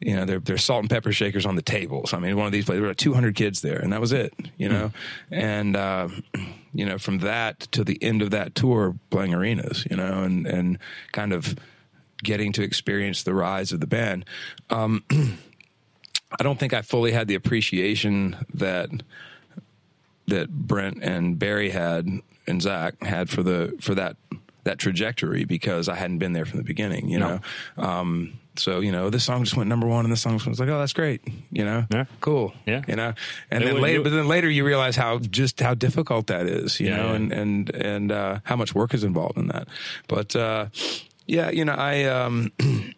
You 0.00 0.16
know, 0.16 0.24
there 0.24 0.40
there's 0.40 0.64
salt 0.64 0.80
and 0.80 0.90
pepper 0.90 1.12
shakers 1.12 1.46
on 1.46 1.54
the 1.54 1.62
tables. 1.62 2.12
I 2.12 2.18
mean, 2.18 2.36
one 2.36 2.46
of 2.46 2.52
these 2.52 2.64
places 2.64 2.80
there 2.80 2.88
were 2.88 2.94
200 2.94 3.36
kids 3.36 3.60
there, 3.60 3.78
and 3.78 3.92
that 3.92 4.00
was 4.00 4.12
it. 4.12 4.34
You 4.56 4.68
know, 4.68 4.92
and 5.30 5.76
uh, 5.76 6.08
you 6.74 6.84
know 6.84 6.98
from 6.98 7.18
that 7.18 7.60
to 7.72 7.84
the 7.84 8.02
end 8.02 8.22
of 8.22 8.30
that 8.30 8.54
tour, 8.54 8.96
playing 9.10 9.34
arenas. 9.34 9.86
You 9.88 9.96
know, 9.96 10.24
and 10.24 10.46
and 10.46 10.78
kind 11.12 11.32
of 11.32 11.54
getting 12.22 12.52
to 12.52 12.62
experience 12.62 13.22
the 13.22 13.34
rise 13.34 13.72
of 13.72 13.80
the 13.80 13.86
band. 13.86 14.24
Um, 14.70 15.04
I 16.38 16.42
don't 16.42 16.58
think 16.58 16.72
I 16.74 16.82
fully 16.82 17.12
had 17.12 17.28
the 17.28 17.34
appreciation 17.34 18.36
that 18.54 18.88
that 20.28 20.50
Brent 20.50 21.02
and 21.02 21.38
Barry 21.38 21.70
had 21.70 22.08
and 22.46 22.62
Zach 22.62 23.02
had 23.02 23.28
for 23.30 23.42
the 23.42 23.76
for 23.80 23.94
that 23.94 24.16
that 24.64 24.78
trajectory 24.78 25.44
because 25.44 25.88
I 25.88 25.96
hadn't 25.96 26.18
been 26.18 26.32
there 26.32 26.44
from 26.44 26.58
the 26.58 26.64
beginning, 26.64 27.08
you 27.08 27.18
No. 27.18 27.40
know. 27.76 27.84
Um, 27.84 28.38
so 28.54 28.80
you 28.80 28.92
know, 28.92 29.10
this 29.10 29.24
song 29.24 29.42
just 29.44 29.56
went 29.56 29.68
number 29.68 29.86
one, 29.88 30.04
and 30.04 30.12
this 30.12 30.20
song 30.20 30.34
was 30.46 30.60
like, 30.60 30.68
oh, 30.68 30.78
that's 30.78 30.92
great, 30.92 31.20
you 31.50 31.64
know, 31.64 31.84
Yeah. 31.90 32.04
cool, 32.20 32.54
Yeah. 32.66 32.82
you 32.86 32.94
know. 32.96 33.14
And 33.50 33.64
It 33.64 33.66
then 33.66 33.80
later, 33.80 34.02
but 34.02 34.10
then 34.10 34.28
later 34.28 34.48
you 34.48 34.64
realize 34.64 34.94
how 34.94 35.18
just 35.18 35.58
how 35.60 35.74
difficult 35.74 36.28
that 36.28 36.46
is, 36.46 36.78
you 36.78 36.88
Yeah, 36.88 36.96
know, 36.96 37.08
yeah. 37.10 37.14
and 37.16 37.32
and 37.32 37.70
and 37.74 38.12
uh, 38.12 38.38
how 38.44 38.54
much 38.56 38.74
work 38.74 38.94
is 38.94 39.02
involved 39.04 39.36
in 39.38 39.48
that. 39.48 39.66
But 40.06 40.36
uh, 40.36 40.66
yeah, 41.26 41.50
you 41.50 41.64
know, 41.64 41.72
I 41.74 42.04
um, 42.04 42.52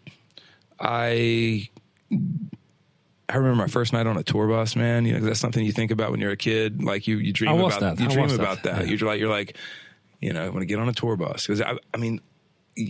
I 0.80 1.68
I 3.28 3.36
remember 3.36 3.56
my 3.56 3.68
first 3.68 3.92
night 3.92 4.06
on 4.06 4.16
a 4.18 4.22
tour 4.22 4.46
bus, 4.48 4.76
man. 4.76 5.06
You 5.06 5.14
know, 5.18 5.20
that's 5.26 5.40
something 5.40 5.64
you 5.64 5.72
think 5.72 5.90
about 5.90 6.10
when 6.10 6.20
you're 6.20 6.32
a 6.32 6.36
kid. 6.36 6.82
Like 6.84 7.06
you, 7.08 7.18
you 7.18 7.32
dream 7.32 7.58
about, 7.58 7.80
that? 7.80 8.00
you 8.00 8.08
dream 8.08 8.24
was 8.24 8.36
that? 8.36 8.42
about 8.42 8.62
that. 8.64 8.82
Yeah. 8.86 8.94
You're 8.94 9.08
like, 9.08 9.20
you're 9.20 9.30
like, 9.30 9.56
you 10.20 10.32
know, 10.32 10.54
I 10.58 10.64
get 10.64 10.78
on 10.78 10.88
a 10.88 10.92
tour 10.92 11.16
bus, 11.16 11.46
because 11.46 11.60
I, 11.60 11.76
I 11.92 11.96
mean, 11.98 12.20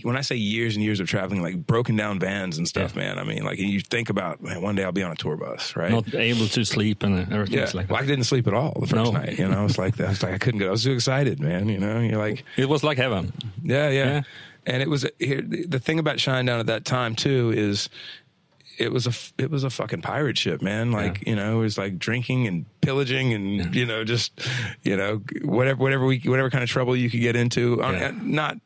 when 0.03 0.17
I 0.17 0.21
say 0.21 0.35
years 0.35 0.75
and 0.75 0.83
years 0.83 0.99
of 0.99 1.07
traveling, 1.07 1.41
like 1.43 1.67
broken 1.67 1.95
down 1.95 2.19
vans 2.19 2.57
and 2.57 2.67
stuff, 2.67 2.95
Yeah. 2.95 3.03
man. 3.03 3.19
I 3.19 3.23
mean, 3.23 3.43
like 3.43 3.59
you 3.59 3.79
think 3.79 4.09
about, 4.09 4.41
man, 4.41 4.61
one 4.61 4.75
day 4.75 4.83
I'll 4.83 4.91
be 4.91 5.03
on 5.03 5.11
a 5.11 5.15
tour 5.15 5.37
bus, 5.37 5.75
right? 5.75 5.91
Not 5.91 6.13
able 6.15 6.47
to 6.47 6.63
sleep 6.65 7.03
and 7.03 7.31
everything 7.31 7.59
yeah, 7.59 7.69
like 7.73 7.89
well, 7.89 8.01
I 8.01 8.05
didn't 8.05 8.23
sleep 8.25 8.47
at 8.47 8.53
all 8.53 8.73
the 8.79 8.87
first 8.87 8.95
No. 8.95 9.11
night. 9.11 9.37
You 9.37 9.47
know, 9.47 9.63
it's 9.65 9.77
like 9.77 9.95
that. 9.97 10.11
It's 10.11 10.23
like 10.23 10.33
I 10.33 10.37
couldn't 10.37 10.59
go. 10.59 10.67
I 10.67 10.71
was 10.71 10.83
too 10.83 10.91
excited, 10.93 11.39
man. 11.39 11.69
You 11.69 11.77
know, 11.77 11.99
you're 11.99 12.17
like, 12.17 12.43
It 12.57 12.67
was 12.67 12.83
like 12.83 12.97
heaven. 12.97 13.31
yeah, 13.63 13.89
yeah. 13.89 14.05
Yeah. 14.05 14.21
And 14.67 14.81
it 14.81 14.89
was 14.89 15.05
here. 15.19 15.41
The 15.43 15.77
thing 15.79 15.99
about 15.99 16.17
Shinedown 16.17 16.59
at 16.59 16.65
that 16.65 16.85
time 16.85 17.13
too 17.15 17.53
is 17.55 17.87
it 18.77 18.91
was 18.91 19.07
a 19.07 19.13
it 19.41 19.49
was 19.51 19.63
a 19.63 19.69
fucking 19.69 20.01
pirate 20.01 20.37
ship, 20.37 20.61
man. 20.61 20.91
Like 20.91 21.21
Yeah. 21.23 21.29
you 21.29 21.35
know, 21.35 21.57
it 21.59 21.63
was 21.63 21.77
like 21.77 21.97
drinking 21.99 22.47
and 22.47 22.65
pillaging 22.81 23.33
and 23.33 23.73
you 23.75 23.85
know 23.85 24.03
just 24.03 24.39
you 24.83 24.95
know 24.97 25.21
whatever 25.43 25.79
whatever 25.81 26.05
we 26.05 26.19
whatever 26.25 26.49
kind 26.49 26.63
of 26.63 26.69
trouble 26.69 26.95
you 26.95 27.09
could 27.09 27.21
get 27.21 27.35
into. 27.35 27.77
Yeah. 27.81 28.11
Not 28.21 28.57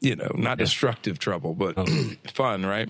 you 0.00 0.16
know 0.16 0.30
not 0.34 0.58
destructive 0.58 1.18
trouble, 1.18 1.54
but 1.54 1.74
Oh. 1.76 1.86
fun, 2.34 2.64
right? 2.66 2.88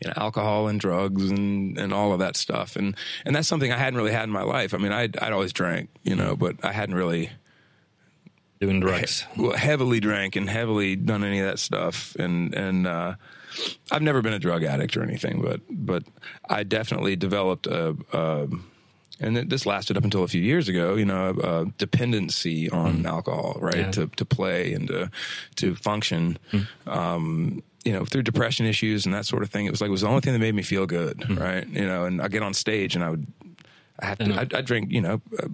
You 0.00 0.06
know, 0.10 0.14
alcohol 0.16 0.68
and 0.68 0.78
drugs 0.78 1.28
and, 1.28 1.76
and 1.76 1.92
all 1.92 2.12
of 2.12 2.20
that 2.20 2.36
stuff, 2.36 2.76
and 2.76 2.94
and 3.26 3.34
that's 3.34 3.48
something 3.48 3.72
I 3.72 3.76
hadn't 3.76 3.96
really 3.98 4.12
had 4.12 4.24
in 4.24 4.30
my 4.30 4.42
life. 4.44 4.72
I 4.72 4.78
mean, 4.78 4.92
I'd 4.92 5.18
I'd 5.18 5.32
always 5.32 5.52
drank, 5.52 5.90
you 6.04 6.14
know, 6.14 6.36
but 6.36 6.56
I 6.64 6.72
hadn't 6.72 6.94
really 6.94 7.30
Doing 8.60 8.80
drugs. 8.80 9.24
well, 9.36 9.56
heavily 9.56 10.00
drank 10.00 10.34
and 10.34 10.48
heavily 10.50 10.96
done 10.96 11.22
any 11.24 11.38
of 11.40 11.46
that 11.46 11.58
stuff 11.58 12.14
and 12.18 12.52
and 12.54 12.86
uh 12.86 13.14
I've 13.90 14.02
never 14.02 14.22
been 14.22 14.32
a 14.32 14.38
drug 14.38 14.64
addict 14.64 14.96
or 14.96 15.02
anything 15.02 15.40
but 15.42 15.60
but 15.70 16.04
I 16.48 16.62
definitely 16.62 17.16
developed 17.16 17.66
a, 17.66 17.96
a 18.12 18.48
and 19.20 19.36
this 19.36 19.66
lasted 19.66 19.96
up 19.96 20.04
until 20.04 20.22
a 20.22 20.28
few 20.28 20.40
years 20.40 20.68
ago, 20.68 20.94
you 20.94 21.04
know, 21.04 21.30
a, 21.42 21.64
dependency 21.76 22.70
on 22.70 23.04
alcohol, 23.04 23.56
right? 23.60 23.76
Yeah. 23.76 23.90
To 23.90 24.06
to 24.06 24.24
play 24.24 24.72
and 24.72 24.86
to 24.88 25.10
to 25.56 25.74
function. 25.74 26.38
Um, 26.86 27.62
you 27.84 27.92
know, 27.92 28.04
through 28.04 28.22
depression 28.22 28.66
issues 28.66 29.06
and 29.06 29.14
that 29.14 29.24
sort 29.24 29.42
of 29.42 29.50
thing. 29.50 29.64
It 29.64 29.70
was 29.70 29.80
like 29.80 29.88
it 29.88 29.92
was 29.92 30.02
the 30.02 30.08
only 30.08 30.20
thing 30.20 30.34
that 30.34 30.40
made 30.40 30.54
me 30.54 30.62
feel 30.62 30.84
good, 30.84 31.24
right? 31.38 31.66
You 31.66 31.86
know, 31.86 32.04
and 32.04 32.20
I 32.20 32.28
get 32.28 32.42
on 32.42 32.52
stage 32.52 32.94
and 32.94 33.02
I 33.02 33.10
would 33.10 33.26
I 33.98 34.06
have 34.06 34.18
to 34.18 34.34
I, 34.34 34.58
I 34.58 34.60
drink, 34.60 34.90
you 34.90 35.00
know, 35.00 35.20
uh, 35.42 35.48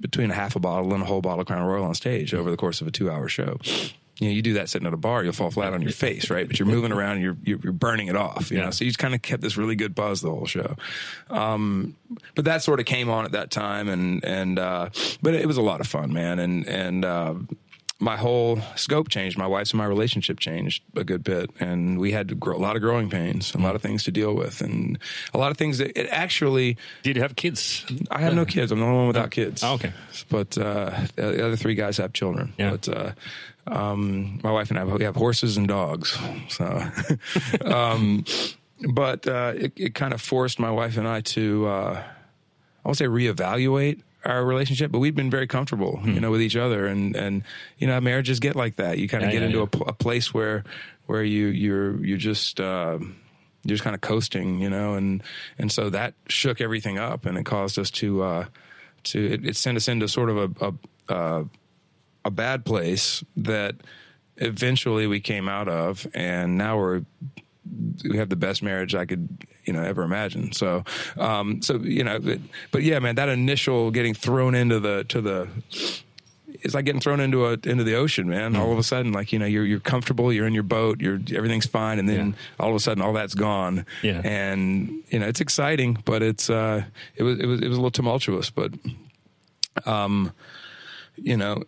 between 0.00 0.30
a 0.30 0.34
half 0.34 0.56
a 0.56 0.60
bottle 0.60 0.94
and 0.94 1.02
a 1.02 1.06
whole 1.06 1.20
bottle 1.20 1.40
of 1.40 1.46
Crown 1.46 1.62
Royal 1.64 1.84
on 1.84 1.94
stage 1.94 2.32
over 2.32 2.50
the 2.50 2.56
course 2.56 2.80
of 2.80 2.86
a 2.86 2.90
two 2.90 3.10
hour 3.10 3.28
show. 3.28 3.58
You 4.22 4.28
know, 4.28 4.34
you 4.34 4.42
do 4.42 4.54
that 4.54 4.68
sitting 4.68 4.86
at 4.86 4.94
a 4.94 4.96
bar, 4.96 5.24
you'll 5.24 5.32
fall 5.32 5.50
flat 5.50 5.72
on 5.74 5.82
your 5.82 5.90
face, 5.92 6.30
right? 6.30 6.46
But 6.46 6.58
you're 6.58 6.68
moving 6.68 6.92
around 6.92 7.12
and 7.16 7.22
you're 7.22 7.36
you're, 7.42 7.58
you're 7.62 7.72
burning 7.72 8.06
it 8.08 8.16
off, 8.16 8.50
you 8.50 8.58
Yeah. 8.58 8.64
know. 8.66 8.70
So 8.70 8.84
you 8.84 8.90
just 8.90 8.98
kind 8.98 9.14
of 9.14 9.22
kept 9.22 9.42
this 9.42 9.56
really 9.56 9.74
good 9.76 9.94
buzz 9.94 10.20
the 10.20 10.30
whole 10.30 10.46
show. 10.46 10.76
Um, 11.30 11.96
but 12.34 12.44
that 12.44 12.62
sort 12.62 12.80
of 12.80 12.86
came 12.86 13.10
on 13.10 13.24
at 13.24 13.32
that 13.32 13.50
time, 13.50 13.88
and 13.88 14.24
and 14.24 14.58
uh, 14.58 14.90
but 15.22 15.34
it 15.34 15.46
was 15.46 15.56
a 15.56 15.62
lot 15.62 15.80
of 15.80 15.86
fun, 15.86 16.12
man, 16.12 16.38
and 16.38 16.66
and. 16.66 17.04
Uh, 17.04 17.34
my 17.98 18.16
whole 18.16 18.58
scope 18.74 19.08
changed. 19.08 19.38
My 19.38 19.46
wife's 19.46 19.70
and 19.70 19.78
my 19.78 19.84
relationship 19.84 20.40
changed 20.40 20.82
a 20.96 21.04
good 21.04 21.22
bit, 21.22 21.50
and 21.60 22.00
we 22.00 22.10
had 22.10 22.30
to 22.30 22.34
grow, 22.34 22.56
a 22.56 22.58
lot 22.58 22.74
of 22.74 22.82
growing 22.82 23.08
pains, 23.08 23.54
a 23.54 23.58
lot 23.58 23.76
of 23.76 23.82
things 23.82 24.02
to 24.02 24.10
deal 24.10 24.34
with, 24.34 24.60
and 24.60 24.98
a 25.32 25.38
lot 25.38 25.52
of 25.52 25.56
things 25.56 25.78
that 25.78 25.96
it 25.96 26.08
actually. 26.10 26.76
Did 27.04 27.14
you 27.14 27.22
have 27.22 27.36
kids? 27.36 27.86
I 28.10 28.18
have 28.22 28.34
no 28.34 28.44
kids. 28.44 28.72
I'm 28.72 28.80
the 28.80 28.86
only 28.86 28.96
one 28.98 29.06
without 29.06 29.30
kids. 29.30 29.62
Oh, 29.62 29.74
okay. 29.74 29.92
But 30.28 30.58
uh, 30.58 31.02
the 31.14 31.46
other 31.46 31.54
three 31.54 31.76
guys 31.76 31.96
have 31.98 32.12
children. 32.12 32.52
Yeah. 32.58 32.70
But 32.72 32.88
uh, 32.88 33.10
um, 33.66 34.40
my 34.42 34.50
wife 34.50 34.70
and 34.70 34.78
I 34.78 34.84
we 34.84 35.04
have 35.04 35.16
horses 35.16 35.56
and 35.56 35.68
dogs. 35.68 36.18
So, 36.48 36.82
um, 37.64 38.24
but 38.88 39.26
uh, 39.26 39.52
it, 39.56 39.72
it 39.76 39.94
kind 39.94 40.12
of 40.12 40.20
forced 40.20 40.58
my 40.58 40.70
wife 40.70 40.96
and 40.96 41.06
I 41.06 41.20
to, 41.20 41.66
uh, 41.66 42.02
I 42.04 42.88
won't 42.88 42.96
say 42.98 43.04
reevaluate 43.06 44.02
our 44.24 44.44
relationship, 44.44 44.90
but 44.92 44.98
we've 45.00 45.14
been 45.14 45.30
very 45.30 45.46
comfortable, 45.46 46.00
you 46.04 46.20
know, 46.20 46.30
with 46.30 46.42
each 46.42 46.56
other, 46.56 46.86
and 46.86 47.16
and 47.16 47.42
you 47.78 47.86
know, 47.88 48.00
marriages 48.00 48.38
get 48.40 48.54
like 48.56 48.76
that. 48.76 48.98
You 48.98 49.08
kind 49.08 49.24
of 49.24 49.30
Yeah, 49.30 49.32
get 49.34 49.40
yeah, 49.42 49.46
into 49.46 49.58
yeah. 49.58 49.64
A, 49.64 49.66
pl- 49.66 49.88
a 49.88 49.92
place 49.92 50.32
where 50.32 50.64
where 51.06 51.22
you 51.24 51.46
you're 51.48 52.04
you're 52.04 52.18
just. 52.18 52.60
Uh, 52.60 52.98
you're 53.64 53.74
just 53.76 53.84
kind 53.84 53.94
of 53.94 54.00
coasting, 54.00 54.58
you 54.58 54.68
know, 54.68 54.94
and 54.94 55.22
and 55.56 55.70
so 55.70 55.88
that 55.90 56.14
shook 56.28 56.60
everything 56.60 56.98
up, 56.98 57.26
and 57.26 57.38
it 57.38 57.44
caused 57.44 57.78
us 57.78 57.92
to 57.92 58.20
uh, 58.22 58.44
to 59.04 59.24
it, 59.34 59.46
it 59.46 59.56
sent 59.56 59.76
us 59.76 59.86
into 59.86 60.08
sort 60.08 60.30
of 60.30 60.36
a 60.36 60.66
a, 61.08 61.14
uh, 61.14 61.44
a 62.24 62.30
bad 62.30 62.64
place 62.64 63.22
that 63.36 63.74
eventually 64.36 65.06
we 65.06 65.20
came 65.20 65.48
out 65.48 65.68
of, 65.68 66.06
and 66.14 66.56
now 66.58 66.78
we're 66.78 67.02
we 68.04 68.16
have 68.16 68.28
the 68.28 68.36
best 68.36 68.62
marriage 68.62 68.94
I 68.94 69.04
could 69.06 69.28
you 69.64 69.72
know 69.72 69.82
ever 69.82 70.02
imagine. 70.02 70.52
So 70.52 70.84
um, 71.18 71.62
so 71.62 71.76
you 71.78 72.04
know, 72.04 72.18
but, 72.18 72.38
but 72.70 72.82
yeah, 72.82 72.98
man, 72.98 73.14
that 73.16 73.28
initial 73.28 73.90
getting 73.90 74.14
thrown 74.14 74.54
into 74.54 74.80
the 74.80 75.04
to 75.08 75.20
the 75.20 75.48
it's 76.64 76.74
like 76.74 76.84
getting 76.84 77.00
thrown 77.00 77.18
into 77.18 77.46
a 77.46 77.52
into 77.64 77.82
the 77.82 77.94
ocean, 77.96 78.28
man. 78.28 78.54
All 78.56 78.70
of 78.72 78.78
a 78.78 78.82
sudden, 78.84 79.10
like 79.12 79.32
you 79.32 79.38
know, 79.38 79.46
you're 79.46 79.64
you're 79.64 79.80
comfortable, 79.80 80.32
you're 80.32 80.46
in 80.46 80.54
your 80.54 80.62
boat, 80.62 81.00
you're 81.00 81.20
everything's 81.34 81.66
fine, 81.66 81.98
and 81.98 82.08
then 82.08 82.28
Yeah. 82.28 82.34
all 82.60 82.70
of 82.70 82.76
a 82.76 82.80
sudden, 82.80 83.02
all 83.02 83.12
that's 83.12 83.34
gone. 83.34 83.84
Yeah. 84.02 84.20
and 84.24 85.02
you 85.10 85.18
know, 85.18 85.26
it's 85.26 85.40
exciting, 85.40 85.98
but 86.04 86.22
it's 86.22 86.48
uh, 86.50 86.84
it 87.16 87.22
was 87.24 87.38
it 87.40 87.46
was 87.46 87.60
it 87.60 87.68
was 87.68 87.78
a 87.78 87.80
little 87.80 87.90
tumultuous, 87.90 88.50
but 88.50 88.72
um, 89.86 90.32
you 91.16 91.36
know. 91.36 91.62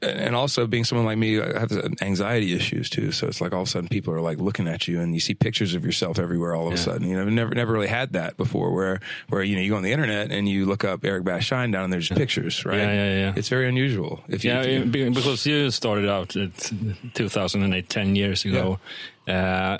And 0.00 0.36
also 0.36 0.68
being 0.68 0.84
someone 0.84 1.06
like 1.06 1.18
me, 1.18 1.40
I 1.40 1.58
have 1.58 1.72
anxiety 2.02 2.54
issues 2.54 2.88
too. 2.88 3.10
So 3.10 3.26
it's 3.26 3.40
like 3.40 3.52
all 3.52 3.62
of 3.62 3.66
a 3.68 3.70
sudden 3.70 3.88
people 3.88 4.14
are 4.14 4.20
like 4.20 4.38
looking 4.38 4.68
at 4.68 4.86
you, 4.86 5.00
and 5.00 5.12
you 5.12 5.18
see 5.18 5.34
pictures 5.34 5.74
of 5.74 5.84
yourself 5.84 6.20
everywhere. 6.20 6.54
All 6.54 6.68
of 6.68 6.72
a 6.74 6.76
sudden, 6.76 7.08
you 7.08 7.16
know, 7.16 7.22
I've 7.22 7.32
never 7.32 7.52
never 7.52 7.72
really 7.72 7.88
had 7.88 8.12
that 8.12 8.36
before. 8.36 8.72
Where 8.72 9.00
where 9.28 9.42
you 9.42 9.56
know 9.56 9.62
you 9.62 9.70
go 9.70 9.76
on 9.76 9.82
the 9.82 9.90
internet 9.92 10.30
and 10.30 10.48
you 10.48 10.66
look 10.66 10.84
up 10.84 11.04
Eric 11.04 11.24
Bass 11.24 11.42
Shinedown, 11.42 11.82
and 11.84 11.92
there's 11.92 12.08
pictures, 12.10 12.64
right? 12.64 12.78
Yeah, 12.78 12.92
yeah, 12.92 13.14
yeah. 13.18 13.32
It's 13.34 13.48
very 13.48 13.68
unusual. 13.68 14.20
If 14.28 14.44
you, 14.44 14.52
Yeah, 14.52 14.62
you- 14.62 14.84
be- 14.84 15.08
because 15.10 15.44
you 15.44 15.70
started 15.72 16.08
out 16.08 16.36
at 16.36 16.70
2008, 17.14 17.88
10 17.88 18.14
years 18.16 18.44
ago. 18.44 18.78
Uh, 19.26 19.78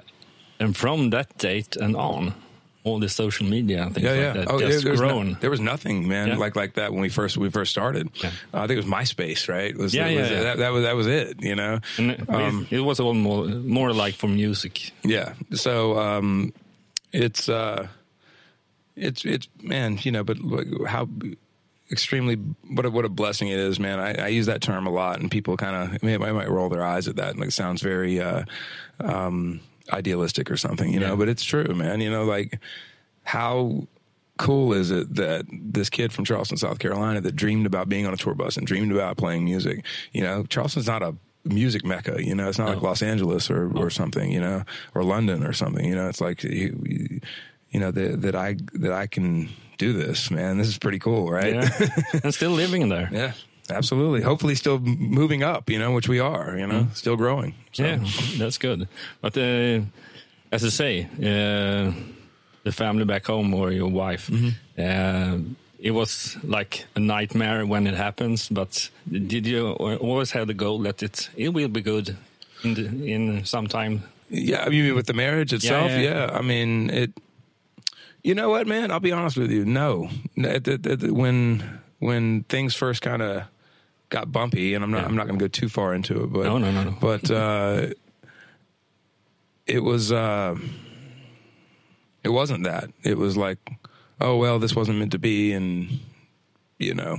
and 0.61 0.77
from 0.77 1.11
that 1.11 1.39
date 1.39 1.77
and 1.77 1.95
on, 1.97 2.35
all 2.85 2.99
the 2.99 3.09
social 3.09 3.45
media 3.47 3.83
and 3.83 3.95
things 3.95 4.05
yeah, 4.05 4.11
like 4.13 4.21
yeah. 4.21 4.33
that 4.33 4.51
Oh, 4.51 4.59
just 4.61 4.83
there, 4.85 4.93
was 4.93 5.01
no- 5.01 5.35
there 5.41 5.51
was 5.51 5.61
nothing, 5.61 6.09
man, 6.09 6.29
Yeah. 6.29 6.37
like 6.37 6.57
like 6.57 6.75
that 6.75 6.93
when 6.93 7.03
we 7.03 7.09
first 7.09 7.37
we 7.37 7.51
first 7.51 7.71
started. 7.71 8.09
Yeah. 8.15 8.31
Uh, 8.55 8.59
I 8.63 8.67
think 8.67 8.79
it 8.81 8.85
was 8.85 8.93
MySpace, 8.93 9.49
right? 9.49 9.77
Was, 9.77 9.93
Yeah, 9.95 10.05
was- 10.07 10.15
yeah, 10.15 10.31
yeah. 10.37 10.43
That, 10.45 10.59
that 10.59 10.73
was 10.73 10.83
that 10.85 10.97
was 10.97 11.07
it. 11.07 11.43
You 11.43 11.55
know. 11.57 11.81
it- 11.99 12.29
Um, 12.31 12.67
it 12.71 12.81
was 12.81 13.01
all 13.01 13.15
more, 13.15 13.45
more 13.47 13.93
like 13.93 14.15
for 14.15 14.29
music. 14.29 14.93
Yeah. 15.03 15.35
So 15.53 15.99
um, 15.99 16.53
it's 17.13 17.49
uh, 17.49 17.89
it's 18.97 19.25
it's 19.25 19.49
man, 19.63 19.99
you 20.03 20.13
know, 20.13 20.25
but 20.25 20.39
how 20.87 21.09
extremely 21.91 22.35
what 22.71 22.85
a, 22.87 22.91
what 22.91 23.05
a 23.05 23.09
blessing 23.09 23.49
it 23.49 23.59
is, 23.59 23.79
man. 23.81 23.99
I, 23.99 24.25
I 24.25 24.29
use 24.29 24.47
that 24.47 24.61
term 24.61 24.87
a 24.87 24.91
lot, 24.91 25.21
and 25.21 25.31
people 25.31 25.57
kind 25.57 25.95
of 25.95 26.01
they 26.01 26.17
might, 26.19 26.33
might 26.33 26.51
roll 26.51 26.69
their 26.69 26.85
eyes 26.85 27.09
at 27.09 27.17
that, 27.17 27.35
and 27.35 27.43
it 27.43 27.53
sounds 27.53 27.81
very 27.83 28.21
uh, 28.21 28.45
um, 29.01 29.61
idealistic 29.93 30.51
or 30.51 30.57
something, 30.57 30.93
you 30.93 31.01
know. 31.01 31.17
But 31.17 31.29
it's 31.29 31.45
true, 31.45 31.75
man. 31.75 32.01
You 32.01 32.11
know, 32.11 32.25
like 32.25 32.59
how 33.25 33.87
cool 34.39 34.73
is 34.73 34.91
it 34.91 35.15
that 35.17 35.45
this 35.51 35.91
kid 35.91 36.13
from 36.13 36.25
Charleston, 36.25 36.57
South 36.57 36.79
Carolina, 36.79 37.21
that 37.21 37.35
dreamed 37.35 37.67
about 37.67 37.89
being 37.89 38.07
on 38.07 38.15
a 38.15 38.17
tour 38.17 38.35
bus 38.35 38.57
and 38.57 38.67
dreamed 38.67 38.93
about 38.93 39.17
playing 39.17 39.45
music, 39.45 39.85
you 40.13 40.23
know, 40.23 40.45
Charleston's 40.45 40.87
not 40.87 41.03
a 41.03 41.15
music 41.45 41.85
mecca, 41.85 42.23
you 42.25 42.35
know, 42.35 42.49
it's 42.49 42.59
not 42.59 42.69
like 42.69 42.83
Los 42.83 43.03
Angeles 43.03 43.51
or, 43.51 43.77
or 43.77 43.91
something, 43.91 44.31
you 44.31 44.41
know, 44.41 44.63
or 44.95 45.03
London 45.03 45.43
or 45.45 45.53
something, 45.53 45.85
you 45.85 45.95
know, 45.95 46.09
it's 46.09 46.21
like, 46.21 46.43
you, 46.45 46.81
you- 46.85 47.21
you 47.71 47.79
know, 47.79 47.91
that, 47.91 48.23
that 48.23 48.35
I, 48.35 48.57
that 48.75 48.93
I 48.93 49.07
can 49.07 49.51
do 49.77 49.93
this, 49.93 50.31
man. 50.31 50.57
This 50.57 50.69
is 50.69 50.79
pretty 50.79 50.99
cool, 50.99 51.31
right? 51.31 51.53
Yeah. 51.53 51.89
and 52.25 52.33
still 52.33 52.53
living 52.53 52.89
there. 52.89 53.11
Yeah, 53.13 53.33
absolutely. 53.71 54.23
Hopefully, 54.23 54.55
still 54.55 54.79
moving 54.81 55.43
up. 55.43 55.71
You 55.71 55.79
know, 55.79 55.93
which 55.93 56.09
we 56.09 56.21
are. 56.21 56.57
You 56.59 56.67
know, 56.67 56.87
still 56.95 57.17
growing. 57.17 57.55
So. 57.73 57.85
Yeah, 57.85 57.99
that's 58.39 58.59
good. 58.59 58.89
But 59.21 59.37
uh, 59.37 59.81
as 60.53 60.65
I 60.65 60.69
say, 60.71 61.09
uh, 61.21 61.93
the 62.65 62.73
family 62.73 63.05
back 63.05 63.27
home 63.27 63.55
or 63.55 63.71
your 63.73 63.91
wife, 63.91 64.29
Mm-hmm. 64.31 64.49
uh, 64.79 65.39
it 65.81 65.93
was 65.93 66.37
like 66.43 66.87
a 66.97 67.01
nightmare 67.01 67.65
when 67.67 67.87
it 67.87 67.95
happens. 67.95 68.49
But 68.49 68.91
did 69.09 69.47
you 69.47 69.73
always 70.01 70.33
have 70.33 70.47
the 70.47 70.55
goal 70.55 70.81
that 70.83 71.03
it 71.03 71.31
it 71.37 71.51
will 71.51 71.69
be 71.69 71.81
good 71.83 72.17
in 72.65 72.75
the, 72.75 73.13
in 73.13 73.45
some 73.45 73.67
time? 73.69 74.03
Yeah, 74.31 74.67
I 74.67 74.69
mean, 74.71 74.95
with 74.95 75.07
the 75.07 75.15
marriage 75.15 75.53
itself, 75.55 75.91
yeah, 75.91 76.01
yeah. 76.01 76.27
yeah. 76.27 76.39
I 76.39 76.43
mean, 76.43 76.91
it. 76.91 77.11
You 78.23 78.35
know 78.35 78.51
what, 78.51 78.67
man? 78.67 78.91
I'll 78.91 79.01
be 79.01 79.13
honest 79.13 79.37
with 79.39 79.51
you. 79.53 79.65
No, 79.65 80.09
when 80.37 81.63
when 82.01 82.43
things 82.49 82.75
first 82.75 83.01
kind 83.01 83.23
of 83.23 83.43
got 84.11 84.31
bumpy, 84.33 84.75
and 84.75 84.83
I'm 84.85 84.91
not 84.91 85.03
Yeah. 85.03 85.07
I'm 85.07 85.17
not 85.17 85.27
going 85.27 85.39
to 85.39 85.43
go 85.45 85.49
too 85.49 85.69
far 85.69 85.95
into 85.95 86.23
it, 86.25 86.33
but 86.33 86.45
No, 86.45 86.59
no, 86.59 86.71
no, 86.71 86.85
no. 86.85 86.97
But 87.01 87.31
uh, 87.31 87.89
it 89.67 89.81
was 89.81 90.13
uh, 90.13 90.57
it 92.25 92.31
wasn't 92.31 92.65
that. 92.65 92.91
It 93.03 93.17
was 93.19 93.37
like, 93.37 93.59
oh 94.21 94.37
well, 94.37 94.59
this 94.59 94.75
wasn't 94.75 94.99
meant 94.99 95.13
to 95.13 95.19
be, 95.19 95.53
and 95.53 96.01
you 96.79 96.95
know. 96.95 97.19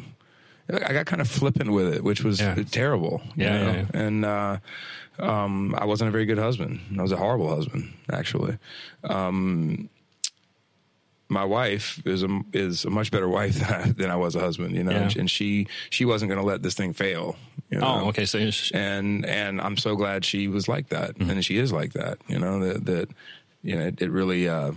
I 0.72 0.94
got 0.94 1.08
kind 1.08 1.20
of 1.20 1.28
flippant 1.28 1.72
with 1.72 1.92
it, 1.96 2.04
which 2.04 2.24
was 2.24 2.40
Yeah. 2.40 2.54
terrible. 2.70 3.24
you 3.36 3.46
Yeah, 3.46 3.58
know? 3.64 3.72
yeah, 3.72 3.86
yeah. 3.92 4.00
and 4.02 4.24
uh, 4.26 4.58
um, 5.18 5.74
I 5.76 5.86
wasn't 5.86 6.10
a 6.10 6.12
very 6.12 6.26
good 6.26 6.38
husband. 6.38 6.80
I 6.96 7.02
was 7.02 7.12
a 7.12 7.18
horrible 7.18 7.50
husband, 7.50 7.92
actually. 8.12 8.60
Um, 9.04 9.90
my 11.32 11.46
wife 11.46 12.02
is 12.06 12.24
a 12.24 12.42
is 12.54 12.86
a 12.86 12.90
much 12.90 13.12
better 13.12 13.30
wife 13.30 13.56
than 13.60 13.74
I, 13.82 13.92
than 13.92 14.10
I 14.12 14.16
was 14.16 14.36
a 14.36 14.40
husband, 14.40 14.76
you 14.76 14.84
know, 14.84 14.92
Yeah. 14.92 15.12
and 15.18 15.30
she 15.30 15.68
she 15.90 16.04
wasn't 16.06 16.30
going 16.30 16.42
to 16.42 16.46
let 16.48 16.64
this 16.64 16.74
thing 16.74 16.94
fail. 16.94 17.36
You 17.70 17.78
know? 17.80 17.86
Oh, 18.04 18.08
okay. 18.10 18.26
So 18.26 18.38
you 18.40 18.50
sh- 18.52 18.72
and 18.74 19.26
and 19.26 19.62
I'm 19.62 19.78
so 19.78 19.96
glad 19.96 20.26
she 20.26 20.48
was 20.48 20.68
like 20.68 20.90
that, 20.90 21.18
and 21.18 21.46
she 21.46 21.58
is 21.58 21.72
like 21.72 21.94
that. 21.94 22.18
You 22.28 22.40
know 22.40 22.60
that 22.66 22.86
that 22.86 23.10
you 23.62 23.76
know 23.76 23.86
it, 23.88 24.02
it 24.02 24.10
really 24.12 24.50
uh, 24.50 24.72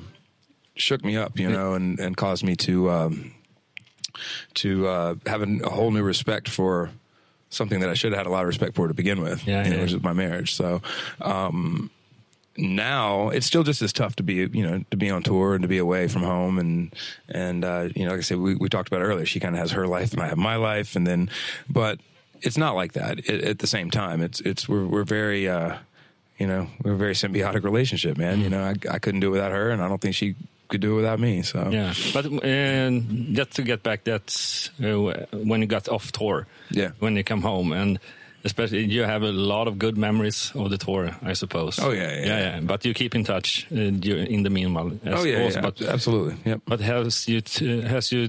shook 0.76 1.02
me 1.04 1.16
up, 1.16 1.38
you 1.38 1.48
know, 1.50 1.72
and 1.74 1.98
and 1.98 2.16
caused 2.16 2.44
me 2.44 2.54
to 2.56 2.90
um, 2.90 3.32
to 4.54 4.86
uh, 4.86 5.14
have 5.26 5.42
a, 5.42 5.46
a 5.64 5.70
whole 5.70 5.90
new 5.90 6.02
respect 6.02 6.48
for 6.48 6.90
something 7.48 7.80
that 7.80 7.88
I 7.90 7.94
should 7.94 8.12
have 8.12 8.18
had 8.18 8.26
a 8.26 8.30
lot 8.30 8.42
of 8.42 8.48
respect 8.48 8.74
for 8.74 8.88
to 8.88 8.94
begin 8.94 9.20
with, 9.22 9.46
Yeah, 9.46 9.64
you 9.64 9.70
know, 9.70 9.76
yeah. 9.76 9.82
which 9.82 9.92
is 9.92 10.02
my 10.02 10.12
marriage. 10.12 10.54
So. 10.54 10.80
Um, 11.20 11.90
now 12.56 13.30
it's 13.30 13.46
still 13.46 13.62
just 13.62 13.82
as 13.82 13.92
tough 13.92 14.16
to 14.16 14.22
be, 14.22 14.34
you 14.34 14.62
know, 14.62 14.84
to 14.90 14.96
be 14.96 15.10
on 15.10 15.22
tour 15.22 15.54
and 15.54 15.62
to 15.62 15.68
be 15.68 15.78
away 15.78 16.08
from 16.08 16.22
home 16.22 16.58
and 16.58 16.94
and 17.28 17.64
uh, 17.64 17.88
you 17.94 18.04
know, 18.04 18.10
like 18.10 18.18
I 18.18 18.22
said, 18.22 18.38
we, 18.38 18.54
we 18.54 18.68
talked 18.68 18.88
about 18.88 19.02
earlier. 19.02 19.24
She 19.24 19.40
kind 19.40 19.54
of 19.54 19.60
has 19.60 19.72
her 19.72 19.86
life 19.86 20.12
and 20.12 20.22
I 20.22 20.28
have 20.28 20.38
my 20.38 20.56
life, 20.56 20.96
and 20.96 21.06
then, 21.06 21.30
but 21.68 21.98
it's 22.42 22.58
not 22.58 22.74
like 22.74 22.92
that. 22.92 23.18
It, 23.20 23.42
at 23.44 23.58
the 23.60 23.66
same 23.66 23.90
time, 23.90 24.20
it's 24.20 24.40
it's 24.40 24.68
we're 24.68 24.86
we're 24.86 25.04
very, 25.04 25.48
uh, 25.48 25.76
you 26.38 26.46
know, 26.46 26.68
we're 26.82 26.92
a 26.92 26.96
very 26.96 27.14
symbiotic 27.14 27.64
relationship, 27.64 28.18
man. 28.18 28.40
You 28.40 28.50
know, 28.50 28.62
I, 28.62 28.74
I 28.90 28.98
couldn't 28.98 29.20
do 29.20 29.28
it 29.28 29.32
without 29.32 29.52
her, 29.52 29.70
and 29.70 29.82
I 29.82 29.88
don't 29.88 30.00
think 30.00 30.14
she 30.14 30.34
could 30.68 30.80
do 30.80 30.92
it 30.94 30.96
without 30.96 31.20
me. 31.20 31.42
So 31.42 31.70
yeah, 31.70 31.94
but 32.12 32.26
uh, 32.26 32.90
just 33.32 33.52
to 33.52 33.62
get 33.62 33.82
back, 33.82 34.04
that's 34.04 34.70
uh, 34.82 35.26
when 35.32 35.60
you 35.60 35.66
got 35.66 35.88
off 35.88 36.12
tour. 36.12 36.46
Yeah. 36.70 36.90
when 36.98 37.16
you 37.16 37.24
come 37.24 37.42
home 37.42 37.72
and. 37.72 37.98
Especially, 38.44 38.84
you 38.84 39.04
have 39.04 39.22
a 39.22 39.30
lot 39.32 39.68
of 39.68 39.78
good 39.78 39.96
memories 39.96 40.50
of 40.54 40.70
the 40.70 40.76
tour, 40.78 41.10
I 41.22 41.34
suppose. 41.34 41.78
Oh, 41.78 41.92
yeah, 41.92 42.12
yeah. 42.12 42.26
yeah, 42.26 42.38
yeah. 42.54 42.60
But 42.60 42.84
you 42.84 42.92
keep 42.94 43.14
in 43.14 43.24
touch 43.24 43.66
uh, 43.70 43.76
in 43.76 44.42
the 44.42 44.50
meanwhile. 44.50 44.90
Oh 45.06 45.24
yeah, 45.24 45.42
also, 45.44 45.60
yeah, 45.60 45.70
But, 45.70 45.82
absolutely. 45.82 46.34
Yep. 46.44 46.60
but 46.66 46.80
has 46.80 47.28
you 47.28 47.40
t- 47.40 47.82
has 47.82 48.10
you 48.10 48.28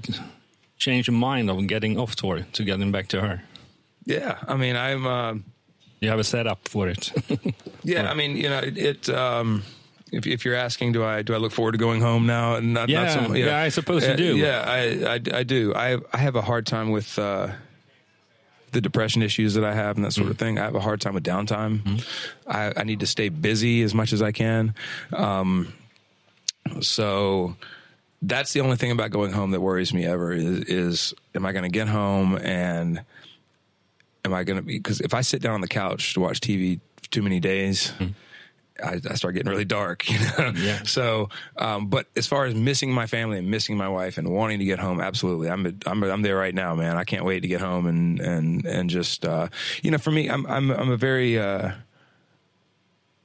changed 0.77 1.07
your 1.07 1.17
mind 1.17 1.49
of 1.49 1.65
getting 1.67 1.97
off 1.99 2.15
tour 2.15 2.45
to 2.53 2.63
getting 2.63 2.91
back 2.91 3.07
to 3.07 3.21
her? 3.21 3.41
Yeah, 4.05 4.37
I 4.47 4.55
mean, 4.55 4.75
I'm. 4.75 5.05
Uh, 5.07 5.33
You 6.01 6.09
have 6.09 6.19
a 6.19 6.23
setup 6.23 6.67
for 6.67 6.89
it. 6.89 7.11
yeah, 7.83 8.11
I 8.11 8.13
mean, 8.13 8.35
you 8.37 8.49
know, 8.49 8.59
it. 8.59 8.77
it 8.77 9.09
um, 9.09 9.63
if, 10.11 10.27
if 10.27 10.43
you're 10.45 10.53
asking, 10.65 10.91
do 10.93 11.01
I 11.03 11.23
do 11.23 11.33
I 11.33 11.37
look 11.37 11.53
forward 11.53 11.71
to 11.71 11.77
going 11.77 12.01
home 12.01 12.27
now? 12.27 12.59
Not, 12.59 12.89
Yeah, 12.89 13.03
not 13.05 13.27
so, 13.29 13.33
yeah, 13.35 13.65
I 13.65 13.69
suppose 13.71 14.05
you 14.07 14.15
do. 14.15 14.35
Yeah, 14.37 14.61
I, 14.67 15.15
I, 15.15 15.39
I 15.39 15.43
do. 15.43 15.73
I 15.73 15.97
I 16.13 16.17
have 16.17 16.35
a 16.35 16.41
hard 16.41 16.65
time 16.65 16.91
with 16.91 17.17
uh, 17.17 17.47
the 18.73 18.81
depression 18.81 19.21
issues 19.21 19.53
that 19.53 19.63
I 19.63 19.73
have 19.73 19.95
and 19.95 20.05
that 20.05 20.11
sort 20.11 20.29
of 20.29 20.35
mm. 20.35 20.39
thing. 20.39 20.59
I 20.59 20.63
have 20.63 20.75
a 20.75 20.79
hard 20.79 20.99
time 20.99 21.13
with 21.13 21.23
downtime. 21.23 21.79
Mm-hmm. 21.79 22.51
I, 22.51 22.73
I 22.75 22.83
need 22.83 22.99
to 22.99 23.07
stay 23.07 23.29
busy 23.29 23.83
as 23.83 23.93
much 23.93 24.13
as 24.13 24.21
I 24.21 24.31
can. 24.31 24.75
Um, 25.13 25.73
so 26.81 27.55
that's 28.21 28.53
the 28.53 28.61
only 28.61 28.77
thing 28.77 28.91
about 28.91 29.11
going 29.11 29.31
home 29.31 29.51
that 29.51 29.61
worries 29.61 29.93
me 29.93 30.05
ever 30.05 30.33
is, 30.33 30.59
is 30.65 31.13
am 31.35 31.45
I 31.45 31.51
going 31.51 31.63
to 31.63 31.69
get 31.69 31.87
home 31.87 32.37
and 32.37 33.03
am 34.25 34.33
I 34.33 34.43
going 34.43 34.57
to 34.57 34.63
be, 34.63 34.77
because 34.77 35.01
if 35.01 35.13
I 35.13 35.21
sit 35.21 35.41
down 35.41 35.53
on 35.53 35.61
the 35.61 35.67
couch 35.67 36.13
to 36.13 36.19
watch 36.19 36.39
TV 36.39 36.79
too 37.11 37.21
many 37.21 37.39
days, 37.39 37.93
mm. 37.99 38.13
I, 38.81 38.99
I 39.09 39.15
start 39.15 39.35
getting 39.35 39.49
really 39.49 39.65
dark, 39.65 40.09
you 40.09 40.19
know? 40.19 40.53
Yeah. 40.55 40.83
So, 40.83 41.29
um, 41.57 41.87
but 41.87 42.07
as 42.15 42.27
far 42.27 42.45
as 42.45 42.55
missing 42.55 42.91
my 42.91 43.07
family 43.07 43.37
and 43.37 43.49
missing 43.49 43.77
my 43.77 43.87
wife 43.87 44.17
and 44.17 44.29
wanting 44.29 44.59
to 44.59 44.65
get 44.65 44.79
home, 44.79 45.01
absolutely. 45.01 45.49
I'm, 45.49 45.79
I'm, 45.85 46.03
I'm 46.03 46.21
there 46.21 46.37
right 46.37 46.55
now, 46.55 46.73
man. 46.75 46.97
I 46.97 47.03
can't 47.03 47.25
wait 47.25 47.41
to 47.41 47.47
get 47.47 47.61
home 47.61 47.85
and, 47.85 48.19
and, 48.19 48.65
and 48.65 48.89
just, 48.89 49.25
uh, 49.25 49.49
you 49.81 49.91
know, 49.91 49.97
for 49.97 50.11
me, 50.11 50.29
I'm, 50.29 50.45
I'm, 50.47 50.71
I'm 50.71 50.89
a 50.89 50.97
very, 50.97 51.37
uh, 51.37 51.71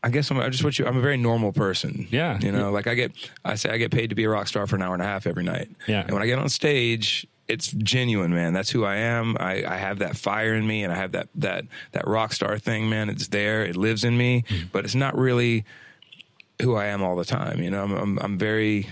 I 0.02 0.10
guess 0.10 0.30
I'm 0.30 0.38
I 0.38 0.48
just 0.48 0.62
what 0.62 0.78
you. 0.78 0.86
I'm 0.86 0.96
a 0.96 1.00
very 1.00 1.16
normal 1.16 1.52
person. 1.52 2.06
Yeah. 2.10 2.38
you 2.40 2.52
know, 2.52 2.70
like 2.70 2.86
I 2.86 2.94
get. 2.94 3.12
I 3.44 3.56
say 3.56 3.70
I 3.70 3.78
get 3.78 3.90
paid 3.90 4.10
to 4.10 4.14
be 4.14 4.24
a 4.24 4.28
rock 4.28 4.46
star 4.46 4.66
for 4.66 4.76
an 4.76 4.82
hour 4.82 4.94
and 4.94 5.02
a 5.02 5.06
half 5.06 5.26
every 5.26 5.42
night. 5.42 5.68
Yeah. 5.86 6.02
and 6.02 6.12
when 6.12 6.22
I 6.22 6.26
get 6.26 6.38
on 6.38 6.48
stage, 6.48 7.26
it's 7.48 7.72
genuine, 7.72 8.32
man. 8.32 8.52
That's 8.52 8.70
who 8.70 8.84
I 8.84 8.96
am. 8.96 9.36
I, 9.40 9.64
I 9.64 9.76
have 9.76 10.00
that 10.00 10.16
fire 10.16 10.54
in 10.54 10.66
me, 10.66 10.84
and 10.84 10.92
I 10.92 10.96
have 10.96 11.12
that 11.12 11.28
that 11.36 11.64
that 11.92 12.06
rock 12.06 12.32
star 12.32 12.58
thing, 12.58 12.88
man. 12.88 13.08
It's 13.08 13.28
there. 13.28 13.64
It 13.64 13.76
lives 13.76 14.04
in 14.04 14.16
me, 14.16 14.44
hmm. 14.48 14.56
but 14.70 14.84
it's 14.84 14.94
not 14.94 15.16
really 15.16 15.64
who 16.60 16.76
I 16.76 16.86
am 16.86 17.02
all 17.02 17.16
the 17.16 17.24
time. 17.24 17.62
You 17.62 17.70
know, 17.70 17.82
I'm 17.82 17.92
I'm, 17.92 18.18
I'm 18.18 18.38
very. 18.38 18.88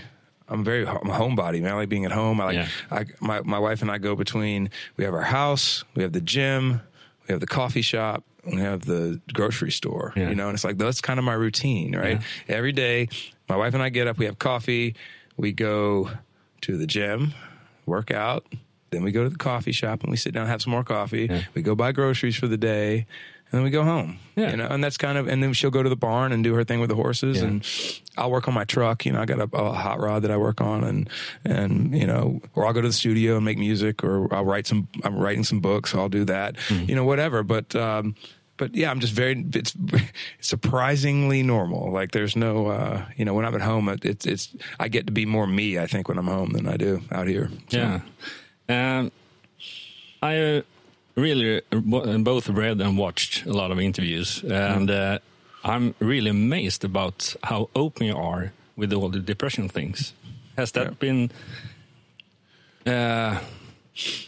I'm 0.49 0.63
very 0.63 0.87
I'm 0.87 1.09
a 1.09 1.13
homebody, 1.13 1.61
man. 1.61 1.73
I 1.73 1.75
like 1.75 1.89
being 1.89 2.05
at 2.05 2.13
home. 2.13 2.39
I 2.39 2.45
like 2.45 2.55
Yeah. 2.55 2.67
I, 2.89 3.05
my 3.19 3.41
my 3.41 3.59
wife 3.59 3.81
and 3.81 3.91
I 3.91 3.97
go 3.97 4.15
between. 4.15 4.69
We 4.95 5.03
have 5.03 5.13
our 5.13 5.19
house, 5.19 5.83
we 5.93 6.03
have 6.03 6.13
the 6.13 6.21
gym, 6.21 6.79
we 7.27 7.33
have 7.33 7.41
the 7.41 7.47
coffee 7.47 7.81
shop, 7.81 8.23
we 8.45 8.61
have 8.61 8.85
the 8.85 9.19
grocery 9.33 9.71
store. 9.71 10.13
Yeah. 10.15 10.29
You 10.29 10.35
know, 10.35 10.47
and 10.47 10.55
it's 10.55 10.63
like 10.63 10.77
that's 10.77 11.01
kind 11.01 11.19
of 11.19 11.25
my 11.25 11.33
routine, 11.33 11.97
right? 11.97 12.21
Every 12.47 12.71
day, 12.71 13.09
my 13.49 13.57
wife 13.57 13.73
and 13.73 13.83
I 13.83 13.89
get 13.89 14.07
up, 14.07 14.17
we 14.17 14.23
have 14.23 14.39
coffee, 14.39 14.95
we 15.35 15.51
go 15.51 16.11
to 16.61 16.77
the 16.77 16.87
gym, 16.87 17.33
work 17.87 18.11
out, 18.11 18.45
then 18.91 19.03
we 19.03 19.11
go 19.11 19.23
to 19.23 19.29
the 19.29 19.37
coffee 19.37 19.71
shop 19.71 20.01
and 20.03 20.11
we 20.11 20.17
sit 20.17 20.33
down 20.33 20.43
and 20.43 20.49
have 20.51 20.61
some 20.61 20.71
more 20.71 20.83
coffee. 20.83 21.27
Yeah. 21.29 21.43
We 21.55 21.61
go 21.61 21.75
buy 21.75 21.91
groceries 21.91 22.35
for 22.35 22.47
the 22.47 22.57
day. 22.57 23.05
And 23.49 23.59
then 23.59 23.63
we 23.63 23.69
go 23.69 23.85
home, 23.85 24.19
Yeah. 24.35 24.51
you 24.51 24.57
know, 24.57 24.67
and 24.67 24.83
that's 24.83 24.97
kind 24.97 25.17
of, 25.17 25.29
and 25.29 25.41
then 25.41 25.53
she'll 25.53 25.71
go 25.71 25.81
to 25.81 25.87
the 25.87 25.95
barn 25.95 26.33
and 26.33 26.43
do 26.43 26.53
her 26.55 26.65
thing 26.65 26.81
with 26.81 26.89
the 26.89 26.97
horses, 26.97 27.37
Yeah. 27.37 27.45
and 27.45 27.65
I'll 28.17 28.29
work 28.29 28.45
on 28.49 28.53
my 28.53 28.65
truck. 28.65 29.05
You 29.05 29.13
know, 29.13 29.21
I 29.21 29.25
got 29.25 29.39
a, 29.39 29.47
a 29.55 29.71
hot 29.71 30.01
rod 30.01 30.23
that 30.23 30.31
I 30.31 30.35
work 30.35 30.59
on, 30.59 30.83
and 30.83 31.09
and 31.45 31.97
you 31.97 32.05
know, 32.05 32.41
or 32.55 32.65
I'll 32.65 32.73
go 32.73 32.81
to 32.81 32.87
the 32.89 32.93
studio 32.93 33.37
and 33.37 33.45
make 33.45 33.57
music, 33.57 34.03
or 34.03 34.27
I'll 34.35 34.43
write 34.43 34.67
some. 34.67 34.89
I'm 35.05 35.15
writing 35.17 35.45
some 35.45 35.61
books, 35.61 35.91
so 35.93 35.99
I'll 36.01 36.09
do 36.09 36.25
that. 36.25 36.57
Mm-hmm. 36.67 36.89
You 36.89 36.95
know, 36.97 37.05
whatever. 37.05 37.41
But 37.41 37.73
um, 37.73 38.15
but 38.57 38.75
yeah, 38.75 38.91
I'm 38.91 38.99
just 38.99 39.13
very. 39.13 39.45
It's 39.53 39.73
surprisingly 40.41 41.43
normal. 41.43 41.91
Like 41.91 42.11
there's 42.11 42.35
no, 42.35 42.67
uh, 42.67 43.05
you 43.15 43.25
know, 43.25 43.33
when 43.33 43.45
I'm 43.45 43.55
at 43.55 43.61
home, 43.61 43.89
it- 43.89 44.05
it's 44.05 44.25
it's 44.25 44.49
I 44.79 44.87
get 44.89 45.05
to 45.07 45.11
be 45.13 45.25
more 45.25 45.47
me. 45.47 45.77
I 45.79 45.87
think 45.87 46.07
when 46.09 46.17
I'm 46.17 46.27
home 46.27 46.51
than 46.53 46.67
I 46.67 46.77
do 46.77 47.01
out 47.11 47.27
here. 47.27 47.49
So, 47.69 47.77
Yeah. 47.77 47.99
Um, 48.69 49.11
I 50.21 50.37
uh, 50.57 50.61
really 51.15 51.61
both 52.23 52.49
read 52.49 52.81
and 52.81 52.97
watched 52.97 53.45
a 53.45 53.53
lot 53.53 53.71
of 53.71 53.79
interviews, 53.79 54.43
and 54.43 54.89
uh, 54.89 55.19
I'm 55.63 55.93
really 55.99 56.29
amazed 56.29 56.83
about 56.83 57.35
how 57.43 57.69
open 57.73 58.07
you 58.07 58.17
are 58.17 58.51
with 58.75 58.93
all 58.93 59.09
the 59.09 59.19
depression 59.19 59.69
things. 59.69 60.13
Has 60.57 60.71
that 60.71 60.85
Yeah. 60.87 60.93
been? 60.99 61.29
Uh, 62.85 63.39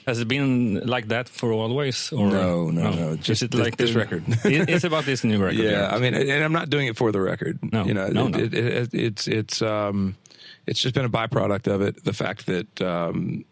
has 0.08 0.20
it 0.20 0.28
been 0.28 0.86
like 0.86 1.08
that 1.10 1.30
for 1.30 1.52
always? 1.54 2.12
Or 2.12 2.28
No, 2.30 2.70
no, 2.72 2.92
no. 2.92 3.10
Is 3.12 3.20
Just 3.20 3.44
it 3.44 3.52
this- 3.52 3.62
like 3.62 3.78
this 3.78 3.94
the- 3.94 4.00
record. 4.00 4.24
it's 4.44 4.84
about 4.84 5.06
this 5.06 5.24
new 5.24 5.40
record. 5.42 5.60
Yeah, 5.60 5.90
I 5.94 6.00
mean, 6.00 6.14
and 6.14 6.44
I'm 6.44 6.54
not 6.54 6.70
doing 6.70 6.88
it 6.88 6.98
for 6.98 7.12
the 7.12 7.22
record. 7.22 7.60
No, 7.72 7.86
you 7.86 7.94
know, 7.94 8.08
no, 8.08 8.28
it, 8.28 8.32
no. 8.32 8.40
It, 8.40 8.54
it, 8.54 8.94
it's 8.94 9.28
it's 9.28 9.62
um, 9.62 10.16
it's 10.66 10.80
just 10.82 10.96
been 10.96 11.06
a 11.06 11.10
byproduct 11.10 11.68
of 11.68 11.82
it. 11.82 12.04
The 12.04 12.14
fact 12.14 12.46
that 12.48 12.82
um, 12.82 13.46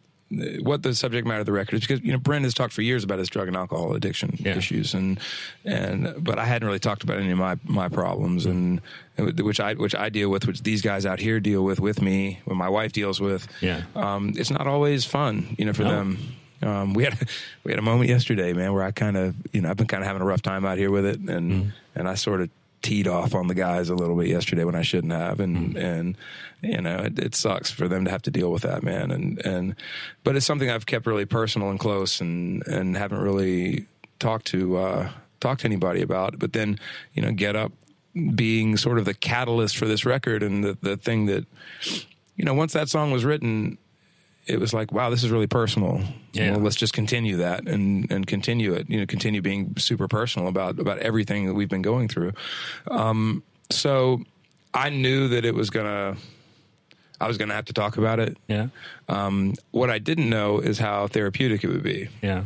what 0.62 0.84
the 0.84 0.94
subject 0.94 1.26
matter 1.26 1.40
of 1.40 1.46
the 1.46 1.54
record 1.54 1.76
is 1.76 1.82
because 1.82 2.02
you 2.04 2.12
know 2.12 2.18
Brent 2.18 2.44
has 2.44 2.54
talked 2.54 2.74
for 2.74 2.82
years 2.82 3.04
about 3.06 3.20
his 3.20 3.30
drug 3.30 3.48
and 3.48 3.56
alcohol 3.56 3.94
addiction 3.94 4.36
Yeah. 4.40 4.58
issues 4.58 4.94
and 4.94 5.20
and 5.64 6.14
but 6.22 6.38
I 6.38 6.44
hadn't 6.46 6.68
really 6.68 6.80
talked 6.80 7.04
about 7.04 7.18
any 7.18 7.32
of 7.32 7.38
my 7.38 7.58
my 7.64 7.88
problems 7.88 8.46
and 8.46 8.82
which 9.18 9.60
I 9.62 9.74
which 9.76 9.96
I 9.96 10.10
deal 10.10 10.30
with, 10.30 10.46
which 10.46 10.64
these 10.64 10.82
guys 10.82 11.06
out 11.06 11.20
here 11.20 11.40
deal 11.40 11.64
with 11.64 11.80
with 11.80 12.02
me, 12.02 12.40
what 12.46 12.56
my 12.58 12.68
wife 12.70 12.92
deals 12.92 13.22
with. 13.22 13.48
Yeah. 13.62 13.84
um, 13.96 14.34
it's 14.36 14.52
not 14.52 14.68
always 14.68 15.06
fun, 15.06 15.56
you 15.58 15.66
know, 15.66 15.74
for 15.74 15.84
No. 15.84 15.90
them. 15.92 16.18
Um, 16.62 16.94
we 16.94 17.04
had 17.04 17.18
we 17.64 17.72
had 17.72 17.80
a 17.80 17.84
moment 17.84 18.10
yesterday, 18.10 18.52
man, 18.52 18.74
where 18.74 18.84
I 18.84 18.92
kind 18.92 19.16
of 19.16 19.36
you 19.54 19.62
know 19.62 19.70
I've 19.70 19.78
been 19.78 19.88
kind 19.88 20.04
of 20.04 20.08
having 20.08 20.22
a 20.22 20.26
rough 20.26 20.42
time 20.42 20.66
out 20.66 20.78
here 20.78 20.92
with 20.92 21.06
it, 21.06 21.20
and 21.20 21.52
Mm-hmm. 21.52 21.70
and 22.00 22.08
I 22.10 22.16
sort 22.16 22.42
of 22.42 22.50
teed 22.82 23.08
off 23.08 23.34
on 23.34 23.48
the 23.48 23.56
guys 23.56 23.90
a 23.90 23.96
little 23.96 24.16
bit 24.16 24.28
yesterday 24.28 24.64
when 24.64 24.76
I 24.76 24.82
shouldn't 24.84 25.14
have, 25.14 25.40
and 25.40 25.76
Mm-hmm. 25.76 25.78
and 25.78 26.18
you 26.62 26.82
know 26.82 26.98
it, 27.00 27.20
it 27.20 27.36
sucks 27.36 27.70
for 27.72 27.88
them 27.88 28.06
to 28.06 28.12
have 28.12 28.22
to 28.24 28.32
deal 28.32 28.52
with 28.52 28.64
that, 28.64 28.84
man, 28.84 29.12
and 29.12 29.40
and 29.46 29.76
but 30.24 30.36
it's 30.36 30.46
something 30.46 30.70
I've 30.70 30.86
kept 30.86 31.06
really 31.06 31.26
personal 31.26 31.70
and 31.70 31.80
close, 31.80 32.22
and 32.22 32.66
and 32.68 32.96
haven't 32.98 33.20
really 33.20 33.88
talked 34.20 34.48
to 34.48 34.78
uh, 34.78 35.10
talked 35.40 35.62
to 35.62 35.68
anybody 35.68 36.02
about. 36.02 36.40
But 36.40 36.54
then 36.54 36.80
you 37.14 37.22
know, 37.22 37.32
get 37.32 37.56
up 37.56 37.72
being 38.36 38.78
sort 38.78 38.98
of 38.98 39.06
the 39.06 39.14
catalyst 39.14 39.78
for 39.78 39.86
this 39.86 40.06
record, 40.06 40.44
and 40.44 40.64
the 40.64 40.78
the 40.82 40.98
thing 40.98 41.26
that 41.28 41.46
you 42.36 42.46
know 42.46 42.54
once 42.54 42.74
that 42.74 42.90
song 42.90 43.12
was 43.12 43.26
written 43.26 43.78
it 44.48 44.60
was 44.60 44.74
like, 44.74 44.92
wow, 44.92 45.10
this 45.10 45.24
is 45.24 45.30
really 45.32 45.48
personal. 45.48 46.02
Yeah. 46.34 46.52
Well, 46.52 46.62
let's 46.62 46.76
just 46.76 46.94
continue 46.94 47.38
that 47.38 47.68
and 47.68 48.10
and 48.12 48.26
continue 48.26 48.74
it. 48.74 48.90
You 48.90 49.00
know, 49.00 49.06
continue 49.06 49.42
being 49.42 49.76
super 49.78 50.08
personal 50.08 50.48
about 50.48 50.80
about 50.80 51.00
everything 51.00 51.46
that 51.48 51.54
we've 51.54 51.70
been 51.70 51.82
going 51.82 52.08
through. 52.08 52.34
Um, 52.90 53.44
so 53.70 54.24
I 54.74 54.90
knew 54.90 55.28
that 55.30 55.46
it 55.46 55.54
was 55.54 55.70
gonna. 55.70 56.16
I 57.20 57.28
was 57.28 57.38
gonna 57.40 57.56
have 57.56 57.66
to 57.66 57.74
talk 57.74 57.98
about 57.98 58.20
it. 58.20 58.38
yeah, 58.48 58.68
Um, 59.10 59.56
what 59.72 59.90
I 59.90 59.98
didn't 59.98 60.30
know 60.30 60.60
is 60.60 60.78
how 60.78 61.08
therapeutic 61.08 61.64
it 61.64 61.68
would 61.68 61.82
be, 61.82 62.10
yeah, 62.22 62.44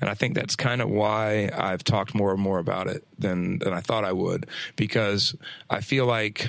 and 0.00 0.08
I 0.08 0.14
think 0.14 0.36
that's 0.36 0.54
kind 0.54 0.80
of 0.80 0.88
why 0.88 1.50
I've 1.52 1.82
talked 1.82 2.14
more 2.14 2.32
and 2.32 2.40
more 2.40 2.60
about 2.60 2.86
it 2.86 3.02
than 3.18 3.58
than 3.58 3.72
I 3.72 3.80
thought 3.80 4.04
I 4.04 4.12
would, 4.12 4.46
because 4.76 5.34
I 5.68 5.80
feel 5.80 6.06
like 6.06 6.48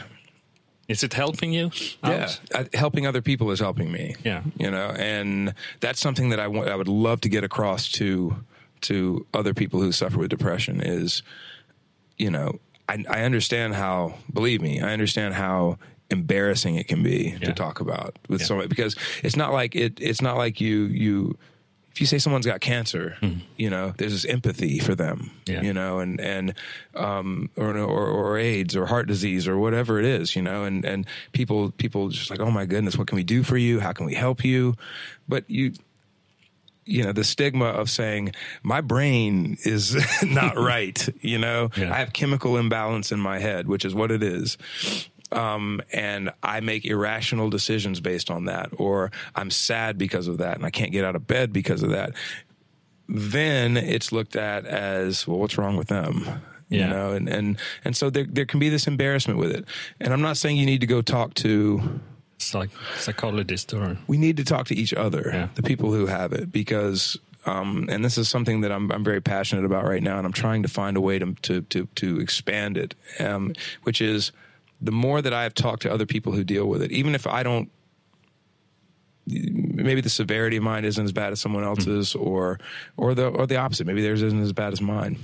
Is 0.88 1.04
it 1.04 1.14
helping 1.14 1.52
you? 1.52 1.72
yeah, 2.04 2.24
out? 2.24 2.40
I, 2.74 2.78
helping 2.78 3.06
other 3.06 3.22
people 3.22 3.52
is 3.52 3.60
helping 3.60 3.92
me. 3.92 4.16
Yeah. 4.24 4.44
you 4.58 4.72
know, 4.72 4.90
and 4.98 5.54
that's 5.82 6.00
something 6.00 6.30
that 6.30 6.40
I 6.40 6.48
want. 6.48 6.70
I 6.70 6.76
would 6.76 6.88
love 6.88 7.22
to 7.22 7.30
get 7.30 7.44
across 7.44 7.92
to 7.94 8.38
to 8.82 9.26
other 9.34 9.54
people 9.54 9.82
who 9.82 9.92
suffer 9.92 10.18
with 10.18 10.30
depression. 10.30 10.82
Is 10.82 11.24
you 12.18 12.32
know, 12.32 12.60
I, 12.88 13.04
I 13.10 13.24
understand 13.24 13.76
how. 13.76 14.16
Believe 14.34 14.62
me, 14.62 14.80
I 14.82 14.94
understand 14.94 15.34
how 15.34 15.78
embarrassing 16.10 16.76
it 16.76 16.88
can 16.88 17.04
be 17.04 17.36
Yeah. 17.42 17.48
to 17.50 17.54
talk 17.54 17.82
about 17.82 18.16
with 18.30 18.40
Yeah. 18.42 18.48
someone 18.48 18.68
because 18.70 18.96
it's 19.24 19.36
not 19.36 19.52
like 19.52 19.76
it. 19.76 19.98
It's 20.00 20.22
not 20.22 20.38
like 20.38 20.62
you 20.62 20.84
you. 20.86 21.38
If 21.98 22.02
you 22.02 22.06
say 22.06 22.20
someone's 22.20 22.46
got 22.46 22.62
cancer, 22.62 23.18
you 23.58 23.72
know, 23.72 23.92
there's 23.98 24.12
this 24.12 24.24
empathy 24.26 24.78
for 24.78 24.94
them. 24.94 25.32
Yeah. 25.48 25.64
you 25.64 25.74
know, 25.74 25.98
and 25.98 26.22
and 26.22 26.54
um, 26.94 27.50
or, 27.58 27.76
or 27.76 28.08
or 28.08 28.38
AIDS 28.38 28.76
or 28.76 28.86
heart 28.86 29.08
disease 29.08 29.48
or 29.48 29.58
whatever 29.58 29.98
it 29.98 30.06
is, 30.06 30.36
you 30.36 30.44
know, 30.44 30.64
and 30.64 30.86
and 30.86 31.08
people 31.32 31.72
people 31.72 32.10
just 32.10 32.30
like, 32.30 32.40
oh 32.40 32.52
my 32.52 32.66
goodness, 32.68 33.00
what 33.00 33.08
can 33.08 33.16
we 33.16 33.24
do 33.24 33.42
for 33.42 33.58
you? 33.58 33.80
How 33.80 33.94
can 33.94 34.06
we 34.06 34.14
help 34.14 34.46
you? 34.46 34.76
But 35.28 35.50
you 35.50 35.74
you 36.86 37.04
know 37.04 37.12
the 37.14 37.24
stigma 37.24 37.66
of 37.66 37.90
saying 37.90 38.32
my 38.62 38.80
brain 38.80 39.58
is 39.64 39.98
not 40.24 40.56
right 40.72 41.10
you 41.22 41.38
know 41.38 41.70
Yeah. 41.76 41.92
i 41.94 41.98
have 41.98 42.14
chemical 42.14 42.56
imbalance 42.56 43.12
in 43.12 43.20
my 43.20 43.40
head 43.40 43.68
which 43.68 43.84
is 43.84 43.94
what 43.94 44.10
it 44.10 44.24
is 44.24 44.58
um, 45.32 45.82
and 45.92 46.32
i 46.44 46.60
make 46.60 46.86
irrational 46.86 47.50
decisions 47.50 48.00
based 48.00 48.30
on 48.32 48.46
that 48.46 48.70
or 48.78 49.12
i'm 49.36 49.50
sad 49.52 49.98
because 49.98 50.28
of 50.28 50.38
that 50.38 50.56
and 50.58 50.66
i 50.66 50.70
can't 50.70 50.92
get 50.92 51.04
out 51.06 51.16
of 51.16 51.28
bed 51.28 51.52
because 51.54 51.84
of 51.84 51.90
that 51.90 52.12
then 53.10 53.78
it's 53.78 54.12
looked 54.12 54.36
at 54.36 54.66
as 54.66 55.28
well 55.28 55.40
what's 55.40 55.58
wrong 55.58 55.78
with 55.78 55.88
them 55.88 56.26
you 56.70 56.80
Yeah. 56.80 56.90
know 56.90 57.12
and 57.14 57.30
and 57.30 57.58
and 57.86 57.96
so 57.96 58.10
there 58.10 58.26
there 58.26 58.46
can 58.46 58.60
be 58.60 58.70
this 58.70 58.88
embarrassment 58.88 59.40
with 59.40 59.52
it 59.52 59.66
and 60.00 60.12
i'm 60.14 60.22
not 60.22 60.38
saying 60.38 60.58
you 60.58 60.66
need 60.66 60.82
to 60.82 60.88
go 60.88 61.02
talk 61.02 61.34
to 61.36 62.00
Psych- 62.40 62.70
psychologist 62.98 63.74
or 63.74 63.98
we 64.08 64.18
need 64.18 64.38
to 64.38 64.44
talk 64.44 64.68
to 64.68 64.76
each 64.76 64.94
other, 64.94 65.32
Yeah. 65.34 65.48
the 65.56 65.64
people 65.64 65.92
who 65.92 66.06
have 66.06 66.34
it, 66.34 66.52
because, 66.52 67.18
um, 67.48 67.88
and 67.90 68.06
this 68.06 68.16
is 68.16 68.30
something 68.30 68.62
that 68.62 68.72
I'm, 68.72 68.92
I'm 68.92 69.04
very 69.04 69.22
passionate 69.22 69.66
about 69.66 69.86
right 69.86 70.04
now, 70.04 70.18
and 70.20 70.26
I'm 70.28 70.32
trying 70.34 70.62
to 70.62 70.70
find 70.70 70.96
a 70.98 71.02
way 71.02 71.18
to 71.18 71.34
to 71.42 71.62
to, 71.62 71.88
to 71.96 72.20
expand 72.20 72.78
it, 72.78 72.94
um, 73.20 73.54
which 73.84 74.02
is 74.02 74.32
the 74.82 74.92
more 74.92 75.22
that 75.22 75.34
I 75.34 75.44
have 75.44 75.54
talked 75.54 75.82
to 75.84 75.92
other 75.92 76.06
people 76.06 76.34
who 76.34 76.44
deal 76.44 76.66
with 76.68 76.82
it, 76.82 76.92
even 76.92 77.16
if 77.16 77.26
I 77.28 77.44
don't. 77.44 77.70
Maybe 79.30 80.00
the 80.00 80.10
severity 80.10 80.56
of 80.58 80.64
mine 80.64 80.86
isn't 80.86 81.04
as 81.04 81.12
bad 81.12 81.34
as 81.34 81.42
someone 81.42 81.64
else's, 81.66 82.16
or 82.16 82.60
or 82.96 83.14
the 83.14 83.28
or 83.28 83.46
the 83.46 83.58
opposite. 83.58 83.86
Maybe 83.86 84.02
theirs 84.02 84.22
isn't 84.22 84.42
as 84.42 84.54
bad 84.54 84.72
as 84.74 84.82
mine 84.82 85.20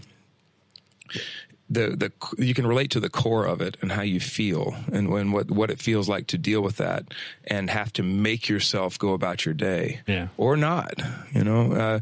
the 1.69 1.95
the 1.95 2.43
you 2.43 2.53
can 2.53 2.67
relate 2.67 2.91
to 2.91 2.99
the 2.99 3.09
core 3.09 3.45
of 3.45 3.61
it 3.61 3.77
and 3.81 3.93
how 3.93 4.01
you 4.01 4.19
feel 4.19 4.75
and 4.91 5.09
when 5.09 5.31
what 5.31 5.49
what 5.49 5.71
it 5.71 5.79
feels 5.79 6.09
like 6.09 6.27
to 6.27 6.37
deal 6.37 6.61
with 6.61 6.75
that 6.75 7.05
and 7.47 7.69
have 7.69 7.91
to 7.93 8.03
make 8.03 8.49
yourself 8.49 8.99
go 8.99 9.13
about 9.13 9.45
your 9.45 9.53
day 9.53 10.01
Yeah. 10.05 10.27
or 10.35 10.57
not 10.57 11.01
you 11.31 11.43
know 11.43 11.71
uh, 11.71 11.99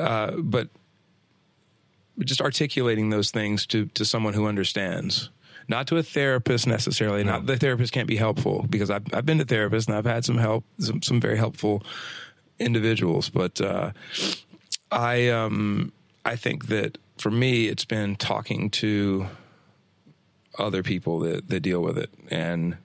uh, 0.00 0.30
but 0.38 0.68
just 2.20 2.40
articulating 2.40 3.10
those 3.10 3.30
things 3.30 3.66
to 3.66 3.86
to 3.86 4.04
someone 4.04 4.32
who 4.32 4.46
understands. 4.46 5.28
Not 5.68 5.86
to 5.88 5.96
a 5.96 6.02
therapist 6.02 6.66
necessarily. 6.66 7.24
Not 7.24 7.46
the 7.46 7.56
therapist 7.56 7.92
can't 7.92 8.08
be 8.08 8.16
helpful 8.16 8.66
because 8.68 8.90
I've 8.90 9.04
I've 9.12 9.26
been 9.26 9.38
to 9.38 9.44
therapists 9.44 9.86
and 9.86 9.96
I've 9.96 10.04
had 10.04 10.24
some 10.24 10.38
help, 10.38 10.64
some, 10.78 11.02
some 11.02 11.20
very 11.20 11.36
helpful 11.36 11.82
individuals. 12.58 13.30
But 13.30 13.60
uh, 13.60 13.92
I 14.90 15.28
um 15.28 15.92
I 16.24 16.36
think 16.36 16.66
that 16.66 16.98
for 17.18 17.30
me, 17.30 17.66
it's 17.68 17.84
been 17.84 18.16
talking 18.16 18.70
to 18.70 19.26
other 20.58 20.82
people 20.82 21.20
that 21.20 21.48
that 21.48 21.60
deal 21.60 21.80
with 21.80 21.98
it 21.98 22.10
and 22.30 22.76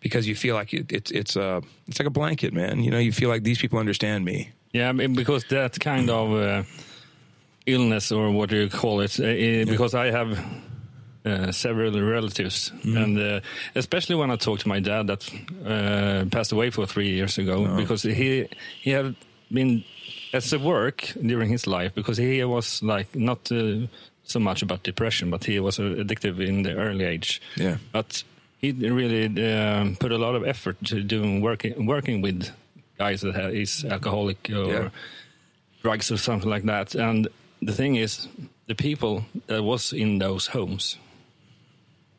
because 0.00 0.26
you 0.26 0.34
feel 0.34 0.54
like 0.54 0.72
it, 0.74 0.92
it's 0.92 1.10
it's 1.10 1.36
a 1.36 1.62
it's 1.86 1.98
like 1.98 2.06
a 2.06 2.10
blanket, 2.10 2.52
man. 2.52 2.82
You 2.82 2.90
know, 2.90 2.98
you 2.98 3.12
feel 3.12 3.28
like 3.28 3.42
these 3.44 3.58
people 3.58 3.78
understand 3.78 4.24
me. 4.24 4.50
Yeah, 4.72 4.88
I 4.88 4.92
mean, 4.92 5.14
because 5.14 5.44
that 5.44 5.78
kind 5.80 6.10
of 6.10 6.32
uh, 6.32 6.62
illness, 7.66 8.10
or 8.10 8.30
what 8.30 8.50
do 8.50 8.56
you 8.56 8.68
call 8.68 9.00
it? 9.00 9.18
Uh, 9.20 9.24
uh, 9.24 9.64
because 9.64 9.94
I 9.94 10.10
have 10.10 10.38
uh, 11.24 11.52
several 11.52 11.92
relatives, 12.00 12.72
and 12.84 13.18
uh, 13.18 13.40
especially 13.74 14.16
when 14.16 14.30
I 14.30 14.36
talk 14.36 14.58
to 14.60 14.68
my 14.68 14.80
dad 14.80 15.06
that 15.06 15.30
uh, 15.64 16.24
passed 16.30 16.52
away 16.52 16.70
for 16.70 16.86
three 16.86 17.10
years 17.10 17.38
ago, 17.38 17.76
because 17.76 18.02
he 18.02 18.48
he 18.82 18.90
had 18.90 19.14
been 19.50 19.84
as 20.32 20.52
a 20.52 20.58
work 20.58 21.12
during 21.26 21.50
his 21.50 21.66
life 21.66 21.92
because 21.94 22.16
he 22.22 22.44
was 22.44 22.82
like 22.82 23.14
not. 23.14 23.50
Uh, 23.52 23.86
so 24.24 24.38
much 24.38 24.62
about 24.62 24.84
depression, 24.84 25.30
but 25.30 25.44
he 25.44 25.58
was 25.60 25.80
uh, 25.80 25.82
addictive 25.82 26.38
in 26.40 26.62
the 26.62 26.72
early 26.76 27.04
age. 27.04 27.40
Yeah. 27.56 27.76
But 27.92 28.22
he 28.60 28.70
really 28.70 29.26
um, 29.26 29.96
put 29.96 30.12
a 30.12 30.16
lot 30.16 30.36
of 30.36 30.46
effort 30.46 30.76
to 30.86 31.02
doing 31.02 31.42
working 31.42 31.86
working 31.86 32.22
with 32.22 32.48
guys 32.98 33.20
that 33.22 33.34
ha- 33.34 33.50
is 33.50 33.84
alcoholic 33.84 34.48
or 34.48 34.72
Yeah. 34.72 34.88
drugs 35.82 36.10
or 36.12 36.16
something 36.18 36.48
like 36.48 36.64
that. 36.66 36.94
And 36.94 37.28
the 37.60 37.72
thing 37.72 37.96
is, 37.96 38.28
the 38.68 38.74
people 38.76 39.24
that 39.48 39.62
was 39.64 39.92
in 39.92 40.18
those 40.18 40.46
homes 40.46 40.98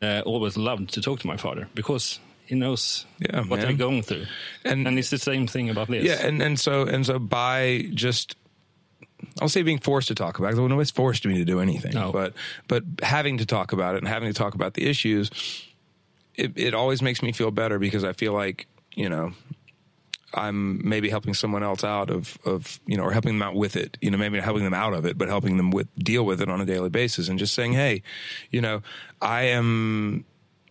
uh, 0.04 0.22
always 0.26 0.56
loved 0.56 0.92
to 0.94 1.00
talk 1.00 1.20
to 1.20 1.26
my 1.26 1.36
father 1.36 1.68
because 1.74 2.20
he 2.46 2.54
knows 2.54 3.06
Yeah, 3.18 3.38
what 3.40 3.58
man. 3.58 3.60
they're 3.60 3.72
going 3.88 4.02
through, 4.02 4.26
And- 4.64 4.86
and 4.86 4.98
it's 4.98 5.10
the 5.10 5.18
same 5.18 5.46
thing 5.46 5.70
about 5.70 5.88
this. 5.88 6.04
Yeah, 6.04 6.26
and 6.26 6.42
and 6.42 6.60
so 6.60 6.82
and 6.82 7.04
so 7.06 7.18
by 7.18 7.88
just 7.94 8.36
I'll 9.40 9.48
say 9.48 9.62
being 9.62 9.78
forced 9.80 10.08
to 10.08 10.14
talk 10.14 10.38
about 10.38 10.48
it. 10.48 10.56
'cause 10.56 10.68
Nobody's 10.68 10.90
forced 10.90 11.24
me 11.26 11.38
to 11.38 11.44
do 11.44 11.60
anything, 11.60 11.94
No. 11.94 12.12
but 12.12 12.34
but 12.68 12.82
having 13.02 13.38
to 13.38 13.46
talk 13.46 13.72
about 13.72 13.94
it 13.94 13.98
and 13.98 14.08
having 14.08 14.28
to 14.28 14.34
talk 14.38 14.54
about 14.54 14.74
the 14.74 14.86
issues, 14.86 15.30
it 16.34 16.52
it 16.56 16.74
always 16.74 17.00
makes 17.02 17.22
me 17.22 17.32
feel 17.32 17.50
better 17.50 17.78
because 17.78 18.04
I 18.04 18.12
feel 18.12 18.32
like 18.34 18.66
you 18.94 19.08
know 19.08 19.32
I'm 20.34 20.86
maybe 20.86 21.08
helping 21.08 21.34
someone 21.34 21.62
else 21.62 21.84
out 21.84 22.10
of 22.10 22.38
of 22.44 22.80
you 22.86 22.96
know 22.96 23.04
or 23.04 23.12
helping 23.12 23.38
them 23.38 23.42
out 23.42 23.54
with 23.54 23.76
it. 23.76 23.96
You 24.00 24.10
know, 24.10 24.18
maybe 24.18 24.36
not 24.36 24.44
helping 24.44 24.64
them 24.64 24.74
out 24.74 24.92
of 24.94 25.04
it, 25.06 25.16
but 25.16 25.28
helping 25.28 25.56
them 25.56 25.70
with 25.70 25.88
deal 25.96 26.24
with 26.24 26.40
it 26.40 26.48
on 26.48 26.60
a 26.60 26.66
daily 26.66 26.90
basis 26.90 27.28
and 27.28 27.38
just 27.38 27.54
saying, 27.54 27.72
hey, 27.72 28.02
you 28.50 28.60
know, 28.60 28.82
I 29.20 29.42
am. 29.42 30.24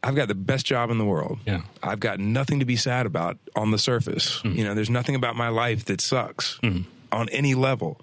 I've 0.05 0.15
got 0.15 0.27
the 0.27 0.35
best 0.35 0.65
job 0.65 0.89
in 0.89 0.97
the 0.97 1.05
world. 1.05 1.39
Yeah. 1.45 1.61
I've 1.81 2.01
got 2.01 2.19
nothing 2.19 2.59
to 2.59 2.65
be 2.65 2.75
sad 2.75 3.05
about 3.05 3.37
on 3.55 3.71
the 3.71 3.77
surface. 3.77 4.41
Mm. 4.41 4.55
You 4.55 4.65
know, 4.65 4.73
there's 4.73 4.89
nothing 4.89 5.15
about 5.15 5.37
my 5.37 5.47
life 5.47 5.85
that 5.85 6.01
sucks 6.01 6.59
mm. 6.61 6.83
on 7.13 7.29
any 7.29 7.55
level. 7.55 8.01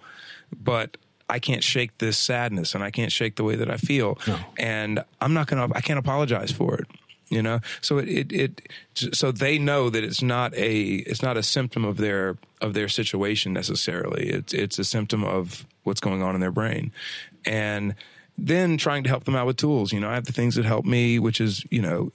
But 0.51 0.97
I 1.31 1.39
can't 1.39 1.63
shake 1.63 1.99
this 1.99 2.19
sadness 2.19 2.75
and 2.75 2.83
I 2.83 2.91
can't 2.91 3.13
shake 3.13 3.37
the 3.37 3.45
way 3.45 3.55
that 3.55 3.71
I 3.71 3.77
feel. 3.77 4.19
No. 4.27 4.39
And 4.59 5.05
I'm 5.21 5.33
not 5.33 5.47
going 5.47 5.69
to 5.69 5.77
I 5.77 5.81
can't 5.81 5.99
apologize 5.99 6.51
for 6.51 6.75
it. 6.77 6.87
You 7.31 7.43
know? 7.43 7.61
So 7.81 7.99
it, 7.99 8.09
it 8.33 8.33
it 8.33 9.15
so 9.15 9.31
they 9.33 9.59
know 9.59 9.89
that 9.89 10.05
it's 10.05 10.21
not 10.21 10.53
a 10.55 10.81
it's 11.07 11.23
not 11.23 11.37
a 11.37 11.43
symptom 11.43 11.85
of 11.85 11.97
their 11.97 12.37
of 12.61 12.75
their 12.75 12.89
situation 12.89 13.53
necessarily. 13.53 14.29
It's 14.29 14.53
it's 14.53 14.79
a 14.79 14.85
symptom 14.85 15.25
of 15.25 15.65
what's 15.85 16.01
going 16.01 16.23
on 16.23 16.35
in 16.35 16.41
their 16.41 16.51
brain. 16.51 16.93
And 17.47 17.95
then 18.37 18.77
trying 18.79 19.03
to 19.05 19.09
help 19.11 19.25
them 19.25 19.37
out 19.37 19.47
with 19.47 19.57
tools. 19.59 19.93
You 19.93 20.01
know, 20.01 20.11
I 20.11 20.15
have 20.15 20.25
the 20.25 20.33
things 20.33 20.55
that 20.57 20.65
help 20.65 20.85
me, 20.85 21.19
which 21.19 21.41
is, 21.41 21.65
you 21.71 21.83
know, 21.83 22.11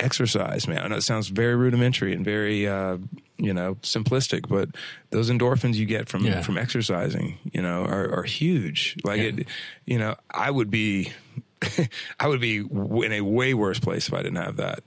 exercise, 0.00 0.68
man. 0.68 0.78
I 0.78 0.88
know 0.88 0.96
it 0.96 1.02
sounds 1.02 1.28
very 1.28 1.56
rudimentary 1.56 2.12
and 2.12 2.24
very, 2.24 2.68
uh, 2.68 2.98
you 3.36 3.52
know, 3.52 3.74
simplistic, 3.82 4.48
but 4.48 4.68
those 5.10 5.28
endorphins 5.30 5.74
you 5.74 5.86
get 5.86 6.08
from 6.08 6.24
Yeah. 6.24 6.40
from 6.42 6.56
exercising, 6.56 7.38
you 7.52 7.62
know, 7.62 7.84
are, 7.84 8.20
are 8.20 8.22
huge. 8.22 8.96
Like 9.02 9.18
Yeah. 9.18 9.24
it, 9.40 9.48
you 9.86 9.98
know, 9.98 10.14
I 10.30 10.50
would 10.50 10.70
be, 10.70 11.12
I 12.20 12.26
would 12.28 12.40
be 12.40 12.58
in 12.58 13.12
a 13.12 13.20
way 13.20 13.54
worse 13.54 13.78
place 13.78 14.08
if 14.08 14.14
I 14.14 14.18
didn't 14.22 14.36
have 14.36 14.56
that. 14.56 14.80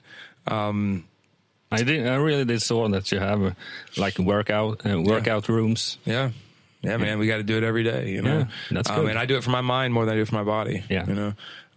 I 1.74 1.84
did. 1.84 2.06
I 2.08 2.16
really 2.16 2.46
did 2.46 2.62
saw 2.62 2.88
that 2.90 3.12
you 3.12 3.20
have 3.20 3.56
like 3.98 4.18
workout 4.20 4.86
uh, 4.86 5.02
workout 5.02 5.48
rooms. 5.50 5.98
Yeah. 6.06 6.32
Yeah, 6.82 6.98
man, 6.98 7.20
we 7.20 7.28
got 7.28 7.38
to 7.38 7.44
do 7.44 7.58
it 7.58 7.64
every 7.64 7.84
day, 7.84 8.10
you 8.10 8.24
know. 8.24 8.40
Yeah, 8.40 8.48
that's 8.72 8.90
Um, 8.90 9.02
good. 9.02 9.12
and 9.12 9.20
I 9.20 9.28
do 9.28 9.38
it 9.38 9.44
for 9.44 9.52
my 9.52 9.62
mind 9.62 9.94
more 9.94 10.04
than 10.06 10.14
I 10.14 10.16
do 10.16 10.24
it 10.24 10.28
for 10.28 10.34
my 10.36 10.44
body. 10.44 10.84
Yeah. 10.90 11.06
you 11.08 11.14
know. 11.14 11.34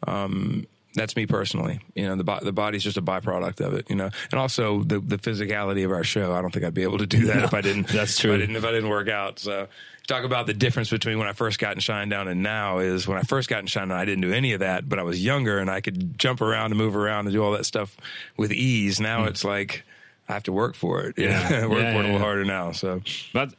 Um, 0.06 0.66
that's 0.94 1.14
me 1.14 1.26
personally. 1.26 1.80
You 1.94 2.06
know, 2.06 2.16
the 2.16 2.24
bo- 2.24 2.38
the 2.40 2.52
body's 2.52 2.82
just 2.82 2.96
a 2.96 3.02
byproduct 3.02 3.60
of 3.60 3.74
it. 3.74 3.90
You 3.90 3.96
know, 3.96 4.08
and 4.32 4.40
also 4.40 4.82
the 4.82 5.00
the 5.00 5.18
physicality 5.18 5.84
of 5.84 5.90
our 5.92 6.04
show. 6.04 6.32
I 6.32 6.40
don't 6.40 6.52
think 6.52 6.64
I'd 6.64 6.72
be 6.74 6.84
able 6.84 6.98
to 6.98 7.06
do 7.06 7.26
that 7.26 7.42
if 7.44 7.52
I 7.54 7.60
didn't. 7.60 7.88
that's 7.88 8.14
If 8.16 8.20
true. 8.22 8.34
I 8.34 8.38
didn't, 8.38 8.56
if 8.56 8.64
I 8.64 8.70
didn't 8.72 8.88
work 8.90 9.08
out. 9.08 9.38
So 9.38 9.68
talk 10.06 10.24
about 10.24 10.46
the 10.46 10.54
difference 10.54 10.90
between 10.90 11.18
when 11.18 11.28
I 11.28 11.32
first 11.32 11.58
got 11.58 11.74
in 11.74 11.80
Shinedown 11.80 12.28
and 12.28 12.42
now 12.42 12.78
is 12.78 13.08
when 13.08 13.18
I 13.18 13.22
first 13.22 13.48
got 13.48 13.60
in 13.60 13.66
Shinedown, 13.66 13.92
I 13.92 14.04
didn't 14.04 14.22
do 14.22 14.32
any 14.32 14.52
of 14.52 14.60
that, 14.60 14.88
but 14.88 14.98
I 14.98 15.02
was 15.02 15.24
younger 15.24 15.58
and 15.58 15.70
I 15.70 15.80
could 15.80 16.18
jump 16.18 16.40
around 16.40 16.72
and 16.72 16.76
move 16.76 16.96
around 16.96 17.26
and 17.26 17.34
do 17.34 17.42
all 17.42 17.52
that 17.52 17.64
stuff 17.66 17.96
with 18.36 18.52
ease. 18.52 19.00
Now 19.00 19.24
it's 19.24 19.44
like 19.44 19.84
I 20.28 20.32
have 20.34 20.44
to 20.44 20.52
work 20.52 20.74
for 20.74 21.02
it. 21.02 21.18
you. 21.18 21.26
Yeah. 21.26 21.48
know? 21.60 21.68
work 21.70 21.80
Yeah, 21.80 21.92
for 21.92 21.98
it 22.00 22.04
a 22.04 22.06
little 22.06 22.18
harder 22.18 22.44
now. 22.44 22.72
So 22.72 23.02
But 23.32 23.54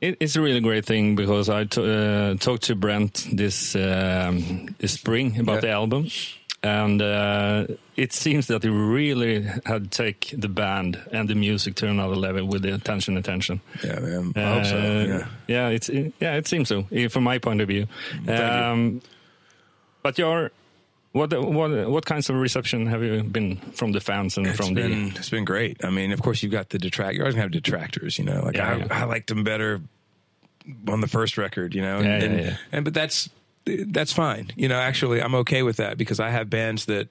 it, 0.00 0.16
it's 0.20 0.36
a 0.36 0.40
really 0.42 0.60
great 0.60 0.84
thing 0.84 1.16
because 1.16 1.48
I 1.48 1.64
t- 1.64 1.80
uh, 1.82 2.34
talked 2.34 2.64
to 2.64 2.74
Brent 2.74 3.26
this 3.32 3.74
um, 3.74 4.74
this 4.78 4.92
spring 4.92 5.38
about 5.38 5.62
the 5.62 5.70
album, 5.70 6.08
and 6.66 7.00
uh, 7.02 7.66
it 7.96 8.12
seems 8.12 8.46
that 8.48 8.62
he 8.62 8.68
really 8.68 9.42
had 9.64 9.90
to 9.90 10.04
take 10.04 10.34
the 10.36 10.48
band 10.48 10.98
and 11.12 11.28
the 11.28 11.34
music 11.34 11.74
to 11.76 11.86
another 11.88 12.16
level 12.16 12.44
with 12.46 12.62
the 12.62 12.74
attention, 12.74 13.16
attention. 13.16 13.60
yeah, 13.84 14.00
man. 14.00 14.32
I 14.36 14.54
hope 14.54 14.64
so. 14.64 14.76
Uh, 14.76 15.04
Yeah. 15.06 15.26
yeah, 15.46 15.68
it's 15.68 15.88
yeah, 16.20 16.36
it 16.36 16.46
seems 16.48 16.68
so 16.68 16.86
eh, 16.92 17.08
from 17.08 17.24
my 17.24 17.38
point 17.38 17.60
of 17.60 17.68
view. 17.68 17.86
Thank 18.26 18.28
you. 18.28 18.34
Um, 18.34 19.00
but 20.02 20.18
you're. 20.18 20.50
What, 21.12 21.32
what 21.32 21.70
what 21.88 22.04
kinds 22.04 22.28
of 22.28 22.36
reception 22.36 22.86
have 22.88 23.02
you 23.02 23.22
been 23.22 23.56
from 23.72 23.92
the 23.92 24.00
fans 24.00 24.36
and 24.36 24.46
It's 24.46 24.56
from 24.58 24.74
been 24.74 25.14
it's 25.16 25.30
been 25.30 25.46
great. 25.46 25.82
I 25.82 25.88
mean, 25.88 26.12
of 26.12 26.20
course, 26.20 26.42
you've 26.42 26.52
got 26.52 26.68
the 26.68 26.78
detract. 26.78 27.14
You're 27.14 27.24
always 27.24 27.34
gonna 27.34 27.44
have 27.44 27.52
detractors, 27.52 28.18
you 28.18 28.24
know. 28.26 28.42
Like 28.44 28.56
Yeah, 28.56 28.70
I, 28.72 28.76
yeah. 28.76 28.86
I 28.90 29.04
liked 29.04 29.28
them 29.28 29.42
better 29.42 29.80
on 30.86 31.00
the 31.00 31.06
first 31.08 31.38
record, 31.38 31.74
you 31.74 31.80
know. 31.80 31.96
And, 32.00 32.04
Yeah, 32.06 32.28
and, 32.28 32.38
yeah. 32.40 32.56
and 32.70 32.84
but 32.84 32.92
that's 32.92 33.30
that's 33.86 34.12
fine. 34.12 34.50
You 34.56 34.68
know, 34.68 34.78
actually, 34.78 35.20
I'm 35.22 35.34
okay 35.36 35.62
with 35.62 35.76
that 35.76 35.98
because 35.98 36.20
I 36.20 36.30
have 36.30 36.48
bands 36.50 36.86
that. 36.86 37.08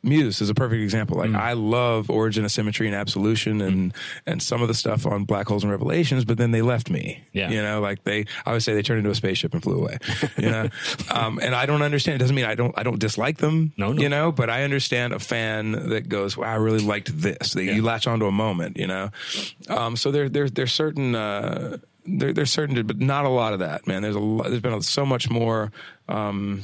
Muse 0.00 0.40
is 0.40 0.48
a 0.48 0.54
perfect 0.54 0.80
example. 0.80 1.16
Like 1.18 1.30
Mm. 1.30 1.40
I 1.40 1.54
love 1.54 2.08
Origin 2.08 2.44
of 2.44 2.52
Symmetry 2.52 2.86
and 2.86 2.94
Absolution 2.94 3.60
and 3.60 3.92
and 4.26 4.40
some 4.40 4.62
of 4.62 4.68
the 4.68 4.74
stuff 4.74 5.04
on 5.06 5.24
Black 5.24 5.48
Holes 5.48 5.64
and 5.64 5.72
Revelations, 5.72 6.24
but 6.24 6.38
then 6.38 6.52
they 6.52 6.62
left 6.62 6.88
me. 6.88 7.24
Yeah. 7.32 7.50
You 7.50 7.60
know, 7.60 7.80
like 7.80 8.04
they 8.04 8.26
I 8.46 8.52
would 8.52 8.62
say 8.62 8.74
they 8.74 8.82
turned 8.82 8.98
into 8.98 9.10
a 9.10 9.14
spaceship 9.16 9.54
and 9.54 9.62
flew 9.62 9.80
away. 9.80 9.98
You 10.38 10.50
know? 10.50 10.68
um, 11.10 11.40
and 11.42 11.52
I 11.52 11.66
don't 11.66 11.82
understand. 11.82 12.14
It 12.14 12.18
doesn't 12.18 12.36
mean 12.36 12.44
I 12.44 12.54
don't 12.54 12.78
I 12.78 12.84
don't 12.84 13.00
dislike 13.00 13.38
them. 13.38 13.72
No, 13.76 13.92
no. 13.92 14.00
You 14.00 14.08
know, 14.08 14.30
but 14.30 14.48
I 14.48 14.62
understand 14.62 15.14
a 15.14 15.18
fan 15.18 15.72
that 15.72 16.08
goes, 16.08 16.36
"Wow, 16.36 16.46
I 16.52 16.54
really 16.54 16.78
liked 16.78 17.20
this." 17.20 17.54
That 17.54 17.64
Yeah. 17.64 17.72
You 17.72 17.82
latch 17.82 18.06
onto 18.06 18.26
a 18.26 18.32
moment, 18.32 18.76
you 18.76 18.86
know. 18.86 19.10
Um, 19.68 19.96
so 19.96 20.12
there, 20.12 20.28
there, 20.28 20.48
there's 20.48 20.72
certain, 20.72 21.16
uh, 21.16 21.78
there, 22.08 22.32
there's 22.32 22.50
certain, 22.50 22.86
but 22.86 22.98
not 22.98 23.24
a 23.24 23.28
lot 23.28 23.52
of 23.52 23.58
that, 23.60 23.86
man. 23.86 24.02
There's 24.02 24.16
a, 24.16 24.20
lot, 24.20 24.48
there's 24.48 24.62
been 24.62 24.80
so 24.82 25.04
much 25.06 25.30
more. 25.30 25.72
Um, 26.08 26.62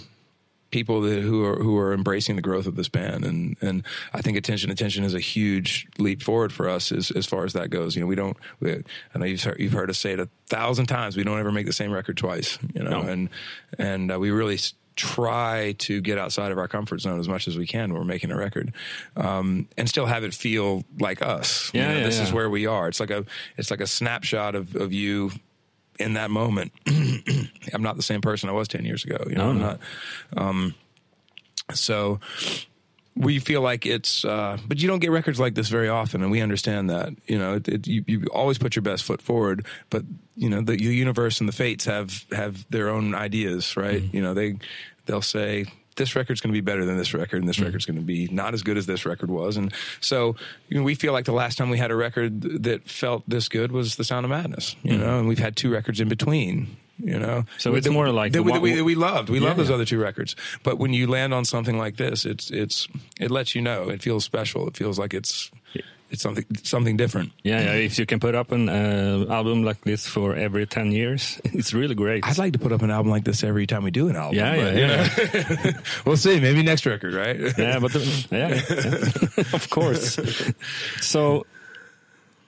people 0.71 1.03
that, 1.03 1.21
who 1.23 1.45
are 1.45 1.63
who 1.63 1.79
are 1.79 1.95
embracing 1.95 2.35
the 2.35 2.43
growth 2.43 2.67
of 2.67 2.75
this 2.75 2.89
band 2.89 3.25
and 3.25 3.57
and 3.61 3.85
I 4.13 4.23
think 4.23 4.37
attention 4.37 4.73
attention 4.73 5.05
is 5.05 5.15
a 5.15 5.21
huge 5.21 5.87
leap 5.99 6.21
forward 6.21 6.53
for 6.53 6.69
us 6.69 6.91
as 6.91 7.13
as 7.13 7.27
far 7.27 7.45
as 7.45 7.53
that 7.53 7.71
goes 7.71 7.95
you 7.95 8.01
know 8.01 8.09
we 8.09 8.17
don't 8.17 8.37
we, 8.59 8.73
I 9.15 9.19
know 9.19 9.25
you've 9.25 9.41
heard, 9.41 9.61
you've 9.61 9.73
heard 9.73 9.89
us 9.89 9.99
say 10.01 10.15
it 10.15 10.19
a 10.19 10.29
thousand 10.49 10.87
times 10.87 11.17
we 11.17 11.23
don't 11.23 11.39
ever 11.39 11.53
make 11.53 11.67
the 11.67 11.73
same 11.73 11.93
record 11.93 12.17
twice 12.17 12.59
you 12.75 12.83
know 12.83 13.03
No. 13.03 13.09
and 13.09 13.29
and 13.79 14.11
uh, 14.11 14.19
we 14.19 14.33
really 14.33 14.59
try 14.97 15.75
to 15.79 16.01
get 16.01 16.19
outside 16.19 16.53
of 16.53 16.59
our 16.59 16.69
comfort 16.69 17.01
zone 17.01 17.19
as 17.19 17.29
much 17.29 17.49
as 17.49 17.57
we 17.59 17.67
can 17.67 17.93
when 17.93 18.01
we're 18.01 18.07
making 18.07 18.31
a 18.31 18.37
record 18.37 18.73
um, 19.17 19.69
and 19.77 19.89
still 19.89 20.07
have 20.07 20.23
it 20.25 20.33
feel 20.35 20.85
like 21.01 21.21
us. 21.23 21.71
You 21.75 21.81
know, 21.83 21.97
yeah, 21.97 22.03
this 22.05 22.21
is 22.21 22.33
where 22.33 22.49
we 22.49 22.67
are. 22.67 22.89
It's 22.89 23.01
like 23.01 23.11
a 23.11 23.25
it's 23.57 23.71
like 23.71 23.81
a 23.81 23.87
snapshot 23.87 24.55
of 24.55 24.77
of 24.77 24.93
you 24.93 25.31
in 25.99 26.15
that 26.15 26.31
moment. 26.31 26.73
I'm 26.87 27.83
not 27.83 27.97
the 27.97 28.03
same 28.03 28.21
person 28.21 28.49
I 28.49 28.53
was 28.53 28.67
10 28.69 28.85
years 28.85 29.05
ago 29.05 29.19
you 29.29 29.35
know 29.37 29.45
No, 29.45 29.51
I'm 29.51 29.59
no. 29.59 30.59
not. 30.73 30.75
So 31.77 32.21
we 33.17 33.39
feel 33.39 33.61
like 33.61 33.87
it's, 33.87 34.25
uh, 34.25 34.59
but 34.67 34.81
you 34.83 34.89
don't 34.89 34.99
get 34.99 35.11
records 35.11 35.39
like 35.39 35.55
this 35.55 35.69
very 35.69 35.89
often, 35.89 36.23
and 36.23 36.31
we 36.31 36.41
understand 36.41 36.91
that. 36.91 37.11
You 37.27 37.39
know, 37.39 37.55
it, 37.55 37.69
it, 37.69 37.87
you, 37.87 38.05
you 38.07 38.25
always 38.33 38.59
put 38.59 38.75
your 38.75 38.83
best 38.83 39.05
foot 39.05 39.23
forward, 39.23 39.67
but 39.91 40.03
you 40.37 40.49
know 40.49 40.61
the, 40.61 40.77
the 40.77 40.95
universe 40.95 41.41
and 41.41 41.49
the 41.49 41.53
fates 41.53 41.85
have 41.85 42.25
have 42.33 42.69
their 42.71 42.89
own 42.89 43.15
ideas, 43.15 43.77
right? 43.77 44.03
Mm-hmm. 44.03 44.17
You 44.17 44.23
know, 44.23 44.35
they 44.35 44.57
they'll 45.07 45.23
say 45.23 45.67
this 45.97 46.17
record's 46.17 46.41
going 46.41 46.53
to 46.53 46.57
be 46.57 46.61
better 46.61 46.85
than 46.85 46.97
this 46.97 47.15
record, 47.15 47.39
and 47.39 47.49
this 47.49 47.57
mm-hmm. 47.57 47.67
record's 47.67 47.87
going 47.87 47.99
to 47.99 48.03
be 48.03 48.27
not 48.33 48.53
as 48.53 48.65
good 48.65 48.77
as 48.77 48.87
this 48.87 49.07
record 49.07 49.31
was, 49.31 49.57
and 49.57 49.73
so 50.01 50.35
you 50.69 50.79
know, 50.79 50.83
we 50.83 50.97
feel 50.97 51.12
like 51.12 51.25
the 51.25 51.33
last 51.33 51.57
time 51.57 51.71
we 51.71 51.79
had 51.79 51.93
a 51.93 51.97
record 51.97 52.65
that 52.65 52.89
felt 52.89 53.23
this 53.29 53.49
good 53.49 53.71
was 53.71 53.95
the 53.95 54.05
Sound 54.05 54.25
of 54.25 54.31
Madness. 54.31 54.75
You 54.83 54.93
mm-hmm. 54.93 55.01
know, 55.01 55.19
and 55.21 55.29
we've 55.29 55.39
had 55.39 55.55
two 55.55 55.71
records 55.71 56.01
in 56.01 56.09
between 56.09 56.77
You 56.99 57.19
know, 57.19 57.45
So 57.59 57.75
it's 57.75 57.89
more 57.89 58.09
like 58.11 58.33
that, 58.33 58.43
we, 58.45 58.57
we, 58.59 58.81
we 58.83 58.95
loved. 58.95 59.29
We 59.29 59.39
Yeah, 59.41 59.49
love 59.49 59.57
those 59.57 59.69
yeah. 59.69 59.75
other 59.75 59.85
two 59.85 59.99
records. 60.01 60.37
But 60.63 60.79
when 60.79 60.93
you 60.93 61.07
land 61.09 61.35
on 61.35 61.45
something 61.45 61.77
like 61.77 61.97
this, 61.97 62.25
it's 62.25 62.51
it's 62.51 62.87
it 63.21 63.31
lets 63.31 63.55
you 63.55 63.63
know. 63.63 63.89
It 63.91 64.01
feels 64.03 64.25
special. 64.25 64.69
It 64.69 64.77
feels 64.77 64.99
like 64.99 65.13
it's 65.13 65.51
it's 66.11 66.23
something 66.23 66.45
something 66.63 66.97
different. 66.97 67.33
Yeah, 67.43 67.61
yeah. 67.63 67.73
If 67.73 67.99
you 67.99 68.07
can 68.07 68.21
put 68.21 68.35
up 68.37 68.53
an 68.53 68.69
uh, 68.69 69.27
album 69.29 69.65
like 69.65 69.81
this 69.83 70.07
for 70.07 70.37
every 70.37 70.67
ten 70.67 70.93
years, 70.93 71.41
it's 71.45 71.73
really 71.75 71.97
great. 71.97 72.25
I'd 72.25 72.39
like 72.39 72.53
to 72.53 72.59
put 72.61 72.71
up 72.73 72.83
an 72.83 72.91
album 72.91 73.11
like 73.11 73.25
this 73.25 73.43
every 73.43 73.67
time 73.67 73.83
we 73.83 73.91
do 73.91 74.09
an 74.09 74.15
album. 74.17 74.37
Yeah, 74.37 74.55
but, 74.57 74.77
yeah, 74.77 75.09
you 75.65 75.73
know, 75.73 75.79
we'll 76.07 76.17
see. 76.17 76.39
Maybe 76.39 76.63
next 76.63 76.87
record, 76.87 77.15
right? 77.15 77.41
yeah, 77.59 77.81
but 77.81 77.93
the, 77.93 78.27
yeah, 78.31 78.49
yeah. 79.39 79.45
of 79.53 79.69
course. 79.71 80.19
So, 81.01 81.47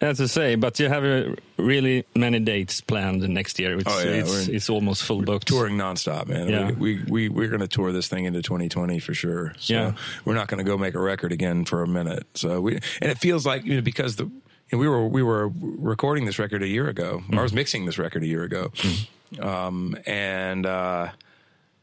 as 0.01 0.21
I 0.21 0.27
say, 0.27 0.55
but 0.57 0.79
you 0.79 0.89
have 0.89 1.05
uh, 1.05 1.35
really 1.57 2.05
many 2.15 2.39
dates 2.41 2.81
planned 2.81 3.27
next 3.29 3.59
year. 3.59 3.79
It's 3.79 3.85
Oh, 3.87 3.99
yeah, 4.01 4.11
it's, 4.23 4.49
it's 4.49 4.69
almost 4.71 5.03
full 5.03 5.23
booked. 5.23 5.49
touring 5.49 5.77
nonstop, 5.77 6.27
man. 6.27 6.49
Yeah. 6.49 6.71
We, 6.73 6.97
we, 6.97 7.05
we 7.05 7.29
we're 7.29 7.49
going 7.49 7.61
to 7.61 7.69
tour 7.69 7.93
this 7.93 8.09
thing 8.09 8.25
into 8.25 8.43
2020 8.43 8.99
for 8.99 9.15
sure. 9.15 9.55
So 9.59 9.75
Yeah. 9.75 9.93
we're 10.25 10.35
not 10.35 10.49
going 10.49 10.59
to 10.59 10.65
go 10.65 10.77
make 10.77 10.95
a 10.95 11.01
record 11.01 11.33
again 11.33 11.65
for 11.65 11.83
a 11.83 11.87
minute. 11.89 12.27
So 12.35 12.61
we 12.61 12.75
and 13.01 13.11
it 13.11 13.19
feels 13.19 13.47
like 13.47 13.65
you 13.65 13.77
know 13.77 13.83
because 13.83 14.17
the 14.17 14.25
you 14.25 14.33
know, 14.73 14.79
we 14.79 14.89
were 14.89 15.07
we 15.07 15.23
were 15.23 15.49
recording 15.61 16.25
this 16.27 16.39
record 16.39 16.63
a 16.63 16.69
year 16.69 16.89
ago. 16.89 17.23
Mm. 17.29 17.39
I 17.39 17.43
was 17.43 17.53
mixing 17.53 17.87
this 17.87 17.99
record 17.99 18.23
a 18.23 18.27
year 18.27 18.43
ago, 18.43 18.73
um, 19.41 19.97
and 20.07 20.67
uh, 20.67 21.09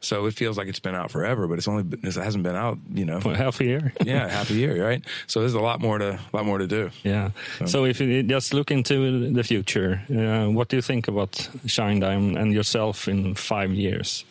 so 0.04 0.26
it 0.26 0.34
feels 0.34 0.58
like 0.58 0.68
it's 0.68 0.80
been 0.80 0.96
out 0.96 1.12
forever. 1.12 1.48
But 1.48 1.58
it's 1.58 1.68
only 1.68 1.84
been, 1.84 2.00
it 2.04 2.14
hasn't 2.16 2.44
been 2.44 2.56
out, 2.56 2.78
you 2.94 3.06
know. 3.06 3.20
for 3.22 3.34
half 3.36 3.60
a 3.62 3.66
year. 3.66 3.94
yeah, 4.04 4.28
half 4.28 4.50
a 4.50 4.54
year, 4.54 4.84
right? 4.84 5.04
So 5.28 5.40
there's 5.40 5.54
a 5.54 5.62
lot 5.62 5.80
more 5.80 5.98
to 5.98 6.20
a 6.34 6.36
lot 6.36 6.46
more 6.46 6.58
to 6.58 6.68
do. 6.68 6.92
Yeah. 7.04 7.32
So 7.66 7.86
if 7.86 8.00
you 8.00 8.24
just 8.24 8.54
look 8.54 8.70
into 8.72 9.32
the 9.32 9.44
future, 9.44 10.02
uh, 10.10 10.52
what 10.52 10.68
do 10.70 10.76
you 10.76 10.82
think 10.82 11.08
about 11.08 11.32
Shinedown 11.66 12.40
and 12.40 12.54
yourself 12.54 13.08
in 13.08 13.36
five 13.36 13.72
years? 13.72 14.26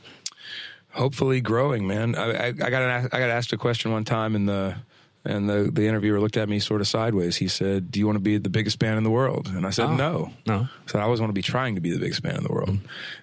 hopefully 0.94 1.40
growing, 1.40 1.86
man. 1.86 2.14
I, 2.14 2.30
I, 2.32 2.46
I 2.48 2.52
got 2.52 2.82
an, 2.82 3.08
I 3.12 3.18
got 3.18 3.30
asked 3.30 3.52
a 3.52 3.56
question 3.56 3.92
one 3.92 4.04
time, 4.04 4.36
and 4.36 4.48
the 4.48 4.74
and 5.24 5.48
the 5.48 5.70
the 5.72 5.86
interviewer 5.86 6.20
looked 6.20 6.36
at 6.36 6.48
me 6.48 6.58
sort 6.58 6.80
of 6.80 6.88
sideways. 6.88 7.36
He 7.36 7.48
said, 7.48 7.90
"Do 7.90 7.98
you 7.98 8.06
want 8.06 8.16
to 8.16 8.20
be 8.20 8.38
the 8.38 8.50
biggest 8.50 8.78
band 8.78 8.98
in 8.98 9.04
the 9.04 9.10
world?" 9.10 9.48
And 9.48 9.66
I 9.66 9.70
said, 9.70 9.86
Oh. 9.86 9.96
"No." 9.96 10.32
No. 10.46 10.54
I 10.54 10.90
said, 10.90 11.00
"I 11.00 11.04
always 11.04 11.20
want 11.20 11.30
to 11.30 11.34
be 11.34 11.42
trying 11.42 11.74
to 11.76 11.80
be 11.80 11.90
the 11.90 11.98
biggest 11.98 12.22
band 12.22 12.38
in 12.38 12.44
the 12.44 12.52
world." 12.52 12.78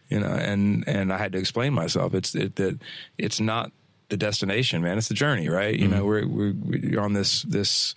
You 0.10 0.20
know, 0.20 0.28
and 0.28 0.84
and 0.88 1.14
I 1.14 1.18
had 1.18 1.32
to 1.34 1.38
explain 1.38 1.74
myself. 1.74 2.14
It's 2.14 2.36
it, 2.36 2.55
that 2.55 2.80
it's 3.18 3.39
not 3.39 3.72
the 4.10 4.18
destination, 4.18 4.82
man. 4.82 4.97
It's 4.97 5.07
the 5.07 5.14
journey, 5.14 5.49
right? 5.49 5.78
You 5.78 5.88
know, 5.88 6.03
we're 6.05 6.28
we're 6.28 6.53
we're 6.53 6.99
on 6.99 7.14
this 7.14 7.43
this 7.43 7.93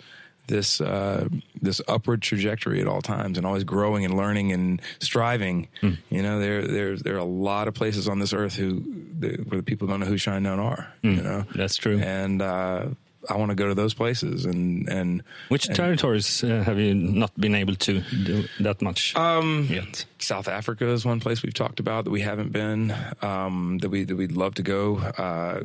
this 0.48 0.80
uh, 0.80 1.28
this 1.62 1.80
upward 1.88 2.20
trajectory 2.20 2.80
at 2.80 2.86
all 2.86 3.00
times, 3.00 3.38
and 3.38 3.46
always 3.46 3.64
growing 3.64 4.04
and 4.04 4.14
learning 4.16 4.52
and 4.52 4.82
striving. 4.98 5.68
You 5.80 6.22
know, 6.22 6.38
there 6.38 6.66
there 6.66 6.96
there 6.96 7.14
are 7.14 7.18
a 7.18 7.24
lot 7.24 7.66
of 7.68 7.74
places 7.74 8.08
on 8.08 8.18
this 8.18 8.32
earth 8.34 8.56
who 8.56 8.82
the, 9.18 9.36
where 9.48 9.58
the 9.58 9.62
people 9.62 9.88
don't 9.88 10.00
know 10.00 10.06
who 10.06 10.16
Shinedown 10.16 10.58
are. 10.58 10.92
You 11.02 11.22
know, 11.22 11.44
That's 11.54 11.76
true. 11.76 11.98
and 11.98 12.42
uh, 12.42 12.88
I 13.28 13.36
want 13.36 13.50
to 13.50 13.54
go 13.54 13.68
to 13.68 13.74
those 13.74 13.94
places 13.94 14.44
and 14.44 14.88
and 14.88 15.22
Which 15.48 15.66
and 15.66 15.76
territories 15.76 16.42
uh, 16.42 16.62
have 16.64 16.78
you 16.78 16.94
not 16.94 17.38
been 17.38 17.54
able 17.54 17.76
to 17.76 18.00
do 18.00 18.44
that 18.60 18.82
much 18.82 19.14
um, 19.16 19.66
yet? 19.70 20.04
South 20.18 20.48
Africa 20.48 20.88
is 20.88 21.04
one 21.04 21.20
place 21.20 21.42
we've 21.42 21.54
talked 21.54 21.80
about 21.80 22.04
that 22.04 22.10
we 22.10 22.20
haven't 22.20 22.52
been. 22.52 22.94
Um, 23.20 23.78
that 23.78 23.90
we 23.90 24.04
that 24.04 24.16
we'd 24.16 24.32
love 24.32 24.54
to 24.54 24.62
go. 24.62 24.98
Uh, 24.98 25.62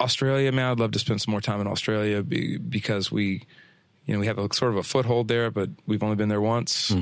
Australia, 0.00 0.52
man, 0.52 0.70
I'd 0.70 0.78
love 0.80 0.92
to 0.92 0.98
spend 0.98 1.20
some 1.20 1.32
more 1.32 1.40
time 1.40 1.60
in 1.60 1.66
Australia 1.66 2.22
be, 2.22 2.56
because 2.56 3.10
we, 3.10 3.42
you 4.06 4.14
know, 4.14 4.20
we 4.20 4.26
have 4.26 4.38
a 4.38 4.52
sort 4.54 4.72
of 4.72 4.78
a 4.78 4.82
foothold 4.84 5.26
there, 5.28 5.50
but 5.50 5.70
we've 5.86 6.02
only 6.02 6.14
been 6.16 6.28
there 6.28 6.40
once. 6.40 6.94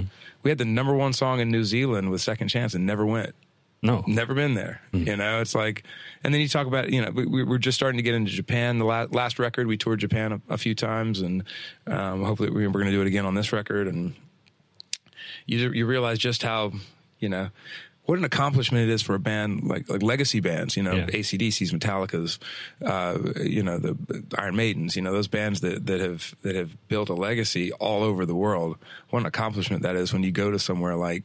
We 0.42 0.50
had 0.50 0.58
the 0.58 0.64
number 0.64 0.94
one 0.94 1.12
song 1.12 1.40
in 1.40 1.50
New 1.50 1.64
Zealand 1.64 2.10
with 2.10 2.22
Second 2.22 2.48
Chance 2.48 2.74
and 2.74 2.86
never 2.86 3.04
went. 3.04 3.34
No. 3.82 4.02
Never 4.06 4.34
been 4.34 4.54
there. 4.54 4.80
You 4.92 5.16
know, 5.16 5.40
it's 5.40 5.54
like, 5.54 5.84
and 6.24 6.32
then 6.34 6.40
you 6.40 6.48
talk 6.48 6.66
about, 6.66 6.90
you 6.90 7.02
know, 7.02 7.10
we, 7.10 7.26
we- 7.26 7.44
we're 7.44 7.58
just 7.58 7.76
starting 7.76 7.98
to 7.98 8.02
get 8.02 8.14
into 8.14 8.32
Japan. 8.32 8.78
The 8.78 8.84
last, 8.84 9.12
last 9.14 9.38
record, 9.38 9.66
we 9.66 9.76
toured 9.76 10.00
Japan 10.00 10.32
a, 10.32 10.40
a 10.54 10.58
few 10.58 10.74
times, 10.74 11.20
and 11.20 11.44
um, 11.86 12.24
hopefully 12.24 12.50
we- 12.50 12.66
we're 12.66 12.72
going 12.72 12.86
to 12.86 12.90
do 12.92 13.00
it 13.02 13.06
again 13.06 13.26
on 13.26 13.34
this 13.34 13.52
record. 13.52 13.86
And 13.86 14.14
you 15.46 15.70
you 15.72 15.86
realize 15.86 16.18
just 16.18 16.42
how, 16.42 16.72
you 17.20 17.28
know, 17.28 17.50
what 18.04 18.18
an 18.18 18.24
accomplishment 18.24 18.88
it 18.88 18.92
is 18.92 19.02
for 19.02 19.14
a 19.14 19.18
band 19.18 19.64
like 19.64 19.88
like 19.88 20.02
legacy 20.02 20.40
bands. 20.40 20.76
You 20.76 20.82
know, 20.82 20.94
Yeah. 20.94 21.06
ACDC's, 21.06 21.72
Metallica's, 21.72 22.38
uh, 22.84 23.18
you 23.42 23.62
know, 23.62 23.78
the 23.78 23.96
Iron 24.38 24.56
Maidens. 24.56 24.96
You 24.96 25.02
know, 25.02 25.12
those 25.12 25.28
bands 25.28 25.60
that 25.60 25.86
that 25.86 26.00
have 26.00 26.34
that 26.42 26.54
have 26.56 26.76
built 26.88 27.08
a 27.08 27.14
legacy 27.14 27.72
all 27.72 28.02
over 28.02 28.24
the 28.26 28.34
world. 28.34 28.78
What 29.10 29.20
an 29.20 29.26
accomplishment 29.26 29.82
that 29.82 29.96
is 29.96 30.12
when 30.12 30.22
you 30.22 30.32
go 30.32 30.50
to 30.50 30.58
somewhere 30.58 30.96
like 30.96 31.24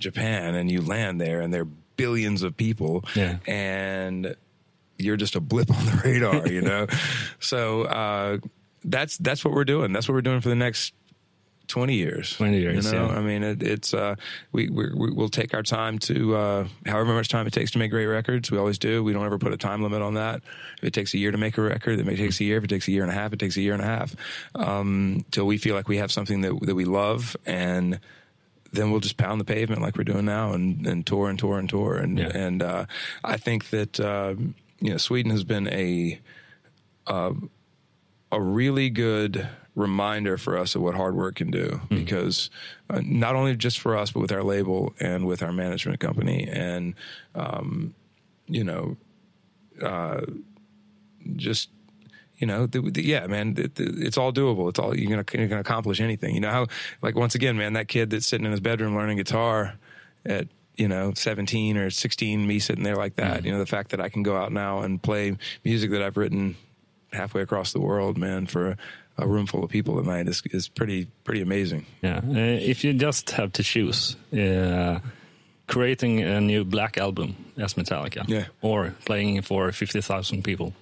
Japan 0.00 0.54
and 0.54 0.70
you 0.70 0.80
land 0.82 1.20
there 1.20 1.40
and 1.40 1.52
there 1.54 1.62
are 1.62 1.68
billions 1.96 2.42
of 2.42 2.56
people 2.56 3.04
Yeah. 3.14 3.36
and 3.46 4.34
you're 4.98 5.16
just 5.16 5.36
a 5.36 5.40
blip 5.40 5.70
on 5.76 5.84
the 5.86 6.02
radar, 6.04 6.48
you 6.48 6.62
know? 6.62 6.86
so, 7.38 7.82
uh, 7.82 8.38
that's, 8.84 9.18
that's 9.18 9.44
what 9.44 9.54
we're 9.54 9.64
doing. 9.64 9.92
That's 9.92 10.08
what 10.08 10.14
we're 10.14 10.22
doing 10.22 10.40
for 10.40 10.48
the 10.48 10.54
next 10.54 10.94
20 11.68 11.94
years. 11.94 12.34
20 12.36 12.58
years, 12.58 12.86
You 12.86 12.92
know, 12.92 13.06
yeah. 13.06 13.16
I 13.16 13.20
mean, 13.20 13.42
it, 13.44 13.62
it's, 13.62 13.94
uh, 13.94 14.16
we, 14.50 14.68
we, 14.70 14.88
we'll 14.92 15.28
take 15.28 15.54
our 15.54 15.62
time 15.62 15.98
to, 16.00 16.34
uh, 16.34 16.68
however 16.84 17.12
much 17.14 17.28
time 17.28 17.46
it 17.46 17.52
takes 17.52 17.70
to 17.72 17.78
make 17.78 17.90
great 17.92 18.06
records. 18.06 18.50
We 18.50 18.58
always 18.58 18.78
do. 18.78 19.04
We 19.04 19.12
don't 19.12 19.24
ever 19.24 19.38
put 19.38 19.52
a 19.52 19.56
time 19.56 19.82
limit 19.82 20.02
on 20.02 20.14
that. 20.14 20.42
If 20.78 20.84
it 20.84 20.92
takes 20.92 21.14
a 21.14 21.18
year 21.18 21.30
to 21.30 21.38
make 21.38 21.56
a 21.58 21.62
record, 21.62 22.00
it 22.00 22.16
takes 22.16 22.40
a 22.40 22.44
year. 22.44 22.56
If 22.58 22.64
it 22.64 22.68
takes 22.68 22.88
a 22.88 22.90
year 22.92 23.02
and 23.02 23.12
a 23.12 23.14
half, 23.14 23.32
it 23.32 23.38
takes 23.38 23.56
a 23.56 23.60
year 23.60 23.74
and 23.74 23.82
a 23.82 23.86
half. 23.86 24.16
Um, 24.56 25.24
till 25.30 25.46
we 25.46 25.58
feel 25.58 25.74
like 25.76 25.86
we 25.86 25.98
have 25.98 26.10
something 26.10 26.40
that, 26.40 26.58
that 26.62 26.74
we 26.74 26.84
love 26.86 27.36
and, 27.46 28.00
then 28.72 28.90
we'll 28.90 29.00
just 29.00 29.16
pound 29.16 29.40
the 29.40 29.44
pavement 29.44 29.82
like 29.82 29.96
we're 29.96 30.04
doing 30.04 30.24
now 30.24 30.52
and, 30.52 30.86
and 30.86 31.06
tour 31.06 31.28
and 31.28 31.38
tour 31.38 31.58
and 31.58 31.68
tour. 31.68 31.96
And, 31.96 32.18
Yeah. 32.18 32.30
and, 32.34 32.62
uh, 32.62 32.86
I 33.24 33.36
think 33.36 33.70
that, 33.70 33.98
uh, 34.00 34.34
you 34.80 34.90
know, 34.90 34.96
Sweden 34.96 35.30
has 35.32 35.44
been 35.44 35.66
a, 35.68 36.20
uh, 37.06 37.32
a 38.32 38.40
really 38.40 38.88
good 38.90 39.48
reminder 39.74 40.36
for 40.36 40.56
us 40.58 40.74
of 40.74 40.82
what 40.82 40.94
hard 40.94 41.14
work 41.14 41.36
can 41.36 41.50
do 41.50 41.80
because 41.88 42.50
uh, 42.90 43.00
not 43.04 43.34
only 43.34 43.56
just 43.56 43.78
for 43.80 43.96
us, 43.96 44.10
but 44.12 44.20
with 44.20 44.32
our 44.32 44.42
label 44.44 44.94
and 45.00 45.26
with 45.26 45.42
our 45.42 45.52
management 45.52 45.98
company 46.00 46.46
and, 46.48 46.94
um, 47.34 47.94
you 48.46 48.62
know, 48.64 48.96
uh, 49.82 50.20
just, 51.36 51.70
you 52.40 52.46
know, 52.46 52.66
the, 52.66 52.80
the, 52.80 53.04
yeah, 53.04 53.26
man, 53.26 53.54
the, 53.54 53.70
it's 53.76 54.16
all 54.16 54.32
doable. 54.32 54.70
It's 54.70 54.78
all 54.78 54.96
you're 54.96 55.10
gonna 55.10 55.24
you're 55.38 55.46
gonna 55.46 55.60
accomplish 55.60 56.00
anything. 56.00 56.34
You 56.34 56.40
know 56.40 56.50
how, 56.50 56.66
like 57.02 57.14
once 57.14 57.34
again, 57.34 57.56
man, 57.58 57.74
that 57.74 57.86
kid 57.86 58.10
that's 58.10 58.26
sitting 58.26 58.46
in 58.46 58.50
his 58.50 58.60
bedroom 58.60 58.96
learning 58.96 59.18
guitar 59.18 59.74
at 60.24 60.48
you 60.76 60.88
know 60.88 61.12
17 61.14 61.76
or 61.76 61.90
16, 61.90 62.46
me 62.46 62.58
sitting 62.58 62.82
there 62.82 62.96
like 62.96 63.16
that. 63.16 63.44
You 63.44 63.52
know, 63.52 63.58
the 63.58 63.66
fact 63.66 63.90
that 63.90 64.00
I 64.00 64.08
can 64.08 64.22
go 64.22 64.36
out 64.36 64.52
now 64.52 64.80
and 64.80 65.00
play 65.02 65.36
music 65.64 65.90
that 65.90 66.02
I've 66.02 66.16
written 66.16 66.56
halfway 67.12 67.42
across 67.42 67.72
the 67.74 67.80
world, 67.80 68.16
man, 68.16 68.46
for 68.46 68.76
a, 69.18 69.26
room 69.26 69.44
full 69.46 69.62
of 69.62 69.68
people 69.70 69.98
at 69.98 70.06
night 70.06 70.26
is 70.26 70.42
is 70.46 70.66
pretty 70.68 71.08
pretty 71.24 71.42
amazing. 71.42 71.84
Yeah. 72.00 72.20
Uh, 72.26 72.32
if 72.72 72.84
you 72.84 72.94
just 72.94 73.30
have 73.32 73.52
to 73.52 73.62
choose, 73.62 74.16
uh, 74.32 75.00
creating 75.66 76.22
a 76.22 76.40
new 76.40 76.64
black 76.64 76.96
album 76.96 77.36
as 77.58 77.74
Metallica, 77.74 78.26
Yeah. 78.26 78.46
or 78.62 78.94
playing 79.04 79.42
for 79.42 79.70
fifty 79.72 80.00
thousand 80.00 80.42
people 80.42 80.72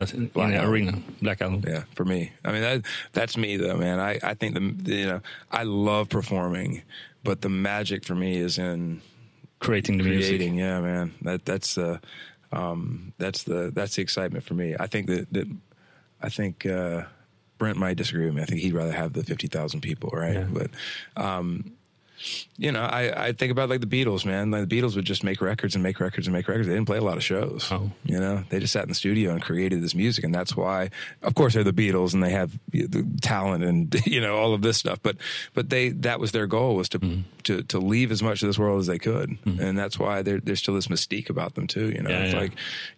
in 0.00 0.26
Black 0.28 0.54
album. 0.54 0.70
arena, 0.70 1.02
black 1.20 1.42
album. 1.42 1.62
Yeah, 1.66 1.84
for 1.94 2.04
me. 2.04 2.32
I 2.44 2.52
mean, 2.52 2.62
that 2.62 2.82
that's 3.12 3.36
me 3.36 3.56
though, 3.56 3.76
man. 3.76 4.00
I 4.00 4.18
I 4.22 4.34
think 4.34 4.54
the, 4.54 4.60
the 4.82 4.94
you 4.96 5.06
know 5.06 5.20
I 5.50 5.64
love 5.64 6.08
performing, 6.08 6.82
but 7.22 7.42
the 7.42 7.48
magic 7.50 8.04
for 8.04 8.14
me 8.14 8.36
is 8.38 8.58
in 8.58 9.02
Creating 9.58 9.98
the 9.98 10.04
music. 10.04 10.38
creating. 10.38 10.54
Yeah, 10.58 10.80
man. 10.80 11.12
That 11.20 11.44
that's 11.44 11.76
uh, 11.76 11.98
um, 12.50 13.12
that's 13.18 13.42
the 13.42 13.70
that's 13.74 13.96
the 13.96 14.02
excitement 14.02 14.42
for 14.44 14.54
me. 14.54 14.74
I 14.80 14.86
think 14.86 15.06
that 15.08 15.30
that 15.34 15.46
I 16.22 16.30
think 16.30 16.64
uh, 16.64 17.02
Brent 17.58 17.76
might 17.76 17.98
disagree 17.98 18.24
with 18.24 18.34
me. 18.34 18.40
I 18.42 18.46
think 18.46 18.62
he'd 18.62 18.72
rather 18.72 18.92
have 18.92 19.12
the 19.12 19.22
fifty 19.22 19.48
thousand 19.48 19.82
people, 19.82 20.08
right? 20.14 20.32
Yeah. 20.32 20.46
But 20.50 20.70
um, 21.22 21.72
you 22.56 22.70
know, 22.72 22.82
I, 22.82 23.26
I 23.28 23.32
think 23.32 23.50
about 23.50 23.68
like 23.70 23.80
the 23.80 23.86
Beatles, 23.86 24.24
man. 24.26 24.50
Like 24.50 24.68
the 24.68 24.80
Beatles 24.80 24.94
would 24.96 25.04
just 25.04 25.24
make 25.24 25.40
records 25.40 25.74
and 25.74 25.82
make 25.82 26.00
records 26.00 26.26
and 26.26 26.34
make 26.34 26.48
records. 26.48 26.66
They 26.68 26.74
didn't 26.74 26.86
play 26.86 26.98
a 26.98 27.02
lot 27.02 27.16
of 27.16 27.24
shows. 27.24 27.68
Oh. 27.70 27.90
You 28.04 28.18
know, 28.20 28.44
they 28.50 28.60
just 28.60 28.72
sat 28.72 28.82
in 28.82 28.88
the 28.90 28.94
studio 28.94 29.32
and 29.32 29.42
created 29.42 29.82
this 29.82 29.94
music, 29.94 30.24
and 30.24 30.34
that's 30.34 30.54
why, 30.56 30.90
of 31.22 31.34
course, 31.34 31.54
they're 31.54 31.64
the 31.64 31.72
Beatles 31.72 32.12
and 32.14 32.22
they 32.22 32.30
have 32.30 32.52
the 32.72 33.06
talent 33.22 33.64
and 33.64 33.94
you 34.06 34.20
know 34.20 34.36
all 34.36 34.52
of 34.54 34.62
this 34.62 34.76
stuff. 34.76 34.98
But 35.02 35.16
but 35.54 35.70
they 35.70 35.90
that 35.90 36.20
was 36.20 36.32
their 36.32 36.46
goal 36.46 36.76
was 36.76 36.88
to 36.90 36.98
Mm-hmm. 37.00 37.20
to 37.44 37.62
to 37.62 37.78
leave 37.78 38.12
as 38.12 38.22
much 38.22 38.42
of 38.42 38.48
this 38.48 38.58
world 38.58 38.80
as 38.80 38.86
they 38.86 38.98
could, 38.98 39.38
and 39.46 39.78
that's 39.78 39.98
why 39.98 40.20
there, 40.22 40.38
there's 40.40 40.58
still 40.58 40.74
this 40.74 40.88
mystique 40.88 41.30
about 41.30 41.54
them 41.54 41.66
too. 41.66 41.90
You 41.90 42.02
know, 42.02 42.10
Yeah, 42.10 42.24
it's 42.24 42.34
yeah. 42.34 42.40
like 42.40 42.52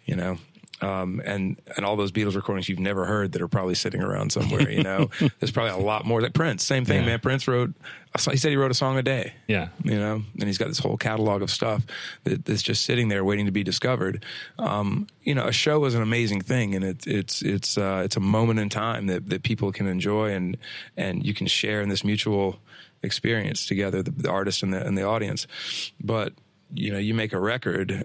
you 0.06 0.16
know. 0.16 0.38
Um, 0.82 1.22
and 1.24 1.60
and 1.76 1.86
all 1.86 1.96
those 1.96 2.10
Beatles 2.12 2.34
recordings 2.34 2.68
you've 2.68 2.78
never 2.80 3.04
heard 3.06 3.32
that 3.32 3.40
are 3.42 3.48
probably 3.48 3.74
sitting 3.74 4.02
around 4.02 4.32
somewhere. 4.32 4.68
You 4.70 4.82
know, 4.82 5.10
there's 5.40 5.52
probably 5.52 5.70
a 5.72 5.76
lot 5.86 6.04
more. 6.04 6.20
Like 6.20 6.34
Prince, 6.34 6.64
same 6.64 6.84
thing, 6.84 7.00
Yeah. 7.02 7.06
man. 7.06 7.20
Prince 7.20 7.46
wrote. 7.48 7.72
He 8.30 8.36
said 8.36 8.50
he 8.50 8.56
wrote 8.56 8.70
a 8.70 8.74
song 8.74 8.98
a 8.98 9.02
day 9.02 9.32
Yeah. 9.46 9.68
you 9.82 9.98
know, 9.98 10.22
and 10.34 10.42
he's 10.42 10.58
got 10.58 10.68
this 10.68 10.78
whole 10.80 10.98
catalog 10.98 11.40
of 11.40 11.50
stuff 11.50 11.86
that, 12.24 12.44
that's 12.44 12.60
just 12.60 12.84
sitting 12.84 13.08
there 13.08 13.24
waiting 13.24 13.46
to 13.46 13.52
be 13.52 13.64
discovered. 13.64 14.22
Um, 14.58 15.06
you 15.22 15.34
know, 15.34 15.46
a 15.46 15.52
show 15.52 15.82
is 15.86 15.94
an 15.94 16.02
amazing 16.02 16.42
thing, 16.42 16.74
and 16.74 16.84
it's 16.84 17.06
it's 17.06 17.40
it's 17.42 17.78
uh, 17.78 18.02
it's 18.04 18.16
a 18.16 18.20
moment 18.20 18.60
in 18.60 18.68
time 18.68 19.06
that, 19.06 19.28
that 19.30 19.42
people 19.44 19.72
can 19.72 19.86
enjoy 19.86 20.32
and 20.34 20.58
and 20.96 21.24
you 21.24 21.32
can 21.32 21.46
share 21.46 21.80
in 21.80 21.88
this 21.88 22.04
mutual 22.04 22.58
experience 23.02 23.66
together, 23.66 24.02
the, 24.02 24.10
the 24.10 24.30
artist 24.30 24.62
and 24.62 24.74
the 24.74 24.84
and 24.86 24.98
the 24.98 25.02
audience. 25.04 25.46
But 26.00 26.34
you 26.74 26.92
know, 26.92 26.98
you 26.98 27.14
make 27.14 27.32
a 27.32 27.40
record 27.40 28.04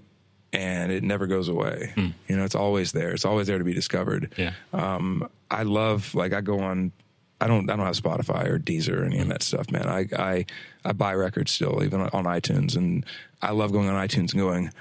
and 0.57 0.91
it 0.91 1.03
never 1.03 1.27
goes 1.27 1.47
away. 1.47 1.91
Hmm. 1.93 2.07
You 2.27 2.35
know, 2.35 2.43
it's 2.43 2.55
always 2.55 2.91
there. 2.91 3.11
It's 3.11 3.25
always 3.25 3.45
there 3.45 3.59
to 3.59 3.63
be 3.63 3.75
discovered. 3.75 4.33
Yeah. 4.37 4.53
Um, 4.73 5.29
I 5.51 5.63
love 5.63 6.15
like 6.15 6.33
I 6.33 6.41
go 6.41 6.59
on. 6.59 6.91
I 7.39 7.45
don't. 7.47 7.69
I 7.69 7.75
don't 7.75 7.85
have 7.85 7.95
Spotify 7.95 8.47
or 8.47 8.57
Deezer 8.57 9.01
or 9.01 9.05
any 9.05 9.19
of 9.19 9.25
hmm. 9.25 9.29
that 9.29 9.43
stuff, 9.43 9.69
man. 9.69 9.87
I 9.87 10.07
I 10.17 10.45
I 10.83 10.93
buy 10.93 11.13
records 11.13 11.51
still, 11.51 11.83
even 11.83 12.01
on 12.01 12.23
iTunes, 12.25 12.75
and 12.75 13.05
I 13.41 13.51
love 13.51 13.71
going 13.71 13.87
on 13.87 14.07
iTunes 14.07 14.33
and 14.33 14.41
going. 14.41 14.71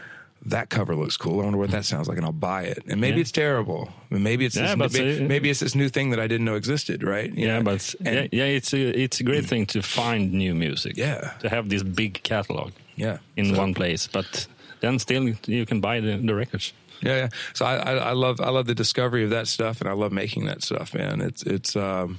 That 0.44 0.68
cover 0.68 0.94
looks 0.94 1.16
cool. 1.16 1.40
I 1.40 1.44
wonder 1.44 1.58
what 1.58 1.70
hmm. 1.70 1.76
that 1.76 1.84
sounds 1.84 2.08
like, 2.08 2.18
and 2.18 2.24
I'll 2.26 2.32
buy 2.32 2.62
it. 2.62 2.84
And 2.86 3.00
maybe 3.00 3.16
Yeah. 3.16 3.22
it's 3.22 3.32
terrible. 3.32 3.92
Maybe 4.10 4.44
it's 4.44 4.54
Yeah, 4.54 4.76
this, 4.76 4.92
maybe, 4.92 5.26
maybe 5.26 5.50
it's 5.50 5.58
this 5.58 5.74
new 5.74 5.88
thing 5.88 6.10
that 6.10 6.20
I 6.20 6.28
didn't 6.28 6.44
know 6.44 6.54
existed, 6.54 7.02
right? 7.02 7.32
You 7.34 7.48
Yeah, 7.48 7.58
know? 7.58 7.64
but 7.64 7.94
And- 8.04 8.28
yeah, 8.32 8.44
yeah, 8.44 8.56
it's 8.56 8.72
a 8.72 8.78
it's 8.78 9.18
a 9.18 9.24
great 9.24 9.44
thing 9.46 9.66
to 9.66 9.82
find 9.82 10.32
new 10.32 10.54
music. 10.54 10.96
Yeah. 10.96 11.32
to 11.40 11.48
have 11.48 11.68
this 11.68 11.82
big 11.82 12.22
catalog 12.22 12.72
yeah, 12.94 13.18
in 13.36 13.46
So- 13.46 13.58
one 13.58 13.74
place, 13.74 14.06
but 14.06 14.46
then 14.80 14.98
still 14.98 15.28
you 15.46 15.66
can 15.66 15.80
buy 15.80 16.00
the, 16.00 16.16
the 16.16 16.34
records. 16.34 16.72
Yeah, 17.02 17.16
yeah. 17.16 17.28
So 17.52 17.66
I, 17.66 17.76
I, 17.76 17.92
I 17.94 18.12
love 18.12 18.40
I 18.40 18.50
love 18.50 18.66
the 18.66 18.74
discovery 18.74 19.24
of 19.24 19.30
that 19.30 19.48
stuff, 19.48 19.80
and 19.80 19.88
I 19.88 19.92
love 19.92 20.12
making 20.12 20.46
that 20.46 20.62
stuff, 20.62 20.94
man. 20.94 21.20
It's 21.20 21.42
it's 21.42 21.76
um, 21.76 22.18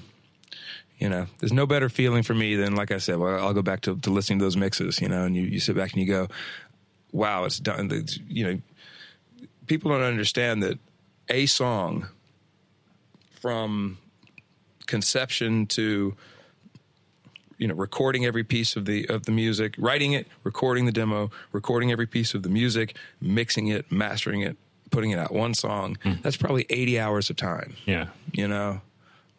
you 0.98 1.10
know, 1.10 1.28
there's 1.40 1.54
no 1.54 1.66
better 1.66 1.90
feeling 1.90 2.24
for 2.24 2.34
me 2.34 2.56
than 2.56 2.76
like 2.76 2.92
I 2.92 2.98
said. 2.98 3.18
Well, 3.18 3.40
I'll 3.40 3.54
go 3.54 3.62
back 3.62 3.82
to, 3.82 3.98
to 3.98 4.10
listening 4.10 4.40
to 4.40 4.46
those 4.46 4.58
mixes, 4.58 5.00
you 5.00 5.08
know, 5.08 5.24
and 5.24 5.36
you, 5.36 5.44
you 5.44 5.60
sit 5.60 5.76
back 5.76 5.94
and 5.94 6.02
you 6.02 6.08
go, 6.08 6.28
wow, 7.12 7.46
it's 7.46 7.60
done. 7.60 7.90
It's, 7.92 8.20
you 8.28 8.44
know, 8.46 8.62
people 9.68 9.92
don't 9.92 10.02
understand 10.02 10.64
that 10.64 10.80
a 11.30 11.46
song 11.46 12.08
from 13.40 14.00
conception 14.88 15.68
to 15.68 16.16
you 17.58 17.68
know 17.68 17.76
recording 17.76 18.26
every 18.26 18.44
piece 18.44 18.76
of 18.76 18.86
the 18.86 19.06
of 19.10 19.26
the 19.26 19.32
music 19.32 19.76
writing 19.78 20.14
it 20.14 20.28
recording 20.44 20.86
the 20.86 20.92
demo 20.92 21.32
recording 21.52 21.92
every 21.92 22.08
piece 22.08 22.34
of 22.34 22.44
the 22.44 22.50
music 22.50 22.96
mixing 23.20 23.68
it 23.68 23.92
mastering 23.92 24.42
it 24.42 24.58
putting 24.90 25.12
it 25.12 25.20
out 25.20 25.32
one 25.32 25.54
song. 25.54 25.98
That's 26.22 26.38
probably 26.38 26.66
80 26.70 27.00
hours 27.00 27.30
of 27.30 27.36
time. 27.36 27.76
Yeah, 27.86 28.08
you 28.32 28.48
know? 28.48 28.82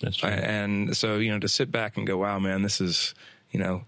That's 0.00 0.18
true. 0.18 0.28
and 0.28 0.96
so 0.96 1.16
you 1.16 1.32
know 1.32 1.40
to 1.40 1.48
sit 1.48 1.72
back 1.72 1.96
and 1.96 2.06
go 2.06 2.18
wow 2.18 2.38
man 2.38 2.62
this 2.62 2.80
is 2.80 3.14
you 3.50 3.58
know 3.58 3.82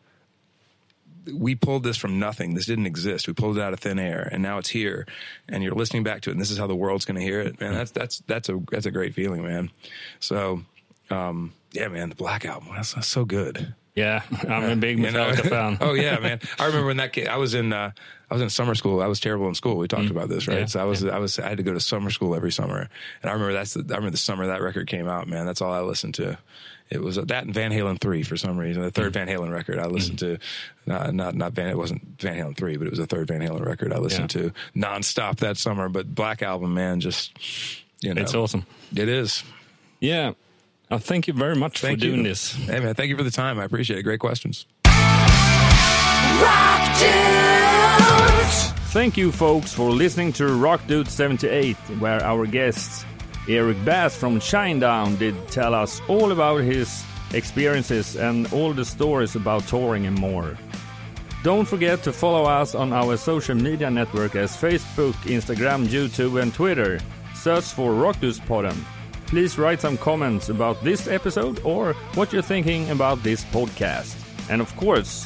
we 1.33 1.55
pulled 1.55 1.85
this 1.85 1.97
from 1.97 2.19
nothing. 2.19 2.55
This 2.55 2.67
didn't 2.67 2.87
exist. 2.87 3.29
We 3.29 3.35
pulled 3.35 3.59
it 3.59 3.63
out 3.63 3.73
of 3.73 3.79
thin 3.79 3.99
air 3.99 4.29
and 4.33 4.43
now 4.43 4.59
it's 4.59 4.71
here 4.71 5.07
and 5.49 5.63
you're 5.63 5.75
listening 5.75 6.03
back 6.03 6.23
to 6.23 6.31
it 6.31 6.33
and 6.33 6.41
this 6.41 6.51
is 6.51 6.59
how 6.59 6.67
the 6.67 6.75
world's 6.75 7.05
going 7.05 7.21
to 7.21 7.23
hear 7.23 7.41
it. 7.41 7.61
Man 7.61 7.75
that's 7.75 7.93
that's 7.93 8.21
that's 8.27 8.49
a 8.49 8.61
that's 8.71 8.87
a 8.87 8.91
great 8.91 9.15
feeling 9.15 9.45
man. 9.45 9.71
So 10.19 10.63
um 11.11 11.53
yeah 11.73 11.87
man 11.87 12.09
the 12.09 12.17
black 12.17 12.45
album 12.45 12.71
that's, 12.75 12.95
that's 12.95 13.07
so 13.07 13.25
good 13.25 13.75
yeah, 13.95 14.23
I'm 14.49 14.65
a 14.71 14.77
big 14.77 14.99
you 14.99 15.11
know? 15.11 15.31
Metallica 15.31 15.49
fan. 15.49 15.79
oh 15.81 15.95
yeah, 15.95 16.19
man! 16.19 16.41
I 16.59 16.67
remember 16.67 16.87
when 16.87 16.97
that 16.99 17.13
kid. 17.13 17.29
I 17.29 17.37
was 17.37 17.55
in. 17.55 17.73
Uh, 17.73 17.91
I 18.31 18.35
was 18.35 18.43
in 18.43 18.51
summer 18.51 18.77
school. 18.77 19.03
I 19.03 19.07
was 19.09 19.19
terrible 19.19 19.49
in 19.49 19.55
school. 19.57 19.77
We 19.77 19.89
talked 19.89 20.11
about 20.11 20.29
this, 20.29 20.47
right? 20.47 20.59
Mm. 20.59 20.61
Yeah, 20.61 20.67
so 20.67 20.81
I 20.81 20.85
was. 20.85 21.05
I 21.05 21.19
was. 21.19 21.39
I 21.39 21.49
had 21.49 21.57
to 21.59 21.65
go 21.65 21.73
to 21.73 21.81
summer 21.81 22.11
school 22.11 22.35
every 22.37 22.53
summer, 22.53 22.89
and 23.23 23.31
I 23.31 23.33
remember 23.33 23.53
that's. 23.55 23.75
The, 23.75 23.81
I 23.81 23.97
remember 23.97 24.11
the 24.11 24.17
summer 24.19 24.47
that 24.47 24.63
record 24.63 24.87
came 24.87 25.09
out. 25.09 25.27
Man, 25.27 25.47
that's 25.47 25.61
all 25.61 25.73
I 25.73 25.81
listened 25.81 26.15
to. 26.15 26.39
It 26.91 27.01
was 27.01 27.17
that 27.17 27.45
and 27.45 27.55
Van 27.55 27.71
Halen 27.71 28.01
three 28.01 28.23
for 28.25 28.37
some 28.37 28.59
reason. 28.59 28.83
The 28.83 28.91
Mm. 28.91 28.95
third 28.95 29.13
Van 29.13 29.29
Halen 29.29 29.53
record 29.53 29.79
I 29.79 29.87
listened 29.87 30.19
to. 30.21 30.39
Uh, 30.89 31.11
not 31.13 31.35
not 31.37 31.53
Van. 31.53 31.69
It 31.69 31.77
wasn't 31.77 32.21
Van 32.21 32.37
Halen 32.37 32.57
three, 32.57 32.77
but 32.77 32.87
it 32.87 32.91
was 32.91 32.99
the 32.99 33.07
third 33.07 33.27
Van 33.29 33.41
Halen 33.41 33.65
record 33.65 33.93
I 33.93 33.99
listened 33.99 34.33
Yeah. 34.35 34.43
to 34.43 34.53
nonstop 34.77 35.37
that 35.37 35.57
summer. 35.57 35.89
But 35.89 36.13
Black 36.15 36.43
Album, 36.43 36.75
man, 36.75 37.01
just 37.01 37.33
you 38.01 38.13
know, 38.15 38.23
It's 38.23 38.35
awesome. 38.35 38.67
It 38.95 39.09
is. 39.09 39.45
Yeah, 40.01 40.33
uh, 40.91 40.99
thank 40.99 41.27
you 41.29 41.33
very 41.35 41.55
much 41.57 41.81
Thank 41.81 42.01
for 42.01 42.05
you. 42.07 42.13
doing 42.13 42.25
this. 42.25 42.53
Hey 42.55 42.81
man, 42.81 42.95
thank 42.95 43.09
you 43.09 43.17
for 43.17 43.23
the 43.23 43.31
time. 43.31 43.59
I 43.59 43.65
appreciate 43.65 43.99
it. 43.99 44.03
Great 44.03 44.21
questions. 44.21 44.67
Rock 46.43 46.99
dudes. 46.99 48.73
Thank 48.93 49.17
you, 49.17 49.31
folks, 49.31 49.73
for 49.73 49.91
listening 49.91 50.33
to 50.35 50.47
Rock 50.49 50.81
Dude 50.87 51.07
78, 51.09 51.77
where 52.01 52.23
our 52.25 52.45
guest 52.47 53.07
Eric 53.49 53.85
Bass 53.85 54.17
from 54.17 54.41
Shinedown 54.41 55.19
did 55.19 55.35
tell 55.49 55.75
us 55.75 56.01
all 56.09 56.33
about 56.33 56.59
his 56.63 57.05
experiences 57.33 58.17
and 58.17 58.53
all 58.53 58.73
the 58.73 58.85
stories 58.85 59.37
about 59.37 59.67
touring 59.69 60.07
and 60.07 60.19
more. 60.19 60.57
Don't 61.43 61.67
forget 61.67 62.03
to 62.03 62.13
follow 62.13 62.45
us 62.45 62.75
on 62.75 62.93
our 62.93 63.17
social 63.17 63.55
media 63.55 63.91
network 63.91 64.35
as 64.35 64.57
Facebook, 64.57 65.13
Instagram, 65.25 65.87
YouTube, 65.87 66.41
and 66.43 66.53
Twitter. 66.53 67.01
Search 67.35 67.65
for 67.65 67.95
Rock 67.95 68.19
Dudes 68.21 68.41
Podden. 68.41 68.77
Please 69.31 69.59
write 69.59 69.81
some 69.81 69.97
comments 69.97 70.49
about 70.49 70.83
this 70.83 71.07
episode 71.07 71.61
or 71.65 71.93
what 72.15 72.33
you're 72.33 72.43
thinking 72.43 72.91
about 72.91 73.23
this 73.23 73.45
podcast. 73.45 74.17
And 74.51 74.61
of 74.61 74.75
course, 74.77 75.25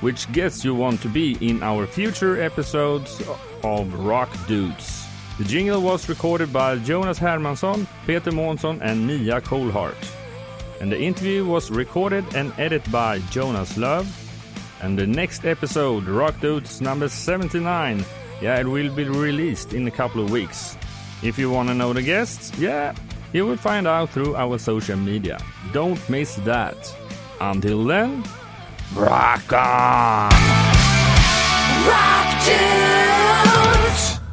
which 0.00 0.30
guests 0.32 0.64
you 0.64 0.74
want 0.74 1.00
to 1.02 1.08
be 1.08 1.38
in 1.40 1.62
our 1.62 1.86
future 1.86 2.42
episodes 2.42 3.22
of 3.62 3.94
Rock 3.94 4.28
Dudes. 4.48 5.06
The 5.38 5.44
jingle 5.44 5.80
was 5.80 6.08
recorded 6.08 6.52
by 6.52 6.78
Jonas 6.78 7.20
Hermansson, 7.20 7.86
Peter 8.08 8.32
Månsson, 8.32 8.80
and 8.82 9.06
Mia 9.06 9.40
Coulhart. 9.40 10.04
And 10.80 10.90
the 10.90 11.00
interview 11.00 11.46
was 11.46 11.70
recorded 11.70 12.24
and 12.34 12.52
edited 12.58 12.90
by 12.90 13.20
Jonas 13.30 13.76
Love. 13.76 14.10
And 14.82 14.98
the 14.98 15.06
next 15.06 15.44
episode, 15.44 16.08
Rock 16.08 16.40
Dudes 16.40 16.80
number 16.80 17.08
79, 17.08 18.04
yeah, 18.42 18.58
it 18.58 18.66
will 18.66 18.92
be 18.92 19.04
released 19.04 19.74
in 19.74 19.86
a 19.86 19.92
couple 19.92 20.24
of 20.24 20.32
weeks. 20.32 20.76
If 21.22 21.38
you 21.38 21.52
want 21.52 21.68
to 21.68 21.74
know 21.74 21.92
the 21.92 22.02
guests, 22.02 22.52
yeah, 22.58 22.94
you 23.34 23.44
will 23.44 23.56
find 23.56 23.88
out 23.88 24.10
through 24.10 24.36
our 24.36 24.58
social 24.58 24.96
media. 24.96 25.40
Don't 25.72 25.98
miss 26.08 26.36
that. 26.46 26.78
Until 27.40 27.82
then, 27.82 28.22
rock 28.94 29.52
on! 29.52 30.30
Rock 31.84 32.28
tunes! 32.46 34.23